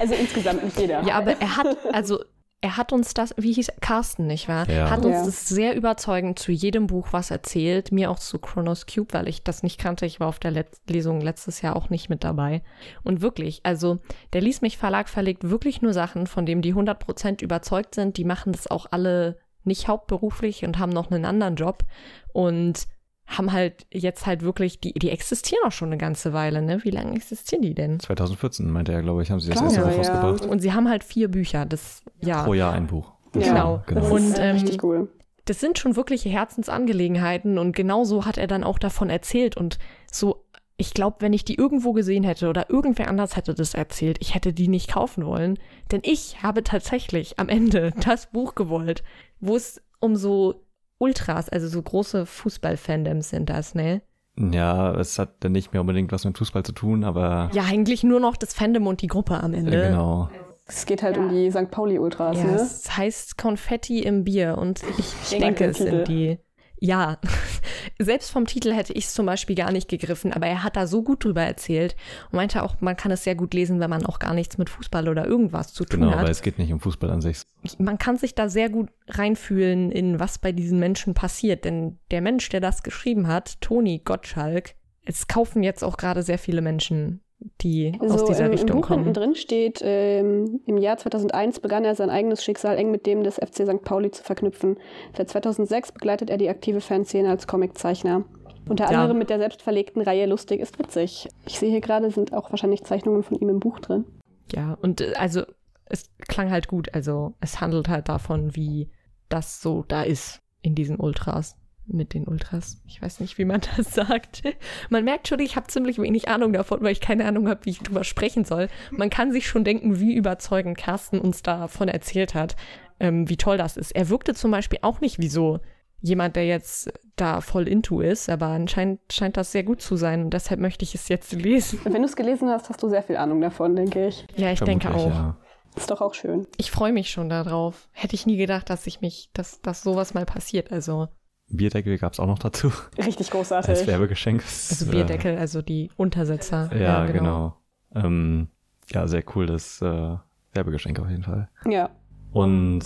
[0.00, 1.02] Also insgesamt nicht jeder.
[1.04, 2.18] Ja, aber er hat, also
[2.64, 3.74] er hat uns das, wie hieß er?
[3.80, 4.66] Carsten, nicht wahr?
[4.70, 4.88] Ja.
[4.88, 5.24] Hat uns Ja.
[5.26, 7.92] das sehr überzeugend zu jedem Buch was erzählt.
[7.92, 10.06] Mir auch zu Chronos Cube, weil ich das nicht kannte.
[10.06, 12.62] Ich war auf der Let Lesung letztes Jahr auch nicht mit dabei.
[13.02, 13.98] Und wirklich, also
[14.32, 18.16] der Lies mich Verlag verlegt wirklich nur Sachen, von denen die 100% überzeugt sind.
[18.16, 21.84] Die machen das auch alle nicht hauptberuflich und haben noch einen anderen Job.
[22.32, 22.86] Und
[23.26, 26.84] haben halt jetzt halt wirklich, die, die existieren auch schon eine ganze Weile, ne?
[26.84, 27.98] Wie lange existieren die denn?
[28.00, 29.96] 2014 meinte er, glaube ich, haben sie das Klar, erste Buch ja.
[29.96, 30.50] rausgebracht.
[30.50, 32.44] Und sie haben halt vier Bücher, das ja.
[32.44, 33.12] Pro Jahr ein Buch.
[33.32, 33.78] Genau.
[33.78, 34.14] Das genau.
[34.14, 35.08] Und, ist ähm, richtig cool.
[35.46, 39.78] Das sind schon wirkliche Herzensangelegenheiten und genau so hat er dann auch davon erzählt und
[40.10, 40.44] so,
[40.76, 44.34] ich glaube, wenn ich die irgendwo gesehen hätte oder irgendwer anders hätte das erzählt, ich
[44.34, 45.58] hätte die nicht kaufen wollen,
[45.92, 49.04] denn ich habe tatsächlich am Ende das Buch gewollt,
[49.40, 50.63] wo es um so
[50.98, 54.02] Ultras, also so große Fußball-Fandoms sind das, ne?
[54.36, 58.02] Ja, es hat dann nicht mehr unbedingt was mit Fußball zu tun, aber Ja, eigentlich
[58.02, 59.88] nur noch das Fandom und die Gruppe am äh, Ende.
[59.88, 60.28] genau.
[60.66, 61.70] Es geht halt um die St.
[61.70, 62.54] Pauli-Ultras, Ja, ne?
[62.54, 66.38] es heißt Konfetti im Bier und ich Ich denke, es sind die.
[66.80, 67.18] Ja,
[67.98, 70.86] selbst vom Titel hätte ich es zum Beispiel gar nicht gegriffen, aber er hat da
[70.86, 71.96] so gut drüber erzählt
[72.30, 74.68] und meinte auch, man kann es sehr gut lesen, wenn man auch gar nichts mit
[74.68, 76.18] Fußball oder irgendwas zu tun Genau, hat.
[76.20, 77.42] aber es geht nicht um Fußball an sich.
[77.78, 82.20] man kann sich da sehr gut reinfühlen in was bei diesen Menschen passiert, denn der
[82.20, 84.74] Mensch, der das geschrieben hat, Toni Gottschalk,
[85.06, 87.20] es kaufen jetzt auch gerade sehr viele Menschen,
[87.60, 89.12] die aus Also dieser im, Richtung im Buch kommen.
[89.12, 93.36] drin steht, ähm, im Jahr 2001 begann er sein eigenes Schicksal eng mit dem des
[93.36, 93.82] FC St.
[93.84, 94.78] Pauli zu verknüpfen.
[95.16, 98.24] Seit 2006 begleitet er die aktive Fanszene als Comiczeichner.
[98.68, 99.00] Unter Ja.
[99.00, 101.28] anderem mit der selbstverlegten Reihe Lustig ist witzig.
[101.46, 104.04] Ich sehe hier gerade, sind auch wahrscheinlich Zeichnungen von ihm im Buch drin.
[104.52, 105.42] Ja, und äh, also
[105.84, 106.94] es klang halt gut.
[106.94, 108.88] Also es handelt halt davon, wie
[109.28, 111.56] das so da ist in diesen Ultras.
[111.86, 112.80] Mit den Ultras.
[112.86, 114.42] Ich weiß nicht, wie man das sagt.
[114.88, 117.70] Man merkt schon, ich habe ziemlich wenig Ahnung davon, weil ich keine Ahnung habe, wie
[117.70, 118.68] ich drüber sprechen soll.
[118.90, 122.56] Man kann sich schon denken, wie überzeugend Carsten uns davon erzählt hat,
[123.00, 123.92] ähm, wie toll das ist.
[123.92, 125.60] Er wirkte zum Beispiel auch nicht wie so
[126.00, 130.24] jemand, der jetzt da voll into ist, aber anscheinend scheint das sehr gut zu sein
[130.24, 131.80] und deshalb möchte ich es jetzt lesen.
[131.84, 134.26] Wenn du es gelesen hast, hast du sehr viel Ahnung davon, denke ich.
[134.36, 135.08] Ja, ich denke auch.
[135.08, 135.36] Ja.
[135.76, 136.46] Ist doch auch schön.
[136.56, 137.88] Ich freue mich schon darauf.
[137.92, 140.70] Hätte ich nie gedacht, dass ich mich, dass, dass sowas mal passiert.
[140.70, 141.08] Also,
[141.48, 142.72] Bierdeckel gab es auch noch dazu.
[142.98, 143.86] Richtig Als großartig.
[143.86, 144.42] Werbegeschenk.
[144.42, 146.70] Das, also Bierdeckel, also die Untersetzer.
[146.72, 147.56] Äh, ja, genau.
[147.94, 148.48] Ähm,
[148.90, 150.16] ja, sehr cool, das äh,
[150.52, 151.48] Werbegeschenk auf jeden Fall.
[151.68, 151.90] Ja.
[152.32, 152.80] Und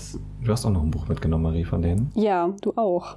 [0.45, 2.11] du hast auch noch ein Buch mitgenommen, Marie, von denen.
[2.15, 3.17] ja, du auch.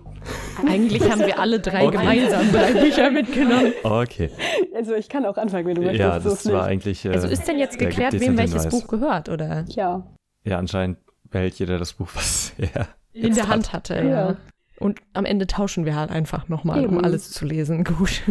[0.66, 1.98] Eigentlich haben wir alle drei Okay.
[1.98, 3.74] gemeinsam drei Bücher mitgenommen.
[3.84, 4.30] Okay.
[4.74, 6.00] Also ich kann auch anfangen, wenn du möchtest.
[6.00, 6.72] Ja, das war nicht.
[6.72, 7.06] eigentlich.
[7.06, 8.70] Äh, Also ist denn jetzt geklärt, wem welches Hinweis.
[8.70, 9.66] Buch gehört, oder?
[9.68, 10.08] Ja.
[10.46, 11.00] Ja, anscheinend
[11.30, 13.90] behält jeder das Buch, was er In der Hand hat.
[13.90, 14.30] hatte, ja.
[14.30, 14.38] Ja.
[14.82, 17.84] Und am Ende tauschen wir halt einfach nochmal, um alles zu lesen.
[17.98, 18.22] Gut.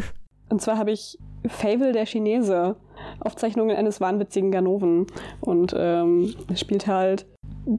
[0.48, 1.16] Und zwar habe ich
[1.48, 2.76] Fable der Chinese,
[3.20, 5.06] Aufzeichnungen eines wahnwitzigen Ganoven.
[5.40, 7.26] Und ähm, es spielt halt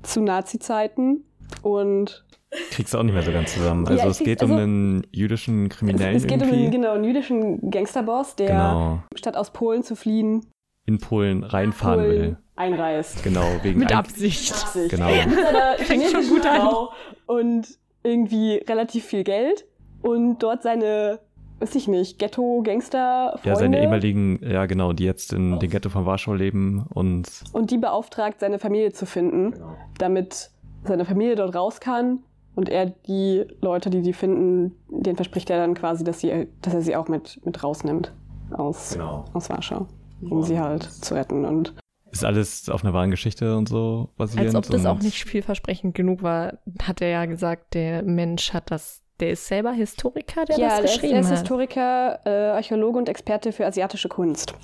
[0.04, 1.26] zu Nazi-Zeiten.
[1.62, 2.26] Und
[2.72, 3.86] Kriegst du auch nicht mehr so ganz zusammen.
[3.86, 6.48] Ja, Also ich es krieg- geht um also- einen jüdischen es, Kriminellen es geht um
[6.50, 6.64] irgendwie.
[6.64, 9.04] einen, genau, einen jüdischen Gangsterboss, der genau.
[9.18, 10.46] statt aus Polen zu fliehen,
[10.86, 12.38] In Polen reinfahren Polen will.
[12.58, 13.24] einreist.
[13.24, 14.54] Genau, wegen Mit ein- Absicht.
[14.90, 15.08] Genau.
[15.10, 16.62] Mit seiner Fängt schon gut an.
[16.62, 16.92] Frau
[17.28, 17.68] und
[18.04, 19.66] irgendwie relativ viel Geld.
[20.02, 21.20] Und dort seine,
[21.60, 23.48] weiß ich nicht, Ghetto-Gangster-Freunde.
[23.50, 27.70] Ja, seine ehemaligen, ja genau, die jetzt in dem Ghetto von Warschau leben und und
[27.72, 29.54] die beauftragt, seine Familie zu finden,
[29.98, 30.50] damit
[30.84, 32.20] seine Familie dort raus kann.
[32.56, 36.74] Und er die Leute, die die finden, denen verspricht er dann quasi, dass, sie, dass
[36.74, 38.12] er sie auch mit, mit rausnimmt
[38.52, 39.24] aus, Genau.
[39.34, 39.86] aus Warschau,
[40.30, 41.46] um sie halt zu retten.
[41.46, 41.74] Und
[42.12, 44.48] ist alles auf einer wahren Geschichte und so basierend.
[44.48, 48.72] Als ob das auch nicht vielversprechend genug war, hat er ja gesagt, der Mensch hat
[48.72, 51.40] das, der ist selber Historiker, der ja, das er ist, geschrieben er ist hat.
[51.40, 54.54] Historiker, äh, Archäologe und Experte für asiatische Kunst.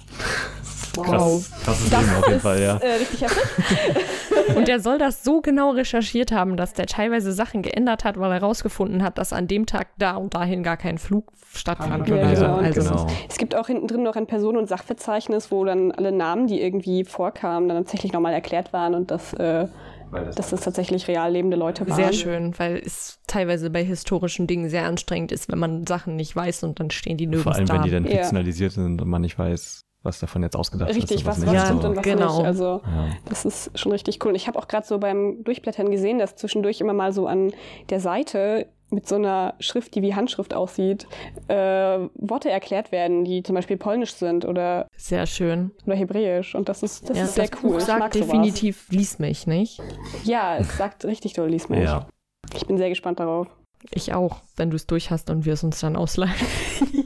[0.97, 2.77] Krass, krasses Leben auf jeden ist Fall, ja.
[2.77, 3.43] äh, richtig heftig.
[4.55, 8.31] Und der soll das so genau recherchiert haben, dass der teilweise Sachen geändert hat, weil
[8.31, 12.07] er herausgefunden hat, dass an dem Tag da und dahin gar kein Flug stattfand.
[12.07, 12.45] Ja, oder so.
[12.45, 12.57] genau.
[12.57, 13.07] Also, genau.
[13.29, 16.61] Es gibt auch hinten drin noch ein Personen- und Sachverzeichnis, wo dann alle Namen, die
[16.61, 19.67] irgendwie vorkamen, dann tatsächlich nochmal erklärt waren und dass, äh,
[20.11, 21.95] dass das tatsächlich real lebende Leute waren.
[21.95, 26.35] Sehr schön, weil es teilweise bei historischen Dingen sehr anstrengend ist, wenn man Sachen nicht
[26.35, 27.73] weiß und dann stehen die nirgends Vor allem, da.
[27.75, 28.11] wenn die dann Ja.
[28.11, 31.25] fiktionalisiert sind und man nicht weiß, was davon jetzt ausgedacht Richtig, ist.
[31.25, 31.59] was, und was nicht.
[31.59, 31.88] Ja, stimmt so.
[31.89, 32.38] und was genau.
[32.38, 32.45] nicht.
[32.45, 33.07] Also Ja.
[33.25, 34.29] das ist schon richtig cool.
[34.29, 37.51] Und ich habe auch gerade so beim Durchblättern gesehen, dass zwischendurch immer mal so an
[37.89, 41.07] der Seite mit so einer Schrift, die wie Handschrift aussieht,
[41.47, 41.55] äh,
[42.15, 45.72] Worte erklärt werden, die zum Beispiel polnisch sind oder, Sehr schön.
[45.85, 46.55] oder hebräisch.
[46.55, 47.72] Und das ist, das ja, ist sehr das cool.
[47.73, 48.27] Buch sagt mag sowas.
[48.27, 49.81] definitiv, lies mich, nicht?
[50.23, 51.84] Ja, es sagt richtig doll, lies mich.
[51.84, 52.07] ja.
[52.55, 53.47] Ich bin sehr gespannt darauf.
[53.91, 56.34] Ich auch, wenn du es durch hast und wir es uns dann ausleihen.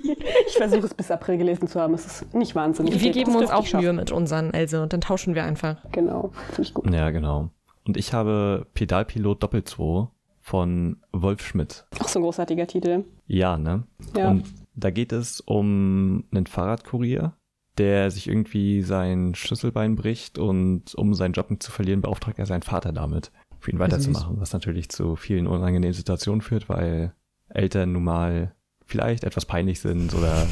[0.47, 1.93] Ich versuche es bis April gelesen zu haben.
[1.93, 3.01] Es ist nicht wahnsinnig.
[3.01, 3.71] Wir geben uns auch.
[3.73, 5.77] Mühe mit unseren, also und dann tauschen wir einfach.
[5.91, 6.93] Genau, finde ich gut.
[6.93, 7.49] ja, genau.
[7.87, 10.07] Und ich habe Pedalpilot Doppel 2
[10.41, 11.85] von Wolf Schmidt.
[11.99, 13.05] Auch so ein großartiger Titel.
[13.27, 13.83] Ja, ne?
[14.17, 14.29] Ja.
[14.29, 14.45] Und
[14.75, 17.33] da geht es um einen Fahrradkurier,
[17.77, 22.45] der sich irgendwie sein Schlüsselbein bricht und um seinen Job nicht zu verlieren, beauftragt er
[22.45, 27.13] seinen Vater damit, für ihn weiterzumachen, was natürlich zu vielen unangenehmen Situationen führt, weil
[27.49, 28.55] Eltern nun mal
[28.85, 30.47] vielleicht etwas peinlich sind oder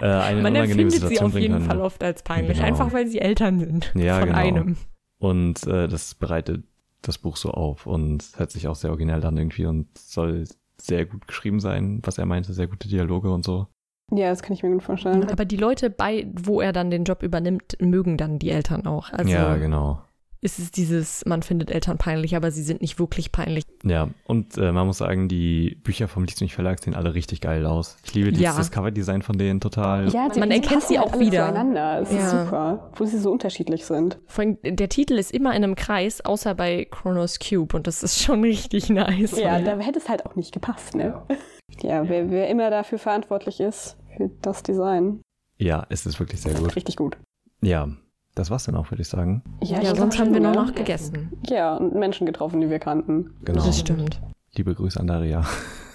[0.00, 1.66] äh, eine Man unangenehme empfindet sie Situation auf bringen jeden können.
[1.66, 2.68] Fall oft als peinlich, Genau.
[2.68, 4.38] einfach weil sie Eltern sind Ja, von genau.
[4.38, 4.76] einem.
[5.18, 6.64] Und äh, das bereitet
[7.06, 10.44] das Buch so auf und hört sich auch sehr originell an irgendwie und soll
[10.80, 13.66] sehr gut geschrieben sein, was er meinte, sehr gute Dialoge und so.
[14.12, 15.30] Ja, das kann ich mir gut vorstellen.
[15.30, 19.10] Aber die Leute bei, wo er dann den Job übernimmt, mögen dann die Eltern auch.
[19.10, 20.03] Also ja, genau.
[20.44, 23.64] Ist es dieses, man findet Eltern peinlich, aber sie sind nicht wirklich peinlich.
[23.82, 27.64] Ja, und äh, man muss sagen, die Bücher vom nicht Verlag sehen alle richtig geil
[27.66, 27.96] aus.
[28.04, 28.50] Ich liebe Ja.
[28.52, 30.08] dieses Coverdesign von denen total.
[30.10, 31.46] Ja, Man erkennt sie auch alle wieder.
[31.48, 32.00] Zueinander.
[32.02, 32.44] Es ist Ja.
[32.44, 34.18] super, wo sie so unterschiedlich sind.
[34.26, 38.02] Vor allem, der Titel ist immer in einem Kreis, außer bei Chronos Cube und das
[38.02, 39.38] ist schon richtig nice.
[39.38, 41.22] Ja, da hätte es halt auch nicht gepasst, ne?
[41.82, 45.22] Ja, wer, wer immer dafür verantwortlich ist für das Design,
[45.58, 46.76] Ja, es ist wirklich sehr gut.
[46.76, 47.16] richtig gut.
[47.62, 47.88] Ja,
[48.34, 49.42] das war's dann auch, würde ich sagen.
[49.62, 51.32] Ja, ich sonst haben wir nur noch gegessen.
[51.48, 53.30] Ja, und Menschen getroffen, die wir kannten.
[53.44, 53.64] Genau.
[53.64, 54.20] Das stimmt.
[54.56, 55.44] Liebe Grüße an Daria.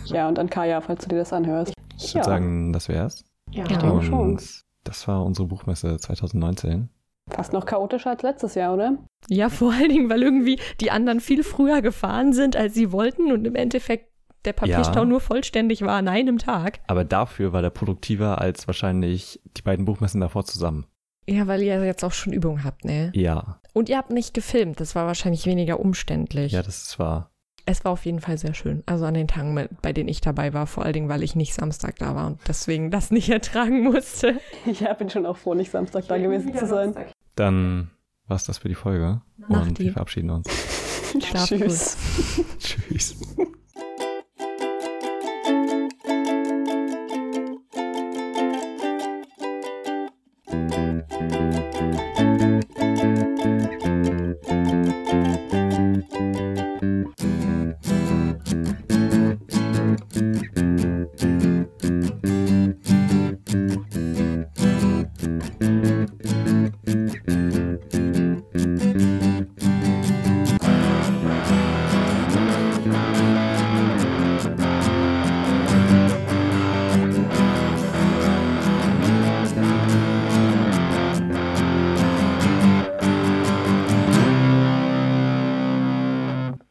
[0.06, 1.74] Ja, und an Kaya, falls du dir das anhörst.
[1.98, 3.24] Ich würde sagen, das wär's.
[3.52, 3.72] ja, Ja.
[3.72, 4.40] ich denke schon.
[4.84, 6.90] Das war unsere Buchmesse 2019.
[7.30, 8.98] Fast noch chaotischer als letztes Jahr, oder?
[9.28, 13.32] Ja, vor allen Dingen, weil irgendwie die anderen viel früher gefahren sind, als sie wollten
[13.32, 14.10] und im Endeffekt
[14.45, 15.06] der Papierstau Ja.
[15.06, 16.80] nur vollständig war an einem Tag.
[16.88, 20.86] Aber dafür war der produktiver als wahrscheinlich die beiden Buchmessen davor zusammen.
[21.30, 23.11] Ja, weil ihr jetzt auch schon Übung habt, ne?
[23.14, 26.51] Ja, Und ihr habt nicht gefilmt, das war wahrscheinlich weniger umständlich.
[26.53, 27.31] ja, das ist wahr.
[27.65, 28.81] Es war auf jeden Fall sehr schön.
[28.88, 31.35] Also an den Tagen, mit- bei denen ich dabei war, vor allen Dingen, weil ich
[31.35, 34.39] nicht Samstag da war und deswegen das nicht ertragen musste.
[34.80, 36.95] Ja, bin schon auch froh, nicht Samstag da gewesen zu sein.
[37.35, 37.91] Dann
[38.27, 39.22] war's das für die Folge.
[39.47, 39.85] Nach und die.
[39.85, 40.47] wir verabschieden uns.
[41.23, 41.60] Schlaf gut.
[41.60, 41.97] Tschüss.
[42.60, 43.15] Tschüss.